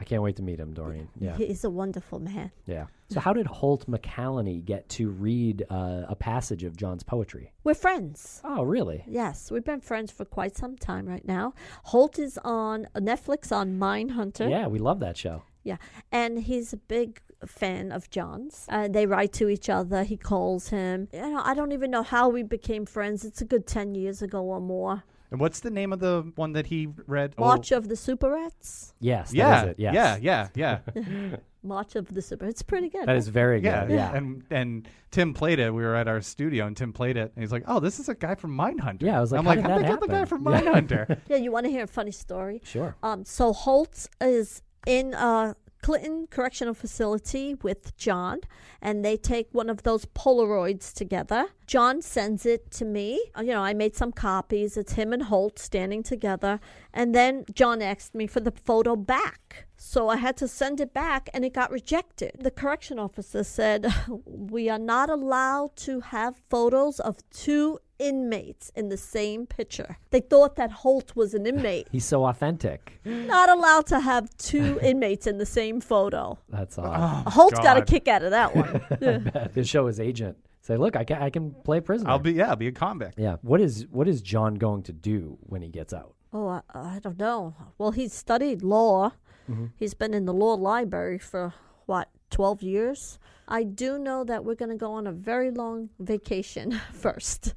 I 0.00 0.04
can't 0.04 0.22
wait 0.22 0.36
to 0.36 0.42
meet 0.42 0.60
him, 0.60 0.72
Doreen. 0.72 1.08
Yeah. 1.18 1.36
He's 1.36 1.64
a 1.64 1.70
wonderful 1.70 2.20
man. 2.20 2.52
Yeah. 2.66 2.86
So, 3.10 3.20
how 3.20 3.32
did 3.32 3.46
Holt 3.46 3.90
McCallany 3.90 4.64
get 4.64 4.88
to 4.90 5.08
read 5.08 5.64
uh, 5.70 6.02
a 6.08 6.14
passage 6.14 6.62
of 6.62 6.76
John's 6.76 7.02
poetry? 7.02 7.52
We're 7.64 7.74
friends. 7.74 8.40
Oh, 8.44 8.62
really? 8.62 9.02
Yes, 9.08 9.50
we've 9.50 9.64
been 9.64 9.80
friends 9.80 10.12
for 10.12 10.24
quite 10.24 10.56
some 10.56 10.76
time 10.76 11.06
right 11.06 11.26
now. 11.26 11.54
Holt 11.84 12.18
is 12.18 12.38
on 12.44 12.86
Netflix 12.94 13.50
on 13.50 13.78
Mindhunter. 13.78 14.48
Yeah, 14.48 14.66
we 14.68 14.78
love 14.78 15.00
that 15.00 15.16
show. 15.16 15.42
Yeah, 15.64 15.78
and 16.12 16.38
he's 16.38 16.72
a 16.72 16.76
big 16.76 17.20
fan 17.46 17.90
of 17.92 18.10
John's. 18.10 18.66
Uh, 18.68 18.88
they 18.88 19.06
write 19.06 19.32
to 19.34 19.48
each 19.48 19.68
other. 19.68 20.02
He 20.04 20.16
calls 20.16 20.68
him. 20.68 21.08
You 21.12 21.20
know, 21.20 21.42
I 21.44 21.54
don't 21.54 21.72
even 21.72 21.90
know 21.90 22.02
how 22.02 22.28
we 22.28 22.42
became 22.42 22.86
friends. 22.86 23.24
It's 23.24 23.40
a 23.40 23.44
good 23.44 23.66
ten 23.66 23.94
years 23.94 24.22
ago 24.22 24.42
or 24.42 24.60
more. 24.60 25.02
And 25.30 25.40
what's 25.40 25.60
the 25.60 25.70
name 25.70 25.92
of 25.92 26.00
the 26.00 26.32
one 26.36 26.52
that 26.52 26.66
he 26.66 26.88
read 27.06 27.34
Oh, 27.36 27.60
of 27.72 27.88
the 27.88 27.96
Super 27.96 28.30
Rats. 28.30 28.94
Yes. 29.00 29.32
Yeah 29.34 29.62
is 29.64 29.68
it. 29.70 29.76
Yes. 29.78 29.94
yeah 30.22 30.48
yeah 30.54 30.78
yeah 30.94 31.36
March 31.62 31.96
of 31.96 32.12
the 32.14 32.22
Super. 32.22 32.46
It's 32.46 32.62
pretty 32.62 32.88
good. 32.88 33.06
That 33.06 33.16
is 33.16 33.28
very 33.28 33.60
yeah 33.60 33.84
good. 33.84 33.94
Yeah. 33.94 34.10
yeah. 34.12 34.16
and 34.16 34.44
and 34.50 34.88
tim 35.10 35.34
played 35.34 35.58
it 35.58 35.72
we 35.74 35.82
were 35.82 35.94
at 35.96 36.06
our 36.06 36.20
studio 36.20 36.66
and 36.66 36.76
tim 36.76 36.92
played 36.92 37.16
it 37.16 37.32
and 37.34 37.42
he's 37.42 37.50
like 37.52 37.64
oh 37.66 37.80
this 37.80 37.98
is 37.98 38.08
a 38.08 38.14
guy 38.14 38.34
from 38.34 38.56
mindhunter 38.56 39.02
Yeah, 39.02 39.18
I 39.18 39.20
was 39.20 39.32
like, 39.32 39.38
i'm 39.40 39.44
how 39.44 39.50
like 39.50 39.58
did 39.58 39.66
how 39.70 39.76
that 39.78 39.82
did 39.82 39.86
I 39.86 39.90
get 39.90 40.00
the 40.00 40.08
guy 40.08 40.24
from 40.26 40.44
Yeah. 40.46 40.60
mindhunter 40.60 41.18
yeah, 41.28 41.36
you 41.36 41.50
want 41.50 41.64
to 41.66 41.70
hear 41.70 41.84
a 41.84 41.86
funny 41.86 42.10
story? 42.12 42.60
Sure. 42.64 42.94
Um, 43.02 43.24
so 43.24 43.52
Holt 43.52 44.06
is 44.20 44.62
in 44.86 45.14
a 45.14 45.56
Clinton 45.82 46.26
Correctional 46.30 46.74
Facility 46.74 47.54
with 47.54 47.96
John, 47.96 48.40
and 48.82 49.04
they 49.04 49.16
take 49.16 49.48
one 49.52 49.70
of 49.70 49.82
those 49.82 50.04
Polaroids 50.06 50.92
together. 50.92 51.46
John 51.66 52.02
sends 52.02 52.44
it 52.46 52.70
to 52.72 52.84
me. 52.84 53.30
Uh, 53.36 53.42
You 53.42 53.52
know, 53.52 53.62
I 53.62 53.74
made 53.74 53.96
some 53.96 54.12
copies. 54.12 54.76
It's 54.76 54.92
him 54.92 55.12
and 55.12 55.24
Holt 55.24 55.58
standing 55.58 56.02
together. 56.02 56.60
And 56.92 57.14
then 57.14 57.44
John 57.54 57.82
asked 57.82 58.14
me 58.14 58.26
for 58.26 58.40
the 58.40 58.52
photo 58.52 58.96
back. 58.96 59.66
So 59.76 60.08
I 60.08 60.16
had 60.16 60.36
to 60.38 60.48
send 60.48 60.80
it 60.80 60.92
back, 60.92 61.30
and 61.32 61.44
it 61.44 61.54
got 61.54 61.70
rejected. 61.70 62.32
The 62.40 62.50
correction 62.50 62.98
officer 62.98 63.44
said, 63.44 63.86
We 64.26 64.68
are 64.68 64.78
not 64.78 65.08
allowed 65.10 65.76
to 65.76 66.00
have 66.00 66.42
photos 66.50 66.98
of 67.00 67.16
two 67.30 67.78
inmates 67.98 68.70
in 68.74 68.88
the 68.88 68.96
same 68.96 69.46
picture. 69.46 69.98
They 70.10 70.20
thought 70.20 70.56
that 70.56 70.70
Holt 70.70 71.14
was 71.16 71.34
an 71.34 71.46
inmate 71.46 71.88
He's 71.92 72.04
so 72.04 72.24
authentic. 72.26 73.00
not 73.04 73.48
allowed 73.48 73.86
to 73.88 74.00
have 74.00 74.28
two 74.38 74.78
inmates 74.82 75.26
in 75.26 75.38
the 75.38 75.46
same 75.46 75.80
photo. 75.80 76.38
That's 76.48 76.78
odd. 76.78 77.24
oh, 77.26 77.30
Holt's 77.30 77.58
got 77.60 77.76
a 77.76 77.82
kick 77.82 78.08
out 78.08 78.22
of 78.22 78.30
that 78.30 78.54
one. 78.54 79.50
to 79.54 79.64
show 79.64 79.86
his 79.86 80.00
agent. 80.00 80.36
Say, 80.60 80.76
look, 80.76 80.96
I 80.96 81.04
can 81.04 81.22
I 81.22 81.30
can 81.30 81.52
play 81.64 81.80
prisoner. 81.80 82.10
i'll 82.10 82.18
be 82.18 82.32
yeah 82.32 82.50
i'll 82.50 82.56
be 82.56 82.66
a 82.66 82.72
convict 82.72 83.18
Yeah. 83.18 83.36
What 83.42 83.60
is 83.60 83.86
what 83.90 84.06
is 84.06 84.20
John 84.22 84.54
going 84.56 84.82
to 84.84 84.92
do 84.92 85.38
when 85.40 85.62
he 85.62 85.68
gets 85.68 85.92
out? 85.94 86.14
oh, 86.32 86.48
I, 86.48 86.60
I 86.74 86.98
don't 87.02 87.18
know. 87.18 87.54
Well, 87.78 87.92
he's 87.92 88.12
studied 88.12 88.62
law, 88.62 89.12
mm-hmm. 89.50 89.66
He's 89.76 89.94
been 89.94 90.12
in 90.12 90.26
the 90.26 90.34
law 90.34 90.54
library 90.54 91.18
for 91.18 91.54
what, 91.86 92.10
12 92.30 92.62
years? 92.62 93.18
I 93.48 93.62
do 93.62 93.98
know 93.98 94.24
that 94.24 94.44
we're 94.44 94.56
going 94.56 94.68
to 94.70 94.76
go 94.76 94.92
on 94.92 95.06
a 95.06 95.12
very 95.12 95.50
long 95.50 95.88
vacation 95.98 96.78
first. 96.92 97.54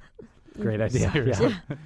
Great 0.60 0.82
idea. 0.88 1.12
Seriously. 1.12 1.56
Yeah. 1.70 1.76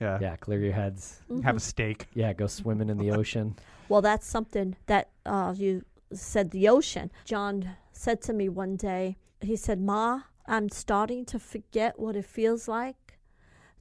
Yeah. 0.00 0.18
yeah, 0.20 0.36
clear 0.36 0.58
your 0.58 0.72
heads. 0.72 1.22
Have 1.44 1.56
a 1.56 1.60
steak. 1.60 2.08
Yeah, 2.14 2.32
go 2.32 2.48
swimming 2.48 2.90
in 2.90 2.98
the 2.98 3.10
ocean. 3.18 3.54
Well, 3.88 4.02
that's 4.02 4.26
something 4.26 4.76
that 4.86 5.08
uh, 5.24 5.54
you 5.56 5.84
said 6.12 6.50
the 6.50 6.68
ocean. 6.68 7.10
John 7.24 7.70
said 7.92 8.20
to 8.22 8.32
me 8.32 8.48
one 8.48 8.76
day, 8.76 9.16
he 9.40 9.54
said, 9.56 9.80
Ma, 9.80 10.22
I'm 10.46 10.68
starting 10.68 11.24
to 11.26 11.38
forget 11.38 11.98
what 11.98 12.16
it 12.16 12.24
feels 12.26 12.66
like 12.68 13.18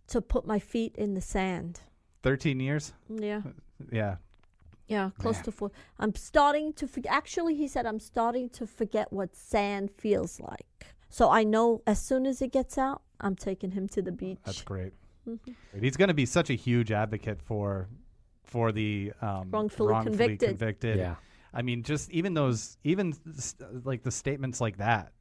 to 0.08 0.22
put 0.22 0.46
my 0.46 0.60
feet 0.60 0.96
in 0.96 1.16
the 1.16 1.20
sand. 1.20 1.82
13 2.22 2.60
years? 2.60 2.94
Yeah. 3.10 3.42
Yeah. 3.92 4.18
Yeah, 4.88 5.10
close 5.18 5.38
Man. 5.38 5.44
to 5.46 5.52
four. 5.52 5.72
I'm 6.00 6.14
starting 6.14 6.74
to 6.74 6.88
forget. 6.88 7.12
Actually, 7.12 7.56
he 7.56 7.68
said, 7.68 7.86
I'm 7.86 8.00
starting 8.00 8.50
to 8.50 8.68
forget 8.68 9.12
what 9.12 9.36
sand 9.36 9.90
feels 9.92 10.40
like. 10.40 10.94
So 11.14 11.30
I 11.30 11.44
know 11.44 11.84
as 11.86 12.02
soon 12.02 12.26
as 12.26 12.42
it 12.42 12.52
gets 12.52 12.76
out, 12.76 13.04
I'm 13.22 13.36
taking 13.36 13.70
him 13.70 13.88
to 13.90 14.02
the 14.02 14.12
beach. 14.12 14.40
That's 14.46 14.64
great. 14.64 14.94
Mhm. 15.30 15.54
He's 15.80 15.96
going 15.96 16.08
to 16.08 16.14
be 16.16 16.26
such 16.26 16.50
a 16.50 16.56
huge 16.56 16.92
advocate 16.92 17.40
for 17.40 17.88
for 18.44 18.72
the 18.72 19.14
um, 19.22 19.52
Wrongfully 19.52 19.94
convicted. 20.04 20.50
convicted. 20.50 20.98
Yeah. 20.98 21.16
I 21.54 21.62
mean, 21.62 21.84
just 21.84 22.10
even 22.10 22.34
those, 22.34 22.78
even 22.84 23.14
s- 23.38 23.56
like 23.84 24.02
the 24.02 24.10
statements 24.12 24.60
like 24.60 24.78
that, 24.78 25.12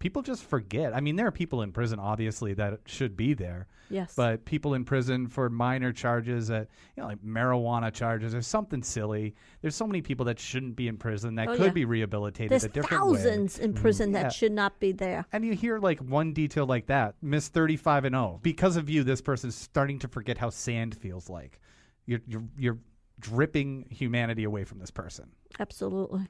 people 0.00 0.22
just 0.22 0.42
forget. 0.42 0.92
I 0.96 1.00
mean, 1.00 1.14
there 1.14 1.26
are 1.28 1.30
people 1.30 1.62
in 1.62 1.70
prison, 1.70 2.00
obviously, 2.00 2.54
that 2.54 2.80
should 2.86 3.16
be 3.16 3.34
there, 3.34 3.68
Yes. 3.90 4.14
but 4.16 4.44
people 4.44 4.74
in 4.74 4.84
prison 4.84 5.28
for 5.28 5.48
minor 5.48 5.92
charges, 5.92 6.48
that 6.48 6.68
you 6.96 7.02
know, 7.02 7.06
like 7.06 7.22
marijuana 7.22 7.92
charges 7.92 8.34
or 8.34 8.42
something 8.42 8.82
silly. 8.82 9.36
There's 9.62 9.76
so 9.76 9.86
many 9.86 10.00
people 10.02 10.24
that 10.26 10.40
shouldn't 10.40 10.74
be 10.74 10.88
in 10.88 10.96
prison 10.96 11.36
that 11.36 11.48
Oh, 11.48 11.56
could 11.56 11.66
yeah. 11.66 11.70
be 11.70 11.84
rehabilitated 11.84 12.50
There's 12.50 12.64
a 12.64 12.68
different 12.68 13.06
way. 13.06 13.16
thousands 13.18 13.58
in 13.60 13.74
prison 13.74 14.10
mm, 14.10 14.14
Yeah. 14.14 14.22
that 14.24 14.32
should 14.32 14.52
not 14.52 14.80
be 14.80 14.90
there. 14.90 15.26
And 15.32 15.44
you 15.44 15.52
hear 15.52 15.78
like 15.78 16.00
one 16.00 16.32
detail 16.32 16.66
like 16.66 16.86
that, 16.86 17.14
Miss 17.22 17.48
35 17.48 18.06
and 18.06 18.14
0. 18.14 18.40
Because 18.42 18.76
of 18.76 18.88
you, 18.90 19.04
this 19.04 19.20
person's 19.20 19.54
starting 19.54 19.98
to 20.00 20.08
forget 20.08 20.38
how 20.38 20.50
sand 20.50 20.96
feels 20.96 21.28
like. 21.30 21.60
You're 22.06 22.20
you're 22.26 22.44
you're 22.58 22.78
dripping 23.20 23.86
humanity 23.90 24.44
away 24.44 24.64
from 24.64 24.78
this 24.78 24.90
person. 24.90 25.28
Absolutely. 25.58 26.26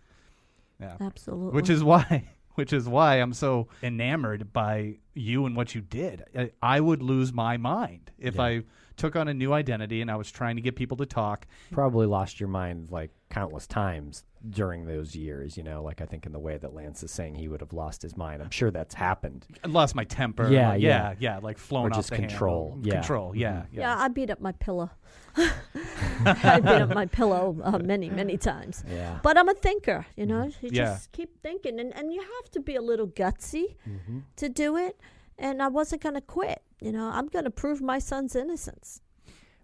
Yeah. 0.81 0.97
Absolutely. 1.01 1.55
Which 1.55 1.71
is 1.71 1.85
why 1.85 2.31
which 2.55 2.73
is 2.73 2.89
why 2.89 3.17
I'm 3.17 3.33
so 3.33 3.69
enamored 3.83 4.53
by 4.53 4.97
you 5.15 5.47
and 5.47 5.57
what 5.57 5.75
you 5.75 5.81
did. 5.81 6.25
I, 6.37 6.51
I 6.63 6.81
would 6.81 7.03
lose 7.03 7.33
my 7.33 7.57
mind 7.57 8.11
if 8.19 8.37
Yeah. 8.37 8.43
I 8.43 8.63
took 8.97 9.17
on 9.17 9.29
a 9.29 9.35
new 9.35 9.53
identity 9.53 10.01
and 10.03 10.11
I 10.11 10.17
was 10.17 10.31
trying 10.31 10.57
to 10.57 10.63
get 10.63 10.77
people 10.77 10.97
to 10.99 11.07
talk. 11.07 11.47
Probably 11.71 12.07
lost 12.07 12.39
your 12.41 12.49
mind 12.49 12.91
like 12.91 13.11
countless 13.31 13.67
times 13.67 14.25
during 14.51 14.87
those 14.87 15.15
years, 15.15 15.57
you 15.57 15.63
know, 15.63 15.83
like 15.83 16.01
I 16.01 16.07
think 16.07 16.27
in 16.27 16.33
the 16.33 16.39
way 16.39 16.57
that 16.59 16.75
Lance 16.75 17.03
is 17.03 17.11
saying 17.11 17.37
he 17.37 17.47
would 17.49 17.61
have 17.61 17.73
lost 17.73 18.03
his 18.03 18.17
mind. 18.17 18.43
I'm 18.43 18.51
sure 18.51 18.71
that's 18.71 18.95
happened. 18.95 19.47
I 19.65 19.69
lost 19.69 19.95
my 19.95 20.05
temper. 20.05 20.51
Yeah, 20.51 20.71
like, 20.71 20.83
yeah. 20.83 21.11
yeah, 21.11 21.15
yeah, 21.19 21.39
like 21.39 21.57
flown 21.59 21.87
Or 21.87 21.91
off 21.91 21.97
just 21.97 22.11
the 22.11 22.17
control. 22.17 22.71
handle. 22.73 22.89
Yeah. 22.89 22.95
Control. 23.01 23.37
Yeah, 23.37 23.53
Mhm. 23.53 23.67
yeah. 23.73 23.81
yeah, 23.81 23.99
I 23.99 24.09
beat 24.09 24.31
up 24.31 24.41
my 24.41 24.53
pillow. 24.53 24.91
I 25.37 26.61
beat 26.61 26.83
up 26.83 26.89
my 26.95 27.07
pillow 27.07 27.57
uh, 27.63 27.79
many, 27.79 28.11
many 28.11 28.37
times. 28.37 28.83
Yeah. 28.91 29.21
But 29.23 29.39
I'm 29.39 29.49
a 29.49 29.55
thinker, 29.55 30.07
you 30.17 30.27
know. 30.27 30.45
You 30.61 30.71
Yeah. 30.73 30.85
just 30.87 31.13
keep 31.13 31.41
thinking, 31.43 31.79
and, 31.81 31.95
and 31.95 32.13
you 32.13 32.21
have 32.21 32.51
to 32.53 32.61
be 32.61 32.77
a 32.77 32.83
little 32.83 33.07
gutsy 33.09 33.77
hmm 33.85 34.19
to 34.37 34.49
do 34.49 34.77
it. 34.77 34.99
And 35.39 35.63
I 35.63 35.69
wasn't 35.69 36.03
going 36.03 36.17
to 36.17 36.21
quit. 36.21 36.63
You 36.81 36.93
know, 36.93 37.09
I'm 37.13 37.27
going 37.29 37.45
to 37.47 37.51
prove 37.51 37.81
my 37.81 37.99
son's 37.99 38.35
innocence. 38.37 39.01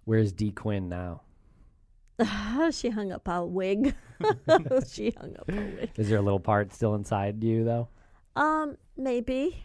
Where's 0.04 0.32
Dee 0.32 0.52
Quinn 0.52 0.88
now? 0.88 1.22
she 2.70 2.90
hung 2.90 3.12
up 3.12 3.28
our 3.28 3.44
wig. 3.44 3.94
she 4.88 5.12
hung 5.16 5.36
up 5.38 5.48
a 5.48 5.54
wig. 5.54 5.90
Is 5.96 6.08
there 6.08 6.18
a 6.18 6.22
little 6.22 6.40
part 6.40 6.72
still 6.72 6.94
inside 6.94 7.42
you 7.42 7.64
though? 7.64 7.88
Um, 8.34 8.76
maybe. 8.96 9.64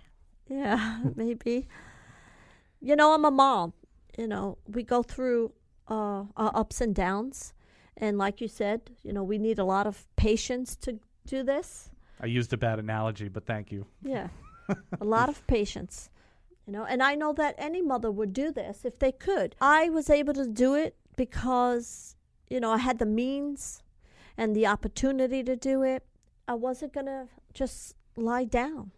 Yeah, 0.50 1.00
maybe. 1.16 1.68
You 2.82 2.96
know, 2.96 3.14
I'm 3.14 3.26
a 3.26 3.32
mom. 3.32 3.74
You 4.18 4.28
know, 4.28 4.58
we 4.68 4.84
go 4.84 5.04
through 5.04 5.54
uh, 5.88 6.26
our 6.36 6.52
ups 6.54 6.82
and 6.82 6.94
downs. 6.94 7.54
And 7.98 8.18
like 8.18 8.42
you 8.42 8.48
said, 8.48 8.92
you 9.04 9.14
know, 9.14 9.24
we 9.24 9.38
need 9.38 9.60
a 9.60 9.64
lot 9.64 9.88
of 9.88 10.06
patience 10.16 10.76
to 10.78 11.00
do 11.26 11.44
this. 11.44 11.90
I 12.20 12.26
used 12.26 12.52
a 12.54 12.58
bad 12.58 12.80
analogy, 12.80 13.30
but 13.30 13.46
thank 13.46 13.72
you. 13.72 13.86
Yeah. 14.02 14.28
a 15.00 15.06
lot 15.06 15.30
of 15.30 15.46
patience. 15.48 16.10
You 16.68 16.74
know, 16.74 16.86
and 16.86 17.02
I 17.02 17.16
know 17.16 17.34
that 17.34 17.56
any 17.58 17.82
mother 17.82 18.12
would 18.12 18.34
do 18.34 18.52
this 18.52 18.86
if 18.86 19.00
they 19.00 19.12
could. 19.12 19.56
I 19.60 19.90
was 19.90 20.10
able 20.10 20.34
to 20.36 20.48
do 20.48 20.76
it 20.76 20.96
because, 21.16 22.16
you 22.52 22.60
know, 22.60 22.72
I 22.72 22.78
had 22.78 23.00
the 23.00 23.06
means 23.06 23.82
and 24.38 24.54
the 24.56 24.68
opportunity 24.68 25.42
to 25.44 25.56
do 25.56 25.84
it. 25.84 26.04
I 26.48 26.56
wasn't 26.56 26.94
going 26.94 27.06
to 27.06 27.30
just 27.54 27.96
lie 28.18 28.44
down. 28.44 28.92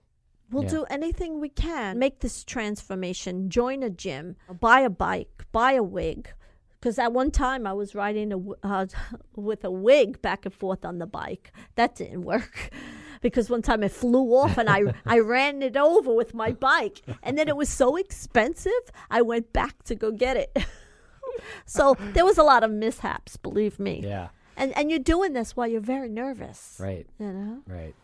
We'll 0.50 0.64
Yeah. 0.64 0.70
do 0.70 0.84
anything 0.90 1.40
we 1.40 1.50
can. 1.50 2.00
Make 2.00 2.20
this 2.22 2.44
transformation. 2.44 3.50
Join 3.50 3.84
a 3.84 3.90
gym. 3.92 4.36
Buy 4.60 4.80
a 4.82 4.90
bike. 4.90 5.46
Buy 5.52 5.74
a 5.74 5.84
wig. 5.84 6.34
Because 6.80 6.98
at 7.00 7.14
one 7.14 7.32
time 7.32 7.66
I 7.68 7.74
was 7.74 7.94
riding 7.96 8.34
a 8.34 8.40
uh, 8.68 8.88
with 9.36 9.64
a 9.64 9.72
wig 9.72 10.22
back 10.22 10.46
and 10.46 10.54
forth 10.54 10.84
on 10.84 10.98
the 10.98 11.06
bike. 11.08 11.54
That 11.76 11.96
didn't 11.96 12.24
work. 12.24 12.72
Because 13.22 13.50
one 13.50 13.62
time 13.62 13.84
it 13.84 13.94
flew 13.94 14.36
off 14.36 14.58
and 14.58 14.70
I, 14.70 14.82
I 15.06 15.20
ran 15.20 15.64
it 15.64 15.78
over 15.78 16.14
with 16.14 16.34
my 16.34 16.52
bike. 16.52 17.02
And 17.24 17.38
then 17.38 17.48
it 17.48 17.56
was 17.56 17.70
so 17.70 17.96
expensive, 17.96 18.84
I 19.10 19.22
went 19.22 19.54
back 19.54 19.82
to 19.84 19.96
go 19.96 20.12
get 20.12 20.36
it. 20.36 20.52
so 21.66 21.96
there 22.14 22.26
was 22.26 22.38
a 22.38 22.44
lot 22.44 22.64
of 22.64 22.72
mishaps, 22.72 23.38
believe 23.38 23.80
me. 23.80 24.02
Yeah. 24.04 24.30
And, 24.56 24.76
and 24.78 24.90
you're 24.90 25.00
doing 25.00 25.34
this 25.34 25.56
while 25.56 25.68
you're 25.68 25.82
very 25.82 26.10
nervous. 26.10 26.78
Right. 26.80 27.08
You 27.20 27.34
know? 27.34 27.62
Right. 27.68 27.96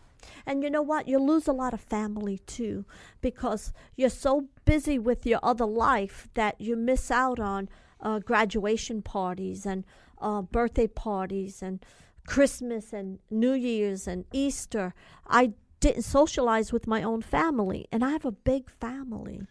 And 0.45 0.63
you 0.63 0.69
know 0.69 0.81
what? 0.81 1.07
You 1.07 1.19
lose 1.19 1.47
a 1.47 1.53
lot 1.53 1.73
of 1.73 1.81
family 1.81 2.39
too 2.39 2.85
because 3.21 3.71
you're 3.95 4.09
so 4.09 4.47
busy 4.65 4.99
with 4.99 5.25
your 5.25 5.39
other 5.43 5.65
life 5.65 6.27
that 6.33 6.59
you 6.59 6.75
miss 6.75 7.11
out 7.11 7.39
on 7.39 7.69
uh, 8.01 8.19
graduation 8.19 9.01
parties 9.01 9.65
and 9.65 9.85
uh, 10.21 10.41
birthday 10.41 10.87
parties 10.87 11.61
and 11.61 11.83
Christmas 12.25 12.93
and 12.93 13.19
New 13.29 13.53
Year's 13.53 14.07
and 14.07 14.25
Easter. 14.31 14.93
I 15.27 15.53
didn't 15.79 16.03
socialize 16.03 16.73
with 16.73 16.87
my 16.87 17.01
own 17.01 17.21
family, 17.21 17.87
and 17.91 18.03
I 18.03 18.11
have 18.11 18.25
a 18.25 18.31
big 18.31 18.69
family. 18.69 19.41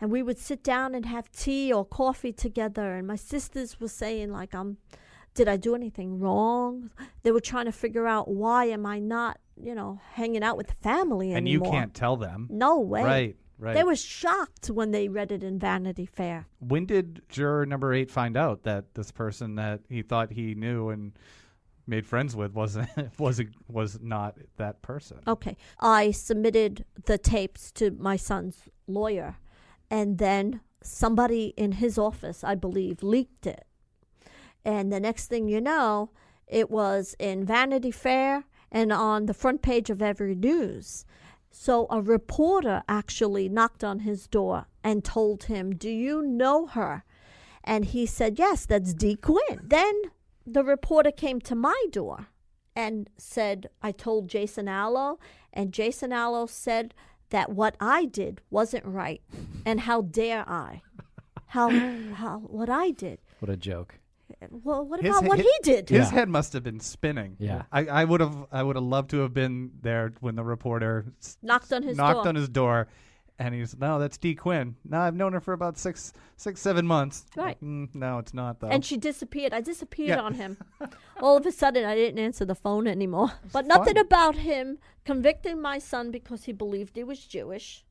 And 0.00 0.10
we 0.10 0.22
would 0.22 0.38
sit 0.38 0.62
down 0.62 0.94
and 0.94 1.06
have 1.06 1.30
tea 1.32 1.72
or 1.72 1.84
coffee 1.84 2.32
together. 2.32 2.94
And 2.94 3.06
my 3.06 3.16
sisters 3.16 3.80
were 3.80 3.88
saying, 3.88 4.30
like, 4.32 4.54
I'm 4.54 4.78
did 5.34 5.46
I 5.48 5.56
do 5.56 5.74
anything 5.76 6.18
wrong? 6.18 6.90
They 7.22 7.30
were 7.30 7.40
trying 7.40 7.66
to 7.66 7.72
figure 7.72 8.06
out 8.08 8.28
why 8.28 8.64
am 8.64 8.84
I 8.84 8.98
not, 8.98 9.38
you 9.62 9.72
know, 9.72 10.00
hanging 10.14 10.42
out 10.42 10.56
with 10.56 10.66
the 10.66 10.74
family 10.82 11.32
And 11.32 11.48
you 11.48 11.60
can't 11.60 11.94
tell 11.94 12.16
them. 12.16 12.48
No 12.50 12.80
way. 12.80 13.04
Right, 13.04 13.36
right. 13.58 13.74
They 13.74 13.84
were 13.84 13.94
shocked 13.94 14.66
when 14.66 14.90
they 14.90 15.08
read 15.08 15.30
it 15.30 15.44
in 15.44 15.58
Vanity 15.60 16.06
Fair. 16.06 16.46
when 16.58 16.86
did 16.86 17.22
juror 17.28 17.66
number 17.66 17.92
eight 17.94 18.10
find 18.10 18.36
out 18.36 18.64
that 18.64 18.94
this 18.94 19.12
person 19.12 19.54
that 19.56 19.80
he 19.88 20.02
thought 20.02 20.32
he 20.32 20.54
knew 20.56 20.88
and 20.90 21.12
made 21.86 22.04
friends 22.04 22.34
with 22.34 22.52
wasn't 22.52 22.88
was 23.18 23.40
was 23.68 24.00
not 24.02 24.36
that 24.56 24.82
person? 24.82 25.18
Okay. 25.28 25.56
I 25.78 26.10
submitted 26.10 26.84
the 27.04 27.16
tapes 27.16 27.70
to 27.72 27.92
my 27.92 28.16
son's 28.16 28.56
lawyer, 28.88 29.36
and 29.90 30.18
then 30.18 30.60
somebody 30.82 31.54
in 31.56 31.72
his 31.72 31.98
office, 31.98 32.44
I 32.44 32.54
believe, 32.54 33.02
leaked 33.02 33.46
it. 33.46 33.66
And 34.64 34.92
the 34.92 35.00
next 35.00 35.26
thing 35.26 35.48
you 35.48 35.60
know, 35.60 36.10
it 36.46 36.70
was 36.70 37.14
in 37.18 37.44
Vanity 37.44 37.90
Fair 37.90 38.44
and 38.70 38.92
on 38.92 39.26
the 39.26 39.34
front 39.34 39.62
page 39.62 39.90
of 39.90 40.02
every 40.02 40.34
news. 40.34 41.04
So 41.50 41.86
a 41.90 42.00
reporter 42.00 42.82
actually 42.88 43.48
knocked 43.48 43.82
on 43.82 44.00
his 44.00 44.26
door 44.26 44.66
and 44.84 45.04
told 45.04 45.44
him, 45.44 45.74
Do 45.74 45.90
you 45.90 46.22
know 46.22 46.66
her? 46.66 47.04
And 47.64 47.86
he 47.86 48.06
said, 48.06 48.38
Yes, 48.38 48.66
that's 48.66 48.94
Dee 48.94 49.16
Quinn. 49.16 49.60
Then 49.62 50.02
the 50.46 50.64
reporter 50.64 51.10
came 51.10 51.40
to 51.42 51.54
my 51.54 51.84
door 51.90 52.28
and 52.76 53.10
said, 53.16 53.68
I 53.82 53.92
told 53.92 54.28
Jason 54.28 54.68
Allo, 54.68 55.18
and 55.52 55.72
Jason 55.72 56.12
Allo 56.12 56.46
said 56.46 56.94
that 57.30 57.50
what 57.50 57.76
I 57.80 58.04
did 58.06 58.40
wasn't 58.50 58.84
right. 58.84 59.20
And 59.66 59.80
how 59.80 60.02
dare 60.02 60.48
I? 60.48 60.82
How, 61.46 61.70
how 62.14 62.38
what 62.40 62.68
I 62.68 62.90
did. 62.90 63.18
What 63.40 63.50
a 63.50 63.56
joke. 63.56 63.98
Well, 64.50 64.84
what 64.84 65.00
His 65.00 65.10
about 65.10 65.22
he- 65.22 65.28
what 65.28 65.38
he 65.40 65.52
did? 65.62 65.88
His 65.88 65.98
Yeah. 65.98 66.10
head 66.10 66.28
must 66.28 66.52
have 66.52 66.62
been 66.62 66.80
spinning. 66.80 67.36
Yeah. 67.38 67.62
I, 67.72 67.86
I 67.86 68.04
would 68.04 68.20
have 68.20 68.36
I 68.52 68.62
would 68.62 68.76
have 68.76 68.84
loved 68.84 69.10
to 69.10 69.18
have 69.20 69.32
been 69.32 69.70
there 69.80 70.12
when 70.20 70.36
the 70.36 70.44
reporter 70.44 71.06
s- 71.20 71.38
Knocked 71.42 71.72
on 71.72 71.82
his 71.82 71.96
knocked 71.96 72.16
door. 72.24 72.28
on 72.28 72.34
his 72.34 72.48
door, 72.48 72.88
and 73.38 73.54
he's 73.54 73.76
no, 73.78 73.98
that's 73.98 74.18
Dee 74.18 74.34
Quinn. 74.34 74.76
No, 74.84 74.98
I've 75.00 75.14
known 75.14 75.32
her 75.32 75.40
for 75.40 75.52
about 75.52 75.78
six 75.78 76.12
six 76.36 76.60
seven 76.60 76.86
months. 76.86 77.24
Right. 77.36 77.56
Mm, 77.62 77.94
no, 77.94 78.18
it's 78.18 78.34
not 78.34 78.60
though. 78.60 78.68
And 78.68 78.84
she 78.84 78.96
disappeared. 78.96 79.52
I 79.52 79.60
disappeared 79.60 80.08
Yeah. 80.18 80.20
on 80.20 80.34
him. 80.34 80.56
All 81.20 81.36
of 81.36 81.46
a 81.46 81.52
sudden, 81.52 81.84
I 81.84 81.94
didn't 81.94 82.18
answer 82.18 82.44
the 82.44 82.54
phone 82.54 82.86
anymore. 82.86 83.32
But 83.52 83.66
nothing 83.66 83.96
about 83.98 84.36
him 84.36 84.78
convicting 85.04 85.60
my 85.60 85.78
son 85.78 86.10
because 86.10 86.44
he 86.44 86.52
believed 86.52 86.96
he 86.96 87.04
was 87.04 87.24
Jewish. 87.24 87.84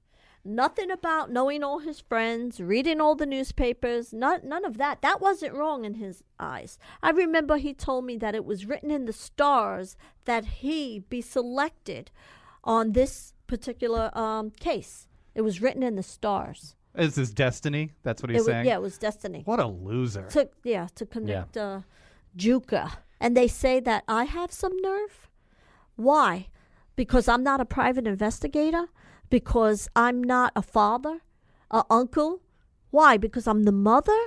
Nothing 0.45 0.89
about 0.91 1.29
knowing 1.29 1.61
all 1.61 1.79
his 1.79 1.99
friends, 1.99 2.61
reading 2.61 3.01
all 3.01 3.15
the 3.15 3.25
newspapers, 3.25 4.13
none, 4.13 4.47
none 4.47 4.63
of 4.63 4.77
that. 4.77 5.01
That 5.01 5.19
wasn't 5.19 5.55
wrong 5.55 5.83
in 5.83 5.95
his 5.95 6.23
eyes. 6.39 6.79
I 7.03 7.09
remember 7.09 7.57
he 7.57 7.73
told 7.73 8.05
me 8.05 8.15
that 8.17 8.33
it 8.33 8.45
was 8.45 8.65
written 8.65 8.89
in 8.89 9.05
the 9.05 9.11
stars 9.13 9.97
that 10.23 10.45
he 10.45 10.99
be 10.99 11.19
selected 11.19 12.11
on 12.63 12.93
this 12.93 13.33
particular 13.45 14.09
um, 14.17 14.51
case. 14.51 15.07
It 15.37 15.43
was 15.43 15.61
written 15.61 15.83
in 15.83 15.95
the 15.95 16.01
stars. 16.03 16.75
Is 16.95 17.13
this 17.13 17.29
destiny? 17.29 17.91
That's 18.01 18.23
what 18.23 18.31
It 18.31 18.33
he's 18.33 18.39
was, 18.39 18.47
saying. 18.47 18.65
yeah, 18.65 18.73
it 18.73 18.81
was 18.81 18.97
destiny. 18.97 19.43
What 19.45 19.59
a 19.59 19.67
loser. 19.67 20.23
To, 20.29 20.49
yeah, 20.63 20.87
to 20.95 21.05
convict 21.05 21.55
uh, 21.55 21.81
Giuca. 22.35 22.91
And 23.19 23.37
they 23.37 23.47
say 23.47 23.79
that 23.81 24.03
I 24.07 24.23
have 24.23 24.51
some 24.51 24.75
nerve. 24.81 25.29
Why? 25.95 26.47
Because 26.95 27.27
I'm 27.27 27.43
not 27.43 27.61
a 27.61 27.65
private 27.65 28.07
investigator? 28.07 28.87
Because 29.29 29.87
I'm 29.95 30.23
not 30.23 30.53
a 30.55 30.63
father? 30.63 31.19
A 31.69 31.83
uncle? 31.91 32.41
Why? 32.89 33.17
Because 33.17 33.45
I'm 33.47 33.63
the 33.63 33.71
mother? 33.71 34.17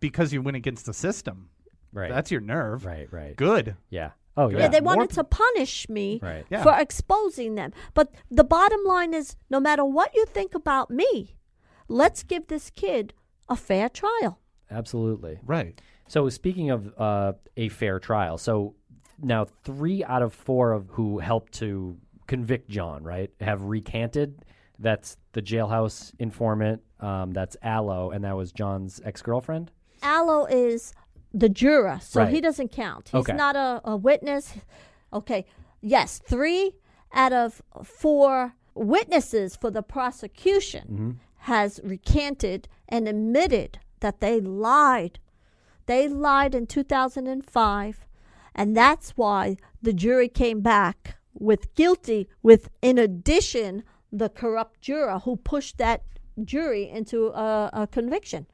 Because 0.00 0.32
you 0.32 0.42
went 0.42 0.56
against 0.56 0.86
the 0.86 0.94
system. 0.94 1.50
Right. 1.92 2.10
That's 2.10 2.32
your 2.32 2.40
nerve. 2.40 2.84
right. 2.84 3.06
Right. 3.12 3.36
Good. 3.36 3.76
Yeah. 3.90 4.10
Oh 4.36 4.48
yeah. 4.48 4.58
Yeah, 4.60 4.68
they 4.68 4.80
wanted 4.80 5.10
p- 5.10 5.14
to 5.16 5.24
punish 5.24 5.88
me 5.88 6.18
Right. 6.22 6.44
Yeah. 6.50 6.62
for 6.62 6.74
exposing 6.78 7.54
them. 7.54 7.72
But 7.94 8.14
the 8.30 8.44
bottom 8.44 8.80
line 8.84 9.12
is 9.14 9.36
no 9.50 9.60
matter 9.60 9.84
what 9.84 10.14
you 10.14 10.24
think 10.26 10.54
about 10.54 10.90
me, 10.90 11.36
let's 11.88 12.22
give 12.22 12.46
this 12.46 12.70
kid 12.70 13.12
a 13.48 13.56
fair 13.56 13.88
trial. 13.88 14.38
Absolutely. 14.70 15.38
Right. 15.44 15.80
So 16.08 16.28
speaking 16.28 16.70
of 16.70 16.92
uh, 16.98 17.32
a 17.56 17.68
fair 17.68 17.98
trial, 17.98 18.38
so 18.38 18.74
now 19.22 19.46
three 19.64 20.02
out 20.04 20.22
of 20.22 20.32
four 20.32 20.72
of 20.72 20.88
who 20.90 21.18
helped 21.18 21.52
to 21.54 21.96
convict 22.26 22.68
John, 22.70 23.02
right, 23.04 23.30
have 23.40 23.62
recanted. 23.62 24.44
That's 24.78 25.16
the 25.32 25.42
jailhouse 25.42 26.12
informant. 26.18 26.82
Um, 27.00 27.32
that's 27.32 27.56
Allo, 27.62 28.10
and 28.10 28.24
that 28.24 28.36
was 28.36 28.52
John's 28.52 29.00
ex-girlfriend. 29.04 29.70
Allo 30.02 30.46
is 30.46 30.92
the 31.34 31.48
juror, 31.48 31.98
so 32.02 32.20
Right. 32.22 32.32
he 32.32 32.40
doesn't 32.40 32.72
count. 32.72 33.08
He's 33.08 33.20
Okay. 33.20 33.32
not 33.34 33.56
a, 33.56 33.80
a 33.84 33.96
witness. 33.96 34.54
Okay. 35.12 35.44
Yes, 35.80 36.18
three 36.18 36.76
out 37.12 37.32
of 37.32 37.60
four 37.84 38.54
witnesses 38.74 39.56
for 39.56 39.70
the 39.70 39.82
prosecution 39.82 40.84
mm-hmm. 40.90 41.10
has 41.38 41.80
recanted 41.84 42.68
and 42.88 43.08
admitted 43.08 43.78
that 44.00 44.20
they 44.20 44.40
lied. 44.40 45.18
They 45.86 46.08
lied 46.08 46.54
in 46.54 46.66
2005, 46.66 48.06
and 48.54 48.76
that's 48.76 49.10
why 49.10 49.56
the 49.82 49.92
jury 49.92 50.28
came 50.28 50.60
back 50.60 51.16
with 51.34 51.74
guilty 51.74 52.28
with 52.42 52.70
in 52.82 52.98
addition 52.98 53.82
the 54.12 54.28
corrupt 54.28 54.80
juror 54.80 55.18
who 55.20 55.36
pushed 55.36 55.78
that 55.78 56.02
jury 56.44 56.88
into 56.88 57.28
a, 57.28 57.70
a 57.72 57.86
conviction. 57.86 58.46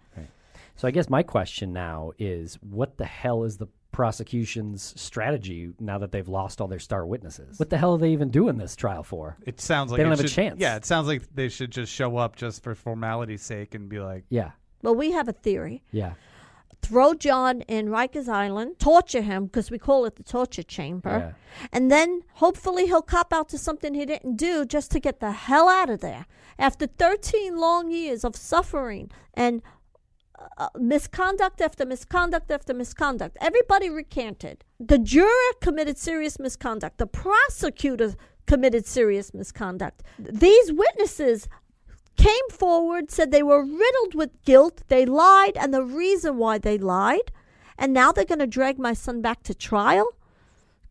So 0.78 0.86
I 0.86 0.92
guess 0.92 1.10
my 1.10 1.24
question 1.24 1.72
now 1.72 2.12
is, 2.18 2.56
what 2.62 2.98
the 2.98 3.04
hell 3.04 3.42
is 3.42 3.56
the 3.56 3.66
prosecution's 3.90 4.94
strategy 4.96 5.70
now 5.80 5.98
that 5.98 6.12
they've 6.12 6.28
lost 6.28 6.60
all 6.60 6.68
their 6.68 6.78
star 6.78 7.04
witnesses? 7.04 7.58
What 7.58 7.68
the 7.68 7.76
hell 7.76 7.94
are 7.94 7.98
they 7.98 8.12
even 8.12 8.30
doing 8.30 8.58
this 8.58 8.76
trial 8.76 9.02
for? 9.02 9.36
It 9.44 9.60
sounds 9.60 9.90
like 9.90 9.98
They 9.98 10.04
don't 10.04 10.12
it 10.12 10.18
have 10.18 10.26
a 10.26 10.28
chance. 10.28 10.60
Yeah, 10.60 10.76
it 10.76 10.84
sounds 10.84 11.08
like 11.08 11.22
they 11.34 11.48
should 11.48 11.72
just 11.72 11.92
show 11.92 12.16
up 12.16 12.36
just 12.36 12.62
for 12.62 12.76
formality's 12.76 13.42
sake 13.42 13.74
and 13.74 13.88
be 13.88 13.98
like, 13.98 14.24
Yeah. 14.30 14.52
Well, 14.82 14.94
we 14.94 15.10
have 15.10 15.26
a 15.26 15.32
theory. 15.32 15.82
Yeah. 15.90 16.12
Throw 16.80 17.12
John 17.12 17.62
in 17.62 17.88
Rikers 17.88 18.28
Island, 18.28 18.78
torture 18.78 19.22
him 19.22 19.46
because 19.46 19.72
we 19.72 19.80
call 19.80 20.04
it 20.04 20.14
the 20.14 20.22
torture 20.22 20.62
chamber, 20.62 21.34
and 21.72 21.90
then 21.90 22.22
hopefully 22.34 22.86
he'll 22.86 23.02
cop 23.02 23.32
out 23.32 23.48
to 23.48 23.58
something 23.58 23.94
he 23.94 24.06
didn't 24.06 24.36
do 24.36 24.64
just 24.64 24.92
to 24.92 25.00
get 25.00 25.18
the 25.18 25.32
hell 25.32 25.68
out 25.68 25.90
of 25.90 25.98
there. 26.00 26.26
After 26.56 26.86
13 26.86 27.56
long 27.56 27.90
years 27.90 28.24
of 28.24 28.36
suffering 28.36 29.10
and 29.34 29.60
uh, 30.57 30.68
misconduct 30.78 31.61
after 31.61 31.84
misconduct 31.84 32.51
after 32.51 32.74
misconduct, 32.74 33.36
everybody 33.41 33.91
recanted. 33.91 34.64
The 34.78 34.99
juror 34.99 35.53
committed 35.61 35.99
serious 35.99 36.39
misconduct. 36.39 36.99
The 36.99 37.07
prosecutor 37.07 38.14
committed 38.47 38.86
serious 38.86 39.34
misconduct. 39.34 40.03
These 40.18 40.72
witnesses 40.72 41.49
came 42.16 42.49
forward, 42.51 43.11
said 43.11 43.30
they 43.30 43.43
were 43.43 43.64
riddled 43.64 44.14
with 44.14 44.43
guilt, 44.45 44.82
they 44.89 45.07
lied, 45.07 45.57
and 45.57 45.72
the 45.72 45.84
reason 45.84 46.36
why 46.36 46.59
they 46.59 46.78
lied. 46.78 47.32
And 47.78 47.93
now 47.93 48.11
they're 48.11 48.24
going 48.24 48.41
to 48.41 48.47
drag 48.47 48.78
my 48.78 48.93
son 48.93 49.22
back 49.22 49.45
to 49.45 49.55
trial? 49.55 50.09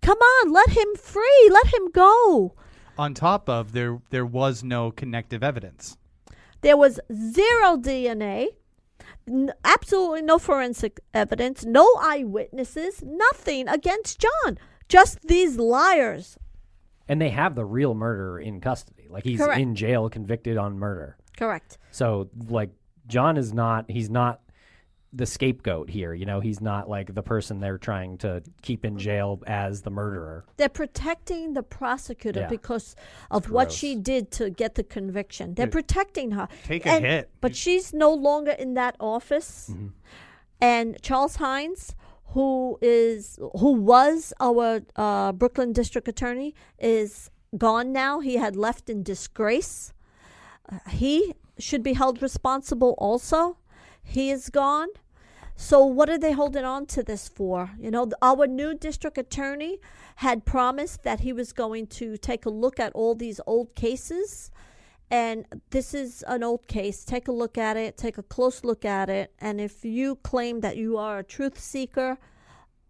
Come 0.01 0.17
on, 0.17 0.51
let 0.51 0.69
him 0.69 0.95
free, 0.95 1.49
let 1.51 1.67
him 1.73 1.91
go. 1.91 2.53
on 2.97 3.13
top 3.13 3.49
of 3.49 3.73
there, 3.73 3.99
there 4.09 4.25
was 4.25 4.63
no 4.63 4.91
connective 4.91 5.43
evidence. 5.43 5.97
There 6.61 6.77
was 6.77 6.99
zero 7.13 7.77
DNA, 7.77 8.47
n- 9.27 9.53
absolutely 9.63 10.21
no 10.21 10.39
forensic 10.39 10.99
evidence, 11.13 11.65
no 11.65 11.87
eyewitnesses, 11.99 13.03
nothing 13.03 13.67
against 13.67 14.19
John. 14.19 14.57
Just 14.89 15.21
these 15.27 15.57
liars. 15.57 16.37
And 17.07 17.21
they 17.21 17.29
have 17.29 17.55
the 17.55 17.65
real 17.65 17.93
murderer 17.93 18.39
in 18.39 18.59
custody. 18.61 19.07
Like 19.09 19.23
he's 19.23 19.39
Correct. 19.39 19.59
in 19.59 19.75
jail 19.75 20.09
convicted 20.09 20.57
on 20.57 20.77
murder. 20.77 21.17
Correct. 21.37 21.77
So 21.91 22.29
like 22.49 22.71
John 23.07 23.37
is 23.37 23.53
not 23.53 23.89
he's 23.89 24.09
not 24.09 24.41
the 25.13 25.25
scapegoat 25.25 25.89
here, 25.89 26.13
you 26.13 26.25
know, 26.25 26.39
he's 26.39 26.59
not 26.59 26.89
like 26.89 27.13
the 27.13 27.23
person 27.23 27.59
they're 27.59 27.77
trying 27.77 28.17
to 28.19 28.43
keep 28.61 28.83
in 28.83 28.97
jail 28.97 29.41
as 29.47 29.81
the 29.81 29.89
murderer. 29.89 30.45
They're 30.57 30.67
protecting 30.69 31.53
the 31.53 31.63
prosecutor 31.63 32.41
Yeah. 32.41 32.47
because 32.49 32.95
of 33.31 33.49
what 33.49 33.71
she 33.71 33.95
did 33.95 34.31
to 34.31 34.49
get 34.49 34.75
the 34.75 34.83
conviction. 34.83 35.53
They're 35.53 35.67
Yeah. 35.67 35.71
protecting 35.71 36.31
her. 36.31 36.47
Take 36.65 36.85
a 36.85 36.99
hit. 36.99 37.29
But 37.39 37.55
she's 37.55 37.93
no 37.93 38.13
longer 38.13 38.51
in 38.51 38.73
that 38.73 38.95
office. 38.99 39.71
And 40.59 41.01
Charles 41.01 41.37
Hynes, 41.37 41.95
who 42.33 42.77
is 42.81 43.39
who 43.59 43.71
was 43.73 44.33
our 44.39 44.81
uh, 44.95 45.31
Brooklyn 45.31 45.71
district 45.71 46.07
attorney, 46.07 46.53
is 46.79 47.29
gone 47.57 47.93
now. 47.93 48.19
He 48.19 48.35
had 48.35 48.55
left 48.55 48.89
in 48.89 49.03
disgrace. 49.03 49.93
Uh, 50.69 50.79
he 50.89 51.33
should 51.57 51.81
be 51.81 51.93
held 51.93 52.21
responsible 52.21 52.95
also. 52.97 53.57
He 54.07 54.31
is 54.31 54.49
gone. 54.49 54.87
So 55.55 55.83
what 55.83 56.09
are 56.09 56.17
they 56.19 56.31
holding 56.31 56.63
on 56.63 56.85
to 56.87 57.03
this 57.03 57.27
for? 57.27 57.71
You 57.79 57.91
know, 57.91 58.09
our 58.21 58.47
new 58.47 58.73
district 58.75 59.17
attorney 59.17 59.79
had 60.17 60.45
promised 60.45 61.03
that 61.03 61.21
he 61.21 61.33
was 61.33 61.51
going 61.51 61.87
to 61.87 62.15
take 62.17 62.45
a 62.45 62.49
look 62.49 62.79
at 62.79 62.93
all 62.93 63.15
these 63.15 63.41
old 63.45 63.75
cases. 63.75 64.51
And 65.09 65.45
this 65.71 65.93
is 65.93 66.23
an 66.27 66.43
old 66.43 66.67
case. 66.67 67.03
Take 67.03 67.27
a 67.27 67.31
look 67.31 67.57
at 67.57 67.75
it, 67.75 67.97
take 67.97 68.17
a 68.17 68.23
close 68.23 68.63
look 68.63 68.85
at 68.85 69.09
it. 69.09 69.33
And 69.39 69.59
if 69.59 69.83
you 69.83 70.15
claim 70.17 70.61
that 70.61 70.77
you 70.77 70.97
are 70.97 71.19
a 71.19 71.23
truth 71.23 71.59
seeker, 71.59 72.17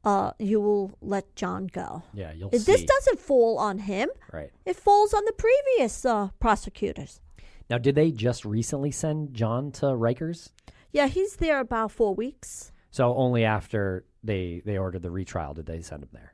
uh, 0.03 0.31
you 0.39 0.59
will 0.61 0.97
let 1.01 1.35
John 1.35 1.67
go. 1.67 2.03
Yeah, 2.13 2.31
you'll 2.33 2.49
This 2.49 2.65
see. 2.65 2.85
doesn't 2.85 3.19
fall 3.19 3.57
on 3.57 3.79
him, 3.79 4.09
right. 4.31 4.51
it 4.65 4.75
falls 4.75 5.13
on 5.13 5.23
the 5.25 5.33
previous 5.33 6.05
uh, 6.05 6.29
prosecutors. 6.39 7.21
Now 7.69 7.77
did 7.77 7.95
they 7.95 8.11
just 8.11 8.45
recently 8.45 8.91
send 8.91 9.33
John 9.33 9.71
to 9.73 9.87
Rikers? 9.87 10.49
Yeah, 10.97 11.05
he's 11.05 11.35
there 11.35 11.59
about 11.59 11.91
four 11.91 12.15
weeks. 12.15 12.71
So 12.89 13.13
only 13.15 13.45
after 13.45 14.03
they 14.23 14.63
they 14.65 14.79
ordered 14.79 15.03
the 15.03 15.11
retrial 15.11 15.53
did 15.53 15.67
they 15.67 15.81
send 15.81 16.01
him 16.01 16.09
there. 16.11 16.33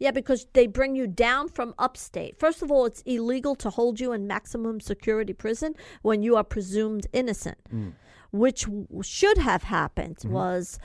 Yeah, 0.00 0.10
because 0.10 0.48
they 0.54 0.66
bring 0.66 0.96
you 0.96 1.06
down 1.06 1.48
from 1.48 1.72
upstate. 1.78 2.36
First 2.36 2.62
of 2.62 2.72
all, 2.72 2.84
it's 2.84 3.02
illegal 3.02 3.54
to 3.54 3.70
hold 3.70 4.00
you 4.00 4.10
in 4.10 4.26
maximum 4.26 4.80
security 4.80 5.32
prison 5.32 5.76
when 6.02 6.24
you 6.24 6.34
are 6.34 6.42
presumed 6.42 7.06
innocent, 7.12 7.58
mm. 7.72 7.92
which 8.32 8.62
w- 8.64 8.88
should 9.04 9.38
have 9.38 9.62
happened 9.62 10.16
mm-hmm. 10.16 10.32
was 10.32 10.80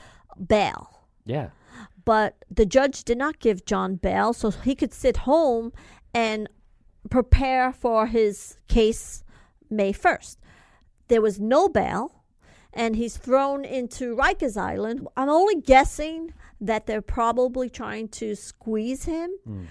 bail. 0.46 1.00
Yeah. 1.24 1.48
But 2.04 2.44
the 2.48 2.66
judge 2.66 3.02
did 3.02 3.18
not 3.18 3.40
give 3.40 3.64
John 3.64 3.96
bail, 3.96 4.32
so 4.32 4.52
he 4.52 4.76
could 4.76 4.94
sit 4.94 5.16
home 5.16 5.72
and 6.14 6.48
prepare 7.10 7.72
for 7.72 8.06
his 8.06 8.58
case 8.68 9.24
May 9.68 9.92
1st. 9.92 10.36
There 11.08 11.20
was 11.20 11.40
no 11.40 11.68
bail, 11.68 12.17
and 12.78 12.94
he's 12.94 13.16
thrown 13.16 13.64
into 13.64 14.14
Rikers 14.14 14.56
Island. 14.56 15.06
I'm 15.16 15.28
only 15.28 15.56
guessing 15.60 16.32
that 16.60 16.86
they're 16.86 17.02
probably 17.02 17.68
trying 17.68 18.08
to 18.08 18.36
squeeze 18.36 19.04
him 19.04 19.30
hmm. 19.44 19.64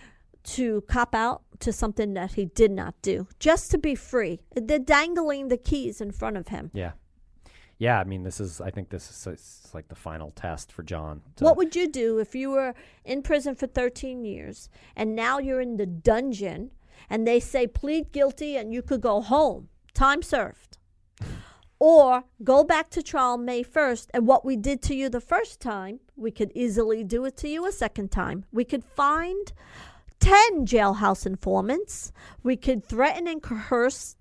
to 0.43 0.81
cop 0.81 1.15
out 1.15 1.41
to 1.59 1.71
something 1.71 2.13
that 2.15 2.33
he 2.33 2.45
did 2.45 2.69
not 2.69 3.01
do, 3.01 3.27
just 3.39 3.71
to 3.71 3.77
be 3.77 3.95
free. 3.95 4.41
They're 4.53 4.77
dangling 4.77 5.47
the 5.47 5.57
keys 5.57 6.01
in 6.01 6.11
front 6.11 6.35
of 6.35 6.49
him. 6.49 6.69
Yeah. 6.73 6.91
Yeah, 7.79 7.99
I 7.99 8.03
mean 8.05 8.23
this 8.23 8.41
is 8.41 8.59
I 8.59 8.71
think 8.71 8.89
this 8.89 9.25
is 9.27 9.69
like 9.73 9.87
the 9.87 9.95
final 9.95 10.31
test 10.31 10.71
for 10.71 10.83
John. 10.83 11.21
to- 11.35 11.43
What 11.43 11.57
would 11.57 11.75
you 11.75 11.87
do 11.87 12.17
if 12.17 12.35
you 12.35 12.49
were 12.49 12.73
in 13.05 13.21
prison 13.21 13.55
for 13.55 13.67
13 13.67 14.25
years 14.25 14.67
and 14.95 15.15
now 15.15 15.37
you're 15.37 15.61
in 15.61 15.77
the 15.77 15.85
dungeon 15.85 16.71
and 17.09 17.25
they 17.25 17.39
say 17.39 17.67
plead 17.67 18.11
guilty 18.11 18.57
and 18.57 18.73
you 18.73 18.81
could 18.81 19.01
go 19.01 19.21
home? 19.21 19.69
Time 19.93 20.23
served. 20.23 20.79
Or 21.79 22.23
go 22.43 22.63
back 22.63 22.89
to 22.91 23.03
trial 23.03 23.37
May 23.37 23.63
1st 23.63 24.07
and 24.13 24.25
what 24.25 24.43
we 24.43 24.55
did 24.55 24.81
to 24.83 24.95
you 24.95 25.09
the 25.09 25.21
first 25.21 25.59
time, 25.59 25.99
we 26.15 26.31
could 26.31 26.51
easily 26.55 27.03
do 27.03 27.25
it 27.25 27.37
to 27.37 27.47
you 27.47 27.67
a 27.67 27.71
second 27.71 28.11
time. 28.11 28.45
We 28.51 28.65
could 28.65 28.83
find 28.83 29.53
10 30.19 30.65
jailhouse 30.65 31.25
informants. 31.25 32.11
We 32.41 32.55
could 32.55 32.83
threaten 32.83 33.27
and 33.27 33.41
coerce 33.41 34.15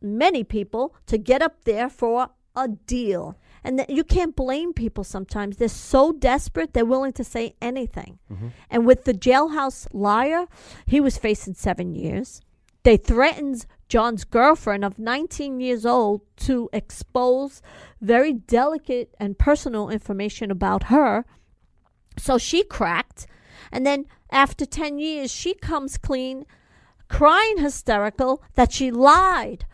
many 0.00 0.44
people 0.44 0.94
to 1.06 1.18
get 1.18 1.42
up 1.42 1.64
there 1.64 1.88
for 1.88 2.30
a 2.54 2.68
deal. 2.68 3.38
And 3.64 3.78
that 3.78 3.90
you 3.90 4.04
can't 4.04 4.36
blame 4.36 4.72
people 4.72 5.04
sometimes. 5.04 5.56
They're 5.56 5.68
so 5.68 6.12
desperate, 6.12 6.74
they're 6.74 6.84
willing 6.84 7.12
to 7.14 7.24
say 7.24 7.54
anything. 7.60 8.18
Mm-hmm. 8.32 8.48
And 8.70 8.86
with 8.86 9.04
the 9.04 9.12
jailhouse 9.12 9.88
liar, 9.92 10.46
he 10.86 11.00
was 11.00 11.18
facing 11.18 11.54
seven 11.54 11.94
years. 11.94 12.40
They 12.88 12.96
threatened 12.96 13.66
John's 13.90 14.24
girlfriend 14.24 14.82
of 14.82 14.98
19 14.98 15.60
years 15.60 15.84
old 15.84 16.22
to 16.38 16.70
expose 16.72 17.60
very 18.00 18.32
delicate 18.32 19.14
and 19.20 19.38
personal 19.38 19.90
information 19.90 20.50
about 20.50 20.84
her. 20.84 21.26
So 22.16 22.38
she 22.38 22.64
cracked. 22.64 23.26
And 23.70 23.84
then 23.84 24.06
after 24.30 24.64
10 24.64 24.98
years, 24.98 25.30
she 25.30 25.52
comes 25.52 25.98
clean, 25.98 26.46
crying 27.10 27.58
hysterical 27.58 28.42
that 28.54 28.72
she 28.72 28.90
lied. 28.90 29.66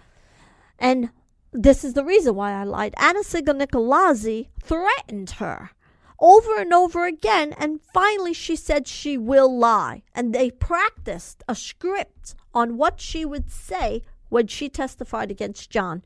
And 0.76 1.10
this 1.52 1.84
is 1.84 1.94
the 1.94 2.04
reason 2.04 2.34
why 2.34 2.50
I 2.50 2.64
lied. 2.64 2.94
Anna-Sigga 2.96 3.56
Nicolazzi 3.56 4.48
threatened 4.60 5.30
her 5.38 5.70
over 6.18 6.58
and 6.58 6.74
over 6.74 7.06
again, 7.06 7.54
and 7.58 7.80
finally 7.92 8.32
she 8.32 8.56
said 8.56 8.88
she 8.88 9.16
will 9.16 9.56
lie. 9.56 10.02
And 10.16 10.34
they 10.34 10.50
practiced 10.50 11.44
a 11.46 11.54
script 11.54 12.34
on 12.54 12.76
what 12.76 13.00
she 13.00 13.24
would 13.24 13.50
say 13.50 14.02
when 14.28 14.46
she 14.46 14.68
testified 14.68 15.30
against 15.30 15.70
John. 15.70 16.02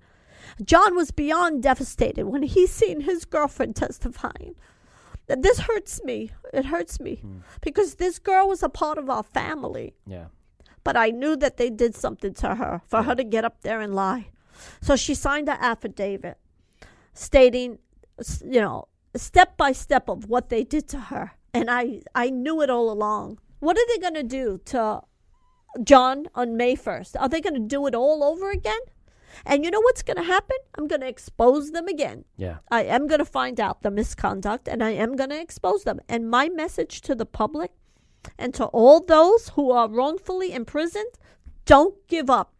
John 0.62 0.96
was 0.96 1.10
beyond 1.10 1.62
devastated 1.62 2.26
when 2.26 2.42
he 2.42 2.66
seen 2.66 3.02
his 3.02 3.24
girlfriend 3.24 3.76
testifying. 3.76 4.54
This 5.26 5.60
hurts 5.60 6.02
me. 6.04 6.30
It 6.54 6.66
hurts 6.66 7.00
me 7.00 7.16
hmm. 7.16 7.38
because 7.60 7.96
this 7.96 8.18
girl 8.18 8.48
was 8.48 8.62
a 8.62 8.68
part 8.68 8.96
of 8.98 9.10
our 9.10 9.22
family 9.22 9.94
Yeah. 10.06 10.26
but 10.84 10.96
I 10.96 11.10
knew 11.10 11.36
that 11.36 11.58
they 11.58 11.68
did 11.68 11.94
something 11.94 12.32
to 12.34 12.54
her 12.54 12.80
for 12.86 13.02
her 13.02 13.14
to 13.14 13.24
get 13.24 13.44
up 13.44 13.60
there 13.60 13.80
and 13.80 13.94
lie. 13.94 14.28
So 14.80 14.96
she 14.96 15.14
signed 15.14 15.48
an 15.48 15.58
affidavit 15.60 16.38
stating, 17.12 17.78
you 18.44 18.60
know, 18.60 18.88
step 19.14 19.56
by 19.56 19.72
step 19.72 20.08
of 20.08 20.28
what 20.28 20.48
they 20.48 20.64
did 20.64 20.88
to 20.88 20.98
her. 20.98 21.32
And 21.52 21.70
I, 21.70 22.02
I 22.14 22.30
knew 22.30 22.62
it 22.62 22.70
all 22.70 22.90
along. 22.90 23.38
What 23.60 23.76
are 23.76 23.86
they 23.88 23.98
going 23.98 24.14
to 24.14 24.22
do 24.22 24.60
to 24.66 25.02
John 25.84 26.26
on 26.34 26.56
May 26.56 26.76
1st? 26.76 27.16
Are 27.18 27.28
they 27.28 27.40
going 27.40 27.54
to 27.54 27.60
do 27.60 27.86
it 27.86 27.94
all 27.94 28.24
over 28.24 28.50
again? 28.50 28.80
And 29.44 29.64
you 29.64 29.70
know 29.70 29.80
what's 29.80 30.02
going 30.02 30.16
to 30.16 30.22
happen? 30.22 30.56
I'm 30.76 30.88
going 30.88 31.00
to 31.00 31.08
expose 31.08 31.70
them 31.70 31.86
again. 31.86 32.24
Yeah. 32.36 32.58
I 32.70 32.84
am 32.84 33.06
going 33.06 33.20
to 33.20 33.24
find 33.24 33.60
out 33.60 33.82
the 33.82 33.90
misconduct 33.90 34.68
and 34.68 34.82
I 34.82 34.90
am 34.90 35.16
going 35.16 35.30
to 35.30 35.40
expose 35.40 35.84
them. 35.84 36.00
And 36.08 36.30
my 36.30 36.48
message 36.48 37.00
to 37.02 37.14
the 37.14 37.26
public 37.26 37.70
and 38.38 38.52
to 38.54 38.64
all 38.66 39.00
those 39.00 39.50
who 39.50 39.70
are 39.70 39.88
wrongfully 39.88 40.52
imprisoned 40.52 41.12
don't 41.64 41.94
give 42.08 42.30
up. 42.30 42.52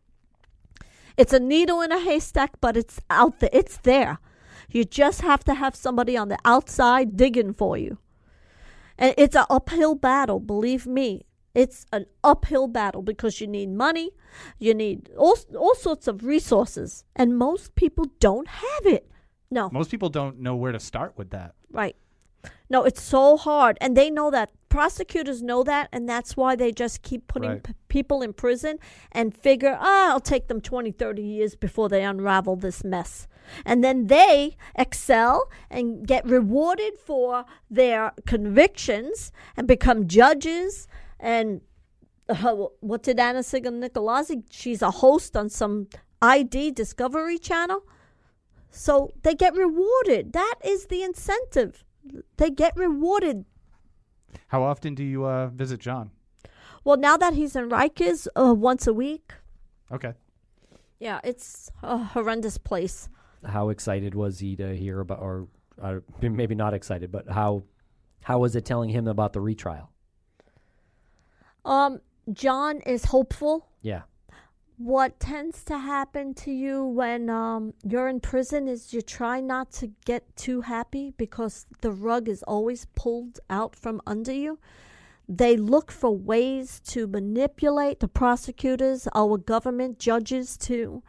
It's 1.16 1.32
a 1.32 1.40
needle 1.40 1.80
in 1.80 1.90
a 1.90 1.98
haystack, 1.98 2.60
but 2.60 2.76
it's 2.76 3.00
out 3.10 3.40
there. 3.40 3.50
It's 3.52 3.78
there. 3.78 4.18
You 4.70 4.84
just 4.84 5.22
have 5.22 5.42
to 5.44 5.54
have 5.54 5.74
somebody 5.74 6.16
on 6.16 6.28
the 6.28 6.38
outside 6.44 7.16
digging 7.16 7.54
for 7.54 7.76
you. 7.76 7.98
And 8.98 9.14
it's 9.16 9.34
an 9.34 9.46
uphill 9.48 9.94
battle, 9.94 10.40
believe 10.40 10.86
me. 10.86 11.24
It's 11.62 11.86
an 11.92 12.04
uphill 12.22 12.68
battle 12.68 13.02
because 13.02 13.40
you 13.40 13.46
need 13.48 13.70
money, 13.70 14.10
you 14.60 14.74
need 14.74 15.10
all, 15.16 15.36
all 15.56 15.74
sorts 15.74 16.06
of 16.06 16.24
resources, 16.24 17.04
and 17.16 17.36
most 17.36 17.74
people 17.74 18.06
don't 18.20 18.48
have 18.48 18.86
it. 18.96 19.10
No. 19.50 19.68
Most 19.70 19.90
people 19.90 20.08
don't 20.08 20.38
know 20.38 20.54
where 20.54 20.72
to 20.72 20.78
start 20.80 21.14
with 21.18 21.30
that. 21.30 21.54
Right. 21.70 21.96
No, 22.70 22.84
it's 22.84 23.02
so 23.02 23.36
hard. 23.36 23.76
And 23.80 23.96
they 23.96 24.10
know 24.10 24.30
that. 24.30 24.50
Prosecutors 24.68 25.42
know 25.42 25.62
that. 25.64 25.88
And 25.92 26.06
that's 26.08 26.36
why 26.36 26.54
they 26.54 26.70
just 26.70 27.02
keep 27.02 27.26
putting 27.26 27.50
Right. 27.50 27.62
p- 27.62 27.74
people 27.88 28.20
in 28.22 28.32
prison 28.34 28.78
and 29.12 29.34
figure, 29.36 29.76
ah, 29.80 30.10
I'll 30.10 30.20
take 30.20 30.48
them 30.48 30.60
20, 30.60 30.92
30 30.92 31.22
years 31.22 31.56
before 31.56 31.88
they 31.88 32.04
unravel 32.04 32.56
this 32.56 32.84
mess. 32.84 33.26
And 33.64 33.82
then 33.82 34.06
they 34.08 34.56
excel 34.76 35.50
and 35.70 36.06
get 36.06 36.26
rewarded 36.26 36.98
for 36.98 37.44
their 37.70 38.12
convictions 38.26 39.32
and 39.56 39.66
become 39.66 40.06
judges. 40.06 40.87
And 41.20 41.60
uh, 42.28 42.54
what 42.80 43.02
did 43.02 43.18
Anna-Sigga 43.18 43.70
Nicolazzi? 43.70 44.42
She's 44.50 44.82
a 44.82 44.90
host 44.90 45.36
on 45.36 45.48
some 45.48 45.88
ID 46.22 46.72
Discovery 46.72 47.38
Channel. 47.38 47.82
So 48.70 49.10
they 49.22 49.34
get 49.34 49.54
rewarded. 49.54 50.32
That 50.32 50.56
is 50.64 50.86
the 50.86 51.02
incentive. 51.02 51.84
They 52.36 52.50
get 52.50 52.76
rewarded. 52.76 53.44
How 54.48 54.62
often 54.62 54.94
do 54.94 55.02
you 55.04 55.24
uh, 55.24 55.48
visit 55.48 55.80
John? 55.80 56.10
Well, 56.84 56.96
now 56.96 57.16
that 57.16 57.34
he's 57.34 57.56
in 57.56 57.68
Rikers 57.68 58.28
uh, 58.36 58.54
once 58.54 58.86
a 58.86 58.92
week, 58.92 59.32
Okay. 59.90 60.12
yeah, 61.00 61.20
it's 61.24 61.70
a 61.82 61.96
horrendous 61.98 62.58
place. 62.58 63.08
How 63.44 63.70
excited 63.70 64.14
was 64.14 64.38
he 64.38 64.54
to 64.56 64.76
hear 64.76 65.00
about, 65.00 65.20
or 65.20 65.48
uh, 65.82 65.96
maybe 66.20 66.54
not 66.54 66.74
excited, 66.74 67.10
but 67.10 67.28
how 67.28 67.62
how 68.22 68.38
was 68.40 68.54
it 68.56 68.64
telling 68.64 68.90
him 68.90 69.06
about 69.06 69.32
the 69.32 69.40
retrial? 69.40 69.90
Um, 71.68 72.00
John 72.32 72.80
is 72.80 73.04
hopeful. 73.06 73.68
Yeah. 73.82 74.02
What 74.78 75.18
tends 75.18 75.64
to 75.64 75.78
happen 75.78 76.34
to 76.34 76.52
you 76.52 76.84
when 76.84 77.28
um, 77.28 77.74
you're 77.84 78.08
in 78.08 78.20
prison 78.20 78.68
is 78.68 78.92
you 78.94 79.02
try 79.02 79.40
not 79.40 79.72
to 79.72 79.88
get 80.04 80.36
too 80.36 80.60
happy 80.62 81.12
because 81.16 81.66
the 81.80 81.90
rug 81.90 82.28
is 82.28 82.42
always 82.44 82.86
pulled 82.94 83.40
out 83.50 83.74
from 83.74 84.00
under 84.06 84.32
you. 84.32 84.58
They 85.28 85.56
look 85.56 85.90
for 85.90 86.16
ways 86.16 86.80
to 86.92 87.06
manipulate 87.06 88.00
the 88.00 88.08
prosecutors, 88.08 89.08
our 89.14 89.36
government, 89.36 89.98
judges 89.98 90.56
too. 90.56 91.02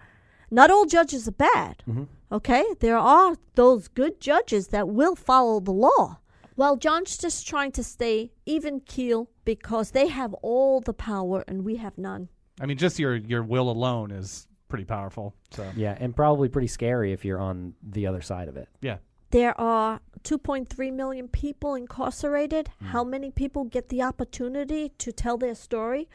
Not 0.51 0.71
all 0.71 0.85
judges 0.85 1.27
are 1.27 1.31
bad, 1.53 1.83
Mhm. 1.87 2.07
okay? 2.31 2.65
There 2.79 2.97
are 2.97 3.37
those 3.55 3.87
good 3.87 4.19
judges 4.19 4.69
that 4.69 4.89
will 4.89 5.15
follow 5.15 5.59
the 5.59 5.71
law. 5.71 6.17
Well, 6.59 6.75
John's 6.75 7.17
just 7.17 7.47
trying 7.47 7.71
to 7.71 7.83
stay 7.85 8.33
even 8.45 8.81
keel 8.81 9.29
because 9.45 9.91
they 9.91 10.07
have 10.09 10.33
all 10.41 10.81
the 10.81 10.91
power 10.93 11.45
and 11.47 11.63
we 11.63 11.77
have 11.77 11.97
none. 11.97 12.27
I 12.59 12.65
mean, 12.65 12.77
just 12.77 12.99
your 12.99 13.15
your 13.15 13.43
will 13.43 13.69
alone 13.71 14.11
is 14.11 14.45
pretty 14.67 14.83
powerful. 14.83 15.33
So 15.51 15.63
Yeah, 15.77 15.95
and 15.97 16.13
probably 16.13 16.49
pretty 16.49 16.67
scary 16.67 17.13
if 17.13 17.23
you're 17.23 17.39
on 17.39 17.75
the 17.81 18.07
other 18.07 18.21
side 18.21 18.49
of 18.49 18.57
it. 18.57 18.67
yeah, 18.81 18.97
There 19.31 19.55
are 19.57 20.01
2.3 20.23 20.91
million 20.93 21.29
people 21.29 21.75
incarcerated. 21.75 22.67
Hmm. 22.79 22.85
How 22.87 23.03
many 23.05 23.31
people 23.31 23.63
get 23.63 23.87
the 23.87 24.01
opportunity 24.01 24.89
to 24.97 25.13
tell 25.13 25.37
their 25.37 25.55
story? 25.55 26.09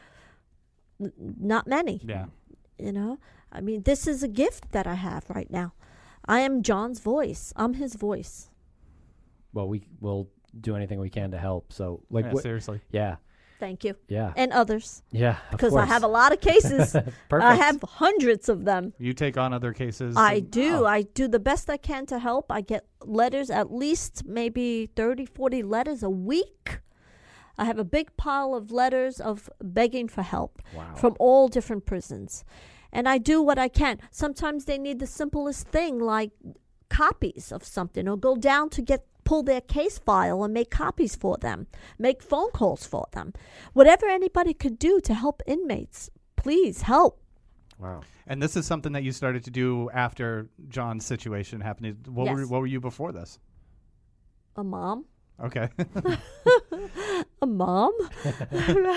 N- 1.01 1.11
not 1.39 1.65
many. 1.65 2.01
yeah. 2.05 2.27
You 2.77 2.91
know, 2.91 3.17
I 3.51 3.61
mean, 3.61 3.81
this 3.81 4.05
is 4.05 4.21
a 4.21 4.27
gift 4.27 4.73
that 4.73 4.85
I 4.85 4.93
have 4.95 5.23
right 5.27 5.49
now. 5.49 5.73
I 6.27 6.41
am 6.41 6.61
John's 6.61 6.99
voice. 6.99 7.51
I'm 7.55 7.73
his 7.73 7.95
voice. 7.95 8.51
Well, 9.53 9.69
we 9.69 9.87
will 10.01 10.29
do 10.59 10.75
anything 10.75 10.99
we 10.99 11.09
can 11.09 11.31
to 11.31 11.37
help. 11.37 11.71
So, 11.73 12.03
like, 12.09 12.25
yeah 12.25 12.33
what, 12.33 12.43
seriously. 12.43 12.81
yeah, 12.91 13.15
Thank 13.59 13.83
you. 13.85 13.95
yeah, 14.09 14.33
And 14.35 14.51
others. 14.51 15.01
yeah. 15.11 15.37
of 15.45 15.51
Because 15.51 15.75
I 15.75 15.85
have 15.85 16.03
a 16.03 16.07
lot 16.07 16.33
of 16.33 16.41
cases. 16.41 16.91
Perfect. 17.29 17.43
I 17.43 17.55
have 17.55 17.81
hundreds 17.83 18.49
of 18.49 18.65
them. 18.65 18.93
You 18.99 19.13
take 19.13 19.37
on 19.37 19.53
other 19.53 19.71
cases. 19.73 20.15
I 20.17 20.33
and- 20.35 20.51
do. 20.51 20.73
Oh, 20.83 20.85
I 20.85 21.03
do 21.03 21.27
the 21.27 21.39
best 21.39 21.69
I 21.69 21.77
can 21.77 22.05
to 22.07 22.19
help. 22.19 22.51
I 22.51 22.61
get 22.61 22.85
letters, 23.01 23.49
at 23.49 23.71
least 23.71 24.25
maybe 24.25 24.87
30, 24.95 25.25
40 25.25 25.63
letters 25.63 26.03
a 26.03 26.09
week. 26.09 26.79
I 27.57 27.63
have 27.63 27.79
a 27.79 27.85
big 27.85 28.15
pile 28.17 28.53
of 28.53 28.71
letters 28.71 29.21
of 29.21 29.49
begging 29.63 30.09
for 30.09 30.21
help 30.21 30.61
Wow. 30.75 30.93
from 30.95 31.15
all 31.19 31.47
different 31.47 31.85
prisons. 31.85 32.43
And 32.91 33.07
I 33.07 33.17
do 33.17 33.41
what 33.41 33.57
I 33.57 33.69
can. 33.69 33.99
Sometimes 34.11 34.65
they 34.65 34.77
need 34.77 34.99
the 34.99 35.07
simplest 35.07 35.67
thing 35.69 35.99
like 35.99 36.31
copies 36.89 37.51
of 37.51 37.63
something 37.63 38.07
or 38.07 38.17
go 38.17 38.35
down 38.35 38.69
to 38.71 38.81
get 38.81 39.05
pull 39.25 39.43
their 39.43 39.59
case 39.59 39.97
file 39.97 40.43
and 40.43 40.53
make 40.53 40.71
copies 40.71 41.15
for 41.15 41.37
them, 41.37 41.67
make 41.99 42.23
phone 42.23 42.51
calls 42.51 42.85
for 42.85 43.07
them. 43.11 43.33
Whatever 43.73 44.05
anybody 44.05 44.53
could 44.53 44.79
do 44.79 45.01
to 45.01 45.13
help 45.13 45.41
inmates, 45.45 46.09
please 46.37 46.83
help. 46.83 47.21
wow. 47.77 48.01
And 48.27 48.41
this 48.41 48.55
is 48.55 48.65
something 48.65 48.93
that 48.93 49.03
you 49.03 49.11
started 49.11 49.43
to 49.43 49.51
do 49.51 49.89
after 49.93 50.49
John's 50.69 51.05
situation 51.05 51.61
happened. 51.61 52.07
What 52.07 52.33
were 52.33 52.47
what 52.47 52.61
were 52.61 52.67
you 52.67 52.79
before 52.79 53.11
this? 53.11 53.37
A 54.55 54.63
mom? 54.63 55.05
Okay. 55.43 55.69
a 57.41 57.45
mom. 57.45 57.91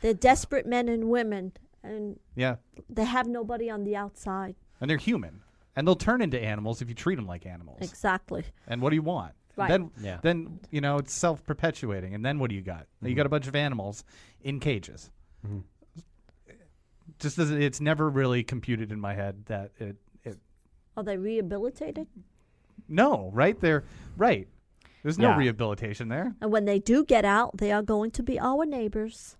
They're 0.00 0.14
desperate 0.14 0.66
men 0.66 0.88
and 0.88 1.08
women, 1.08 1.52
and 1.82 2.18
yeah. 2.34 2.56
they 2.88 3.04
have 3.04 3.26
nobody 3.26 3.68
on 3.68 3.84
the 3.84 3.96
outside. 3.96 4.54
And 4.80 4.88
they're 4.88 4.96
human. 4.96 5.42
And 5.78 5.86
they'll 5.86 5.94
turn 5.94 6.22
into 6.22 6.42
animals 6.42 6.82
if 6.82 6.88
you 6.88 6.94
treat 6.96 7.14
them 7.14 7.26
like 7.28 7.46
animals. 7.46 7.78
Exactly. 7.82 8.44
And 8.66 8.82
what 8.82 8.90
do 8.90 8.96
you 8.96 9.02
want? 9.02 9.32
Right. 9.54 9.68
Then, 9.68 9.92
Yeah. 10.02 10.18
then 10.22 10.58
you 10.72 10.80
know 10.80 10.98
it's 10.98 11.12
self-perpetuating. 11.12 12.16
And 12.16 12.24
then 12.24 12.40
what 12.40 12.50
do 12.50 12.56
you 12.56 12.62
got? 12.62 12.88
You 13.00 13.14
got 13.14 13.26
a 13.26 13.28
bunch 13.28 13.46
of 13.46 13.54
animals 13.54 14.02
in 14.40 14.58
cages. 14.58 15.12
Mhm. 15.46 15.62
Just 17.20 17.38
as 17.38 17.52
it's 17.52 17.80
never 17.80 18.10
really 18.10 18.42
computed 18.42 18.90
in 18.90 18.98
my 18.98 19.14
head 19.14 19.44
that 19.46 19.70
it, 19.78 19.96
it 20.24 20.38
Are 20.96 21.04
they 21.04 21.16
rehabilitated? 21.16 22.08
no 22.88 23.30
right 23.32 23.60
there 23.60 23.84
right. 24.16 24.48
There's 25.04 25.16
no 25.16 25.28
Yeah. 25.28 25.36
rehabilitation 25.38 26.08
there. 26.08 26.34
And 26.40 26.50
when 26.50 26.64
they 26.64 26.80
do 26.80 27.04
get 27.04 27.24
out, 27.24 27.56
they 27.58 27.70
are 27.70 27.82
going 27.82 28.10
to 28.12 28.22
be 28.24 28.36
our 28.40 28.66
neighbors, 28.66 29.36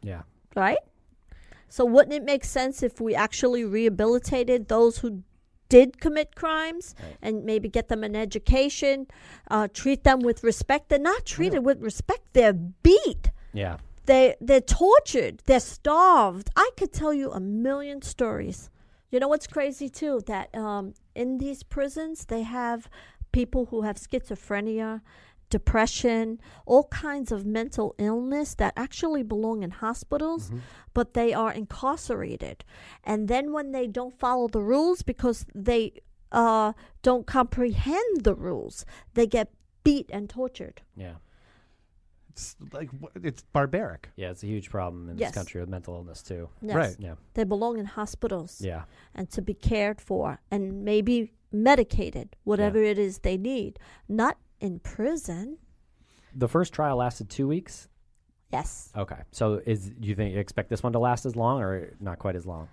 Yeah. 0.00 0.22
right? 0.56 0.78
So 1.68 1.84
wouldn't 1.84 2.14
it 2.14 2.24
make 2.24 2.42
sense 2.44 2.82
if 2.82 3.02
we 3.02 3.14
actually 3.14 3.66
rehabilitated 3.66 4.68
those 4.68 4.98
who 4.98 5.22
did 5.76 5.88
commit 6.06 6.28
crimes 6.42 6.84
Right. 6.98 7.16
and 7.26 7.34
maybe 7.50 7.68
get 7.78 7.86
them 7.92 8.02
an 8.08 8.14
education, 8.26 8.96
uh, 9.54 9.66
treat 9.80 10.00
them 10.08 10.18
with 10.28 10.38
respect? 10.50 10.82
They're 10.88 11.08
not 11.14 11.22
treated 11.34 11.60
with 11.68 11.78
respect. 11.90 12.22
They're 12.36 12.58
beat. 12.86 13.24
Yeah. 13.62 13.76
They 14.10 14.24
they're 14.46 14.68
tortured. 14.84 15.34
They're 15.48 15.66
starved. 15.76 16.46
I 16.66 16.68
could 16.78 16.92
tell 17.00 17.14
you 17.20 17.26
a 17.30 17.40
million 17.40 17.98
stories. 18.14 18.58
You 19.10 19.18
know 19.20 19.28
what's 19.32 19.46
crazy 19.56 19.88
too? 20.00 20.14
That 20.32 20.46
um, 20.66 20.84
in 21.22 21.38
these 21.44 21.60
prisons 21.76 22.16
they 22.32 22.42
have 22.58 22.80
people 23.38 23.62
who 23.70 23.78
have 23.88 23.96
schizophrenia, 24.06 24.90
depression, 25.58 26.40
all 26.66 26.84
kinds 27.06 27.30
of 27.36 27.40
mental 27.60 27.88
illness 27.98 28.54
that 28.60 28.72
actually 28.76 29.22
belong 29.34 29.62
in 29.62 29.70
hospitals, 29.70 30.50
but 30.94 31.06
they 31.14 31.30
are 31.42 31.52
incarcerated. 31.52 32.64
And 33.04 33.28
then 33.32 33.44
when 33.56 33.72
they 33.72 33.86
don't 33.98 34.16
follow 34.24 34.46
the 34.48 34.62
rules 34.74 35.02
because 35.02 35.38
they 35.54 35.82
uh, 36.32 36.72
don't 37.02 37.26
comprehend 37.26 38.24
the 38.28 38.34
rules, 38.34 38.76
they 39.14 39.26
get 39.26 39.46
beat 39.84 40.08
and 40.16 40.24
tortured. 40.30 40.80
Yeah. 40.96 41.16
It's 42.30 42.56
like 42.72 42.88
it's 43.28 43.42
barbaric. 43.52 44.08
Yeah. 44.16 44.30
It's 44.32 44.42
a 44.42 44.46
huge 44.46 44.70
problem 44.70 45.10
in 45.10 45.18
Yes. 45.18 45.30
this 45.30 45.34
country 45.40 45.60
with 45.60 45.68
mental 45.68 45.94
illness 45.98 46.22
too. 46.22 46.48
Yes. 46.62 46.74
Right. 46.74 46.96
Yeah. 46.98 47.16
They 47.34 47.44
belong 47.44 47.74
in 47.78 47.86
hospitals. 48.00 48.52
Yeah. 48.72 48.84
and 49.14 49.26
to 49.36 49.42
be 49.42 49.54
cared 49.54 50.00
for 50.00 50.40
and 50.50 50.62
maybe 50.92 51.16
medicated, 51.52 52.28
whatever 52.44 52.78
it 52.92 52.98
is 52.98 53.18
they 53.18 53.36
need, 53.36 53.78
not 54.08 54.34
in 54.62 54.78
prison. 54.78 55.58
The 56.34 56.48
first 56.48 56.72
trial 56.72 56.96
lasted 56.96 57.28
two 57.28 57.46
weeks. 57.46 57.88
Yes. 58.50 58.90
Okay. 58.96 59.16
So 59.32 59.60
is 59.66 59.90
do 59.90 60.08
you 60.08 60.14
think 60.14 60.32
you 60.34 60.40
expect 60.40 60.70
this 60.70 60.82
one 60.82 60.92
to 60.92 60.98
last 60.98 61.26
as 61.26 61.36
long 61.36 61.60
or 61.60 61.92
not 62.00 62.18
quite 62.18 62.36
as 62.36 62.46
long? 62.46 62.68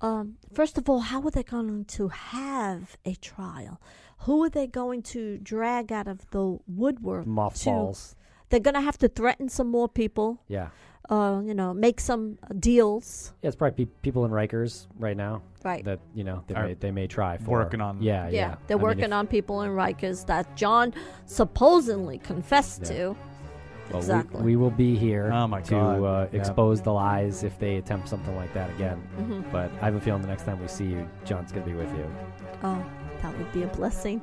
Um, 0.00 0.36
first 0.52 0.78
of 0.78 0.88
all, 0.88 1.00
how 1.00 1.22
are 1.22 1.30
they 1.30 1.42
going 1.42 1.84
to 1.86 2.08
have 2.08 2.96
a 3.04 3.14
trial? 3.16 3.80
Who 4.20 4.42
are 4.44 4.50
they 4.50 4.66
going 4.66 5.02
to 5.14 5.38
drag 5.38 5.92
out 5.92 6.08
of 6.08 6.30
the 6.30 6.58
woodwork? 6.66 7.24
to- 7.24 7.28
Mothballs. 7.30 8.14
They're 8.50 8.60
going 8.60 8.74
to 8.74 8.80
have 8.82 8.98
to 8.98 9.08
threaten 9.08 9.48
some 9.48 9.68
more 9.70 9.88
people. 9.88 10.42
Yeah. 10.48 10.68
Uh, 11.10 11.42
you 11.44 11.52
know, 11.52 11.74
make 11.74 12.00
some 12.00 12.38
deals. 12.60 13.34
Yeah, 13.42 13.48
it's 13.48 13.56
probably 13.56 13.84
pe- 13.84 13.90
people 14.00 14.24
in 14.24 14.30
Rikers 14.30 14.86
right 14.98 15.16
now 15.16 15.42
Right. 15.62 15.84
that 15.84 16.00
you 16.14 16.24
know 16.24 16.42
they 16.46 16.54
Are 16.54 16.66
may 16.66 16.74
they 16.74 16.90
may 16.90 17.06
try 17.06 17.36
for 17.36 17.50
working 17.50 17.82
on- 17.82 18.00
Yeah, 18.02 18.28
yeah, 18.28 18.30
yeah. 18.30 18.54
they're 18.66 18.76
I 18.76 18.78
mean, 18.78 18.82
working 18.88 19.04
if- 19.04 19.12
on 19.12 19.26
people 19.26 19.60
in 19.62 19.70
Rikers 19.72 20.24
that 20.26 20.56
John 20.56 20.94
supposedly 21.26 22.18
confessed 22.18 22.82
Yeah. 22.84 22.88
to. 22.96 23.16
but 23.88 23.92
we- 23.92 23.98
exactly. 23.98 24.42
We, 24.42 24.56
will 24.56 24.70
be 24.70 24.96
here 24.96 25.30
Oh 25.30 25.46
my 25.46 25.60
to 25.60 25.76
uh, 25.76 26.28
Yeah. 26.32 26.38
expose 26.40 26.80
the 26.80 26.90
lies 26.92 27.44
if 27.44 27.58
they 27.58 27.76
attempt 27.76 28.08
something 28.08 28.34
like 28.34 28.54
that 28.54 28.70
again. 28.70 28.96
hmm 29.18 29.42
But 29.52 29.70
I 29.82 29.84
have 29.84 29.94
a 29.96 30.00
feeling 30.00 30.22
the 30.22 30.28
next 30.28 30.44
time 30.44 30.58
we 30.58 30.68
see 30.68 30.86
you, 30.86 31.06
John's 31.26 31.52
gonna 31.52 31.66
be 31.66 31.74
with 31.74 31.92
you. 31.98 32.06
Oh, 32.62 32.82
that 33.20 33.36
would 33.36 33.52
be 33.52 33.62
a 33.64 33.66
blessing. 33.68 34.22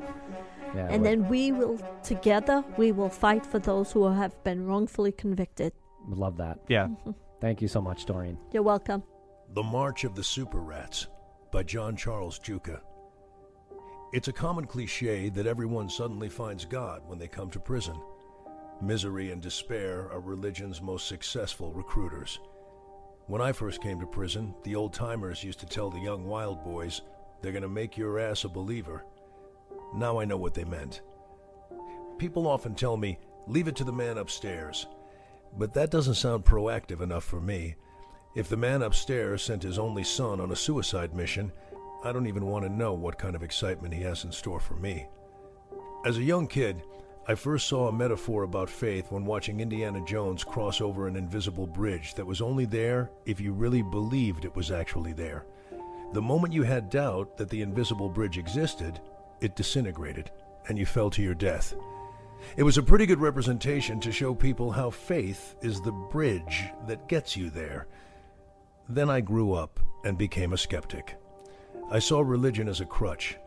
Yeah. 0.74 0.88
and 0.90 1.06
then 1.06 1.28
we 1.28 1.52
will 1.52 1.78
together 2.02 2.64
we 2.78 2.94
will 2.94 3.10
fight 3.10 3.46
for 3.46 3.60
those 3.60 3.92
who 3.92 4.08
have 4.08 4.34
been 4.46 4.66
wrongfully 4.66 5.12
convicted 5.12 5.74
would 6.08 6.18
love 6.18 6.38
that. 6.38 6.60
Yeah. 6.68 6.88
Thank 7.42 7.62
you 7.62 7.68
so 7.68 7.82
much, 7.82 8.06
Doreen. 8.06 8.38
you're 8.52 8.62
welcome 8.64 9.04
The 9.54 9.64
March 9.64 10.04
of 10.04 10.14
the 10.16 10.24
Super 10.24 10.60
Rats 10.60 11.08
by 11.52 11.64
John 11.64 11.96
Charles 11.96 12.40
Giuca. 12.40 12.82
It's 14.14 14.28
a 14.28 14.34
common 14.34 14.66
cliche 14.66 15.30
that 15.30 15.48
everyone 15.48 15.90
suddenly 15.90 16.30
finds 16.30 16.66
God 16.66 17.02
when 17.08 17.18
they 17.18 17.28
come 17.28 17.50
to 17.52 17.60
prison. 17.60 18.00
Misery 18.82 19.32
and 19.32 19.42
despair 19.42 20.10
are 20.12 20.20
religion's 20.20 20.82
most 20.82 21.08
successful 21.08 21.72
recruiters. 21.72 22.40
When 23.28 23.42
I 23.42 23.52
first 23.54 23.82
came 23.82 24.00
to 24.00 24.08
prison, 24.08 24.54
the 24.64 24.76
old 24.76 24.94
timers 24.94 25.44
used 25.44 25.60
to 25.60 25.66
tell 25.66 25.90
the 25.90 26.00
young 26.00 26.26
wild 26.26 26.64
boys, 26.64 27.02
they're 27.42 27.52
going 27.52 27.62
to 27.62 27.70
make 27.70 27.98
your 27.98 28.20
ass 28.20 28.44
a 28.44 28.50
believer. 28.50 29.06
Now 29.96 30.20
I 30.20 30.26
know 30.26 30.38
what 30.38 30.54
they 30.54 30.64
meant. 30.66 31.02
People 32.18 32.48
often 32.48 32.76
tell 32.76 32.98
me, 32.98 33.18
leave 33.48 33.68
it 33.68 33.76
to 33.78 33.84
the 33.84 33.94
man 33.94 34.18
upstairs. 34.18 34.88
But 35.58 35.74
that 35.74 35.92
doesn't 35.92 36.16
sound 36.16 36.46
proactive 36.46 37.02
enough 37.02 37.24
for 37.24 37.42
me. 37.42 37.76
If 38.36 38.48
the 38.48 38.58
man 38.58 38.82
upstairs 38.82 39.44
sent 39.44 39.64
his 39.64 39.78
only 39.78 40.04
son 40.04 40.40
on 40.40 40.52
a 40.52 40.56
suicide 40.56 41.14
mission, 41.14 41.52
I 42.04 42.12
don't 42.12 42.28
even 42.28 42.46
want 42.46 42.66
to 42.66 42.72
know 42.72 42.94
what 42.94 43.20
kind 43.20 43.36
of 43.36 43.44
excitement 43.44 43.94
he 43.94 44.02
has 44.04 44.24
in 44.24 44.32
store 44.32 44.60
for 44.60 44.76
me. 44.76 45.08
As 46.06 46.18
a 46.18 46.24
young 46.24 46.48
kid, 46.48 46.82
I 47.28 47.36
first 47.36 47.68
saw 47.68 47.88
a 47.88 47.94
metaphor 47.94 48.44
about 48.44 48.70
faith 48.70 49.12
when 49.12 49.26
watching 49.26 49.60
Indiana 49.60 50.04
Jones 50.06 50.44
cross 50.44 50.82
over 50.82 51.08
an 51.08 51.16
invisible 51.16 51.68
bridge 51.68 52.16
that 52.16 52.26
was 52.26 52.42
only 52.42 52.66
there 52.66 53.12
if 53.26 53.40
you 53.40 53.54
really 53.54 53.84
believed 53.84 54.44
it 54.44 54.56
was 54.56 54.72
actually 54.72 55.14
there. 55.14 55.46
The 56.14 56.22
moment 56.22 56.54
you 56.54 56.64
had 56.64 56.90
doubt 56.90 57.38
that 57.38 57.50
the 57.50 57.62
invisible 57.62 58.10
bridge 58.10 58.38
existed, 58.40 59.00
it 59.40 59.56
disintegrated, 59.56 60.32
and 60.68 60.80
you 60.80 60.86
fell 60.86 61.10
to 61.12 61.22
your 61.22 61.36
death. 61.36 61.76
It 62.58 62.64
was 62.64 62.78
a 62.78 62.84
pretty 62.84 63.06
good 63.06 63.20
representation 63.20 64.00
to 64.02 64.12
show 64.12 64.36
people 64.36 64.72
how 64.72 64.90
faith 64.90 65.56
is 65.62 65.82
the 65.82 65.92
bridge 65.92 66.66
that 66.88 67.08
gets 67.08 67.36
you 67.38 67.50
there. 67.50 67.88
Then 68.90 69.10
I 69.10 69.22
grew 69.22 69.54
up 69.54 69.80
and 70.04 70.18
became 70.18 70.54
a 70.54 70.58
skeptic. 70.58 71.18
I 71.90 72.00
saw 72.00 72.22
religion 72.22 72.68
as 72.68 72.82
a 72.82 72.86
crutch, 72.86 73.38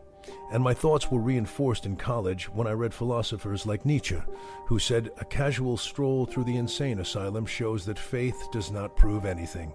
and 0.52 0.62
my 0.62 0.74
thoughts 0.74 1.10
were 1.10 1.20
reinforced 1.20 1.86
in 1.86 1.96
college 1.96 2.48
when 2.48 2.66
I 2.66 2.72
read 2.72 2.94
philosophers 2.94 3.66
like 3.66 3.84
Nietzsche, 3.84 4.18
who 4.66 4.78
said 4.78 5.10
a 5.18 5.24
casual 5.24 5.76
stroll 5.76 6.26
through 6.26 6.44
the 6.44 6.56
insane 6.56 6.98
asylum 6.98 7.46
shows 7.46 7.84
that 7.86 7.98
faith 7.98 8.48
does 8.52 8.70
not 8.70 8.96
prove 8.96 9.24
anything. 9.24 9.72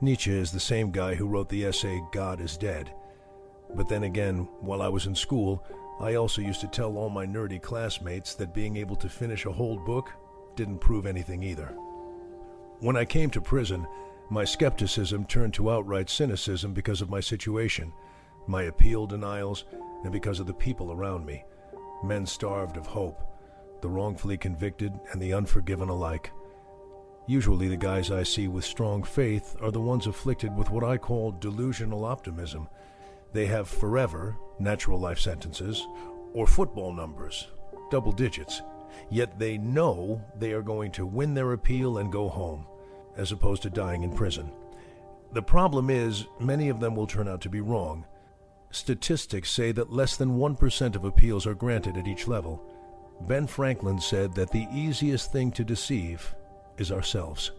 Nietzsche 0.00 0.32
is 0.32 0.52
the 0.52 0.60
same 0.60 0.90
guy 0.90 1.14
who 1.14 1.26
wrote 1.26 1.48
the 1.48 1.64
essay 1.64 2.02
God 2.12 2.40
is 2.40 2.56
Dead. 2.56 2.92
But 3.74 3.88
then 3.88 4.04
again, 4.04 4.48
while 4.60 4.82
I 4.82 4.88
was 4.88 5.06
in 5.06 5.14
school, 5.14 5.64
I 6.00 6.14
also 6.14 6.42
used 6.42 6.60
to 6.60 6.68
tell 6.68 6.96
all 6.96 7.08
my 7.08 7.26
nerdy 7.26 7.60
classmates 7.60 8.34
that 8.34 8.54
being 8.54 8.76
able 8.76 8.96
to 8.96 9.08
finish 9.08 9.46
a 9.46 9.52
whole 9.52 9.78
book 9.78 10.10
didn't 10.54 10.78
prove 10.78 11.06
anything 11.06 11.42
either. 11.42 11.74
When 12.80 12.96
I 12.96 13.04
came 13.04 13.30
to 13.30 13.40
prison, 13.40 13.86
my 14.28 14.44
skepticism 14.44 15.24
turned 15.24 15.54
to 15.54 15.70
outright 15.70 16.10
cynicism 16.10 16.74
because 16.74 17.00
of 17.00 17.10
my 17.10 17.20
situation, 17.20 17.92
my 18.46 18.64
appeal 18.64 19.06
denials, 19.06 19.64
and 20.02 20.12
because 20.12 20.40
of 20.40 20.46
the 20.46 20.54
people 20.54 20.92
around 20.92 21.24
me 21.24 21.44
men 22.02 22.26
starved 22.26 22.76
of 22.76 22.86
hope, 22.86 23.22
the 23.80 23.88
wrongfully 23.88 24.36
convicted, 24.36 24.92
and 25.12 25.20
the 25.20 25.32
unforgiven 25.32 25.88
alike. 25.88 26.30
Usually, 27.26 27.68
the 27.68 27.76
guys 27.76 28.10
I 28.10 28.22
see 28.22 28.48
with 28.48 28.64
strong 28.64 29.02
faith 29.02 29.56
are 29.60 29.72
the 29.72 29.80
ones 29.80 30.06
afflicted 30.06 30.56
with 30.56 30.70
what 30.70 30.84
I 30.84 30.96
call 30.96 31.32
delusional 31.32 32.04
optimism. 32.04 32.68
They 33.36 33.44
have 33.44 33.68
forever 33.68 34.34
natural 34.58 34.98
life 34.98 35.18
sentences 35.18 35.86
or 36.32 36.46
football 36.46 36.90
numbers, 36.90 37.48
double 37.90 38.10
digits, 38.10 38.62
yet 39.10 39.38
they 39.38 39.58
know 39.58 40.24
they 40.38 40.52
are 40.52 40.62
going 40.62 40.90
to 40.92 41.04
win 41.04 41.34
their 41.34 41.52
appeal 41.52 41.98
and 41.98 42.10
go 42.10 42.30
home, 42.30 42.66
as 43.14 43.32
opposed 43.32 43.60
to 43.64 43.68
dying 43.68 44.04
in 44.04 44.14
prison. 44.14 44.50
The 45.34 45.42
problem 45.42 45.90
is, 45.90 46.24
many 46.40 46.70
of 46.70 46.80
them 46.80 46.96
will 46.96 47.06
turn 47.06 47.28
out 47.28 47.42
to 47.42 47.50
be 47.50 47.60
wrong. 47.60 48.06
Statistics 48.70 49.50
say 49.50 49.70
that 49.70 49.92
less 49.92 50.16
than 50.16 50.38
1% 50.38 50.96
of 50.96 51.04
appeals 51.04 51.46
are 51.46 51.54
granted 51.54 51.98
at 51.98 52.08
each 52.08 52.26
level. 52.26 52.62
Ben 53.28 53.46
Franklin 53.46 54.00
said 54.00 54.32
that 54.32 54.50
the 54.50 54.66
easiest 54.72 55.30
thing 55.30 55.52
to 55.52 55.62
deceive 55.62 56.34
is 56.78 56.90
ourselves. 56.90 57.50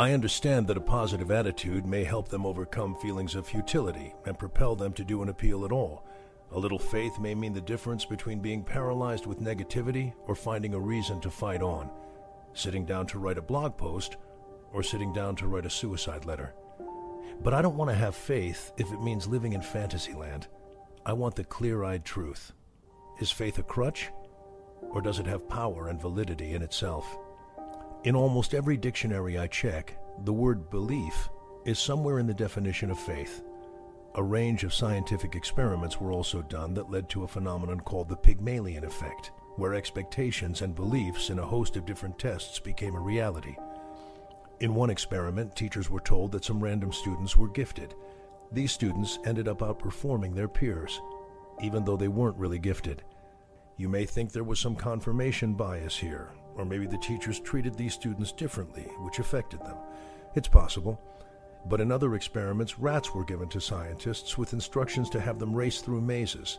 I 0.00 0.14
understand 0.14 0.66
that 0.66 0.78
a 0.78 0.80
positive 0.80 1.30
attitude 1.30 1.84
may 1.84 2.04
help 2.04 2.30
them 2.30 2.46
overcome 2.46 2.96
feelings 2.96 3.34
of 3.34 3.46
futility 3.46 4.14
and 4.24 4.38
propel 4.38 4.74
them 4.74 4.94
to 4.94 5.04
do 5.04 5.22
an 5.22 5.28
appeal 5.28 5.66
at 5.66 5.72
all. 5.72 6.06
A 6.52 6.58
little 6.58 6.78
faith 6.78 7.18
may 7.18 7.34
mean 7.34 7.52
the 7.52 7.60
difference 7.60 8.06
between 8.06 8.40
being 8.40 8.64
paralyzed 8.64 9.26
with 9.26 9.42
negativity 9.42 10.14
or 10.26 10.34
finding 10.34 10.72
a 10.72 10.80
reason 10.80 11.20
to 11.20 11.30
fight 11.30 11.60
on, 11.60 11.90
sitting 12.54 12.86
down 12.86 13.08
to 13.08 13.18
write 13.18 13.36
a 13.36 13.42
blog 13.42 13.76
post 13.76 14.16
or 14.72 14.82
sitting 14.82 15.12
down 15.12 15.36
to 15.36 15.46
write 15.46 15.66
a 15.66 15.70
suicide 15.70 16.24
letter. 16.24 16.54
But 17.42 17.52
I 17.52 17.60
don't 17.60 17.76
want 17.76 17.90
to 17.90 17.94
have 17.94 18.16
faith 18.16 18.72
if 18.78 18.90
it 18.90 19.02
means 19.02 19.26
living 19.26 19.52
in 19.52 19.60
fantasy 19.60 20.14
land. 20.14 20.46
I 21.04 21.12
want 21.12 21.36
the 21.36 21.44
clear 21.44 21.84
eyed 21.84 22.06
truth. 22.06 22.54
Is 23.20 23.30
faith 23.30 23.58
a 23.58 23.62
crutch? 23.62 24.08
Or 24.80 25.02
does 25.02 25.18
it 25.18 25.26
have 25.26 25.46
power 25.46 25.88
and 25.88 26.00
validity 26.00 26.54
in 26.54 26.62
itself? 26.62 27.18
In 28.02 28.16
almost 28.16 28.54
every 28.54 28.78
dictionary 28.78 29.38
I 29.38 29.46
check, 29.46 29.94
the 30.24 30.32
word 30.32 30.70
belief 30.70 31.28
is 31.66 31.78
somewhere 31.78 32.18
in 32.18 32.26
the 32.26 32.32
definition 32.32 32.90
of 32.90 32.98
faith. 32.98 33.42
A 34.14 34.22
range 34.22 34.64
of 34.64 34.72
scientific 34.72 35.34
experiments 35.34 36.00
were 36.00 36.10
also 36.10 36.40
done 36.40 36.72
that 36.74 36.90
led 36.90 37.10
to 37.10 37.24
a 37.24 37.28
phenomenon 37.28 37.78
called 37.80 38.08
the 38.08 38.16
Pygmalion 38.16 38.84
effect, 38.84 39.32
where 39.56 39.74
expectations 39.74 40.62
and 40.62 40.74
beliefs 40.74 41.28
in 41.28 41.38
a 41.38 41.46
host 41.46 41.76
of 41.76 41.84
different 41.84 42.18
tests 42.18 42.58
became 42.58 42.94
a 42.94 43.00
reality. 43.00 43.54
In 44.60 44.74
one 44.74 44.88
experiment, 44.88 45.54
teachers 45.54 45.90
were 45.90 46.00
told 46.00 46.32
that 46.32 46.44
some 46.44 46.58
random 46.58 46.94
students 46.94 47.36
were 47.36 47.48
gifted. 47.48 47.94
These 48.50 48.72
students 48.72 49.18
ended 49.26 49.46
up 49.46 49.58
outperforming 49.58 50.34
their 50.34 50.48
peers, 50.48 50.98
even 51.62 51.84
though 51.84 51.98
they 51.98 52.08
weren't 52.08 52.38
really 52.38 52.58
gifted. 52.58 53.02
You 53.76 53.90
may 53.90 54.06
think 54.06 54.32
there 54.32 54.42
was 54.42 54.58
some 54.58 54.74
confirmation 54.74 55.52
bias 55.52 55.98
here, 55.98 56.30
or 56.56 56.64
maybe 56.64 56.86
the 56.86 56.98
teachers 56.98 57.40
treated 57.40 57.74
these 57.74 57.94
students 57.94 58.32
differently, 58.32 58.84
which 59.00 59.18
affected 59.18 59.60
them. 59.60 59.76
It's 60.34 60.48
possible. 60.48 61.00
But 61.66 61.80
in 61.80 61.92
other 61.92 62.14
experiments, 62.14 62.78
rats 62.78 63.14
were 63.14 63.24
given 63.24 63.48
to 63.50 63.60
scientists 63.60 64.38
with 64.38 64.52
instructions 64.52 65.10
to 65.10 65.20
have 65.20 65.38
them 65.38 65.54
race 65.54 65.80
through 65.80 66.00
mazes. 66.00 66.58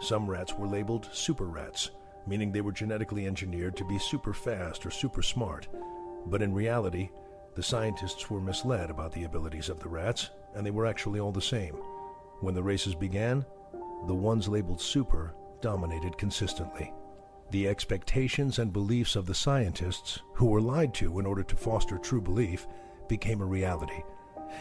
Some 0.00 0.28
rats 0.28 0.54
were 0.54 0.66
labeled 0.66 1.08
super 1.12 1.46
rats, 1.46 1.90
meaning 2.26 2.52
they 2.52 2.60
were 2.60 2.72
genetically 2.72 3.26
engineered 3.26 3.76
to 3.76 3.84
be 3.84 3.98
super 3.98 4.32
fast 4.32 4.86
or 4.86 4.90
super 4.90 5.22
smart. 5.22 5.68
But 6.26 6.42
in 6.42 6.54
reality, 6.54 7.10
the 7.56 7.62
scientists 7.62 8.30
were 8.30 8.40
misled 8.40 8.90
about 8.90 9.12
the 9.12 9.24
abilities 9.24 9.68
of 9.68 9.80
the 9.80 9.88
rats, 9.88 10.30
and 10.54 10.64
they 10.64 10.70
were 10.70 10.86
actually 10.86 11.20
all 11.20 11.32
the 11.32 11.42
same. 11.42 11.74
When 12.40 12.54
the 12.54 12.62
races 12.62 12.94
began, 12.94 13.44
the 14.06 14.14
ones 14.14 14.48
labeled 14.48 14.80
super 14.80 15.34
dominated 15.60 16.16
consistently. 16.16 16.92
The 17.50 17.66
expectations 17.66 18.58
and 18.58 18.72
beliefs 18.72 19.16
of 19.16 19.26
the 19.26 19.34
scientists, 19.34 20.20
who 20.34 20.46
were 20.46 20.60
lied 20.60 20.92
to 20.94 21.18
in 21.18 21.26
order 21.26 21.42
to 21.42 21.56
foster 21.56 21.96
true 21.96 22.20
belief, 22.20 22.66
became 23.08 23.40
a 23.40 23.46
reality. 23.46 24.02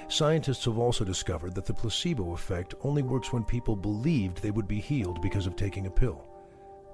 Scientists 0.08 0.66
have 0.66 0.78
also 0.78 1.04
discovered 1.04 1.54
that 1.56 1.66
the 1.66 1.74
placebo 1.74 2.34
effect 2.34 2.76
only 2.84 3.04
works 3.04 3.34
when 3.34 3.44
people 3.44 3.76
believed 3.76 4.42
they 4.42 4.52
would 4.52 4.68
be 4.68 4.80
healed 4.80 5.22
because 5.22 5.48
of 5.48 5.56
taking 5.56 5.88
a 5.88 5.92
pill. 5.92 6.26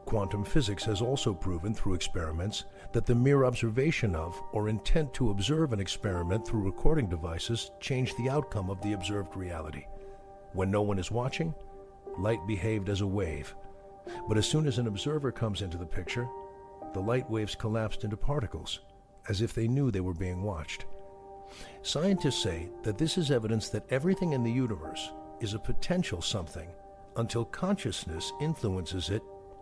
Quantum 0.05 0.43
physics 0.43 0.83
has 0.85 1.01
also 1.01 1.33
proven 1.33 1.73
through 1.73 1.93
experiments 1.93 2.65
that 2.91 3.05
the 3.05 3.15
mere 3.15 3.45
observation 3.45 4.15
of 4.15 4.39
or 4.51 4.69
intent 4.69 5.13
to 5.13 5.29
observe 5.29 5.73
an 5.73 5.79
experiment 5.79 6.45
through 6.45 6.65
recording 6.65 7.07
devices 7.07 7.71
change 7.79 8.15
the 8.15 8.29
outcome 8.29 8.69
of 8.69 8.81
the 8.81 8.93
observed 8.93 9.35
reality. 9.35 9.85
When 10.53 10.69
no 10.69 10.81
one 10.81 10.99
is 10.99 11.09
watching, 11.09 11.53
light 12.17 12.45
behaved 12.45 12.89
as 12.89 13.01
a 13.01 13.07
wave. 13.07 13.55
But 14.27 14.37
as 14.37 14.45
soon 14.45 14.67
as 14.67 14.77
an 14.77 14.87
observer 14.87 15.31
comes 15.31 15.61
into 15.61 15.77
the 15.77 15.85
picture, 15.85 16.27
the 16.93 17.01
light 17.01 17.29
waves 17.29 17.55
collapsed 17.55 18.03
into 18.03 18.17
particles, 18.17 18.81
as 19.29 19.41
if 19.41 19.53
they 19.53 19.67
knew 19.67 19.91
they 19.91 19.99
were 19.99 20.13
being 20.13 20.43
watched. 20.43 20.85
Scientists 21.81 22.41
say 22.41 22.69
that 22.83 22.97
this 22.97 23.17
is 23.17 23.31
evidence 23.31 23.69
that 23.69 23.91
everything 23.91 24.33
in 24.33 24.43
the 24.43 24.51
universe 24.51 25.11
is 25.39 25.53
a 25.53 25.59
potential 25.59 26.21
something 26.21 26.69
until 27.17 27.45
consciousness 27.45 28.31
influences 28.41 29.09
it 29.09 29.21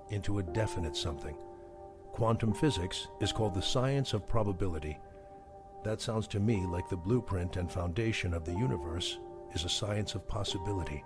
into 0.09 0.39
a 0.39 0.43
definite 0.43 0.95
something. 0.95 1.35
Quantum 2.11 2.53
physics 2.53 3.07
is 3.19 3.31
called 3.31 3.53
the 3.53 3.61
science 3.61 4.13
of 4.13 4.27
probability. 4.27 4.97
That 5.83 6.01
sounds 6.01 6.27
to 6.27 6.39
me 6.39 6.65
like 6.65 6.89
the 6.89 6.97
blueprint 6.97 7.57
and 7.57 7.71
foundation 7.71 8.33
of 8.33 8.45
the 8.45 8.53
universe 8.53 9.17
is 9.53 9.63
a 9.63 9.69
science 9.69 10.15
of 10.15 10.27
possibility. 10.27 11.03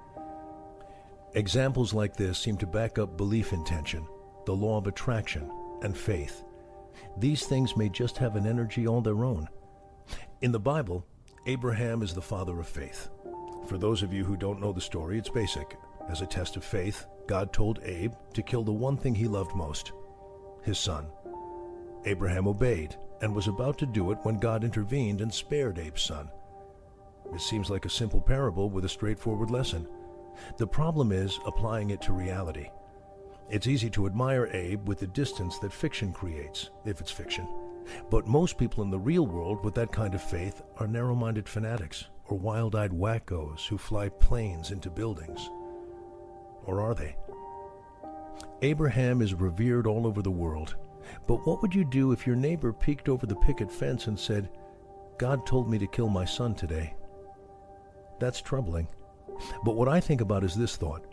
Examples 1.36 1.94
like 1.94 2.16
this 2.16 2.40
seem 2.40 2.56
to 2.58 2.66
back 2.66 2.98
up 2.98 3.18
belief 3.18 3.52
intention, 3.52 4.08
the 4.46 4.56
law 4.56 4.78
of 4.78 4.88
attraction, 4.88 5.52
and 5.82 5.96
faith. 5.96 6.46
These 7.18 7.46
things 7.46 7.76
may 7.76 7.90
just 7.90 8.18
have 8.18 8.38
an 8.38 8.48
energy 8.48 8.88
all 8.88 9.02
their 9.02 9.26
own. 9.26 9.50
In 10.42 10.54
the 10.54 10.60
Bible, 10.60 11.06
Abraham 11.46 12.02
is 12.02 12.14
the 12.14 12.22
father 12.22 12.58
of 12.58 12.68
faith. 12.68 13.10
For 13.68 13.78
those 13.78 14.02
of 14.02 14.14
you 14.14 14.24
who 14.24 14.38
don't 14.38 14.62
know 14.62 14.72
the 14.72 14.80
story, 14.80 15.18
it's 15.18 15.30
basic. 15.30 15.78
As 16.08 16.22
a 16.22 16.26
test 16.26 16.56
of 16.56 16.64
faith, 16.64 17.06
God 17.28 17.52
told 17.52 17.80
Abe 17.84 18.14
to 18.34 18.42
kill 18.42 18.64
the 18.64 18.72
one 18.72 18.96
thing 18.96 19.14
he 19.14 19.28
loved 19.28 19.56
most 19.56 19.92
his 20.64 20.80
son. 20.80 21.06
Abraham 22.06 22.48
obeyed 22.48 22.96
and 23.22 23.36
was 23.36 23.48
about 23.48 23.78
to 23.80 23.86
do 23.86 24.12
it 24.12 24.18
when 24.24 24.40
God 24.40 24.64
intervened 24.64 25.20
and 25.22 25.34
spared 25.34 25.78
Abe's 25.80 26.02
son. 26.02 26.30
It 27.34 27.42
seems 27.42 27.70
like 27.70 27.86
a 27.86 27.90
simple 27.90 28.22
parable 28.22 28.70
with 28.70 28.86
a 28.86 28.90
straightforward 28.90 29.52
lesson. 29.52 29.88
The 30.58 30.68
problem 30.68 31.12
is 31.12 31.40
applying 31.46 31.90
it 31.90 32.02
to 32.04 32.14
reality. 32.14 32.70
It's 33.50 33.68
easy 33.68 33.90
to 33.92 34.08
admire 34.08 34.50
Abe 34.54 34.88
with 34.88 35.00
the 35.00 35.08
distance 35.08 35.60
that 35.60 35.72
fiction 35.72 36.12
creates, 36.12 36.72
if 36.86 37.00
it's 37.00 37.12
fiction. 37.12 37.48
But 38.10 38.28
most 38.28 38.58
people 38.58 38.84
in 38.84 38.90
the 38.90 39.00
real 39.00 39.28
world 39.28 39.64
with 39.64 39.76
that 39.76 39.92
kind 39.92 40.16
of 40.16 40.22
faith 40.22 40.62
are 40.78 40.88
narrow 40.88 41.14
minded 41.14 41.48
fanatics 41.48 42.06
or 42.26 42.38
wild 42.38 42.76
eyed 42.76 42.92
wackos 42.92 43.68
who 43.68 43.78
fly 43.78 44.10
planes 44.10 44.72
into 44.72 44.90
buildings. 44.90 45.50
Or 46.64 46.82
are 46.82 46.96
they? 46.96 47.16
Abraham 48.62 49.22
is 49.22 49.34
revered 49.34 49.86
all 49.86 50.08
over 50.08 50.22
the 50.22 50.32
world. 50.32 50.76
But 51.28 51.46
what 51.46 51.62
would 51.62 51.76
you 51.76 51.86
do 51.86 52.12
if 52.12 52.26
your 52.26 52.36
neighbor 52.36 52.74
peeked 52.74 53.10
over 53.10 53.28
the 53.28 53.36
picket 53.36 53.72
fence 53.72 54.08
and 54.08 54.20
said, 54.20 54.50
God 55.20 55.46
told 55.46 55.70
me 55.70 55.78
to 55.78 55.88
kill 55.88 56.10
my 56.10 56.26
son 56.26 56.56
today? 56.56 56.96
That's 58.20 58.42
troubling. 58.42 58.88
But 59.64 59.76
what 59.76 59.88
I 59.88 60.00
think 60.00 60.22
about 60.22 60.44
is 60.44 60.56
this 60.56 60.76
thought 60.76 61.06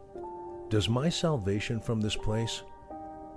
Does 0.68 0.88
my 0.88 1.08
salvation 1.08 1.80
from 1.80 2.00
this 2.00 2.16
place, 2.16 2.62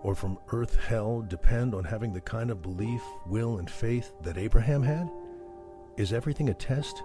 or 0.04 0.16
from 0.16 0.38
earth 0.50 0.76
hell, 0.76 1.22
depend 1.22 1.74
on 1.74 1.84
having 1.84 2.14
the 2.14 2.22
kind 2.22 2.52
of 2.52 2.62
belief, 2.62 3.02
will, 3.26 3.58
and 3.58 3.70
faith 3.70 4.12
that 4.22 4.38
Abraham 4.38 4.84
had? 4.84 5.10
Is 5.98 6.14
everything 6.14 6.50
a 6.50 6.54
test? 6.54 7.02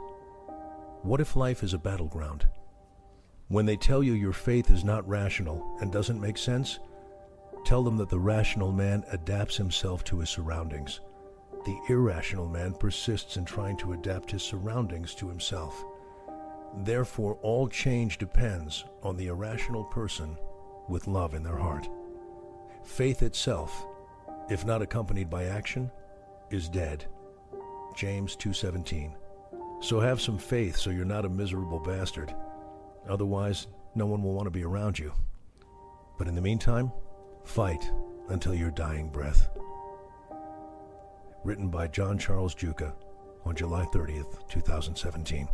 What 1.03 1.21
if 1.21 1.37
life 1.37 1.63
is 1.63 1.73
a 1.73 1.79
battleground? 1.79 2.47
When 3.49 3.67
they 3.67 3.77
tell 3.77 4.03
you 4.03 4.13
your 4.13 4.33
faith 4.33 4.71
is 4.71 4.85
not 4.85 5.09
rational 5.09 5.77
and 5.81 5.91
doesn't 5.91 6.21
make 6.21 6.39
sense, 6.39 6.79
tell 7.65 7.83
them 7.83 7.97
that 7.97 8.09
the 8.09 8.19
rational 8.19 8.71
man 8.71 9.05
adapts 9.11 9.57
himself 9.57 10.05
to 10.05 10.21
his 10.21 10.31
surroundings. 10.31 11.01
The 11.65 11.79
irrational 11.89 12.49
man 12.49 12.75
persists 12.75 13.37
in 13.37 13.45
trying 13.45 13.77
to 13.79 13.93
adapt 13.93 14.31
his 14.31 14.43
surroundings 14.43 15.15
to 15.17 15.29
himself. 15.29 15.85
Therefore, 16.79 17.39
all 17.43 17.69
change 17.69 18.19
depends 18.19 18.85
on 19.03 19.17
the 19.17 19.27
irrational 19.27 19.85
person 19.85 20.37
with 20.89 21.09
love 21.09 21.35
in 21.35 21.43
their 21.43 21.57
heart. 21.57 21.89
Faith 22.85 23.23
itself, 23.23 23.87
if 24.49 24.65
not 24.65 24.83
accompanied 24.83 25.29
by 25.29 25.45
action, 25.45 25.91
is 26.51 26.69
dead. 26.69 27.07
James 27.95 28.37
2:17. 28.37 29.17
So 29.81 29.99
have 30.01 30.21
some 30.21 30.39
faith 30.39 30.77
so 30.77 30.91
you're 30.91 31.05
not 31.05 31.25
a 31.25 31.29
miserable 31.29 31.81
bastard. 31.81 32.35
Otherwise, 33.09 33.67
no 33.95 34.07
one 34.07 34.23
will 34.23 34.35
want 34.35 34.47
to 34.47 34.51
be 34.51 34.65
around 34.65 34.99
you. 34.99 35.13
But 36.19 36.29
in 36.29 36.35
the 36.35 36.41
meantime, 36.41 36.93
fight 37.45 37.91
until 38.29 38.55
your 38.55 38.71
dying 38.71 39.09
breath. 39.09 39.49
Written 41.45 41.69
by 41.69 41.89
John 41.89 42.19
Charles 42.19 42.55
Giuca 42.55 42.93
on 43.45 43.57
July 43.57 43.87
30th, 43.87 44.47
2017. 44.49 45.49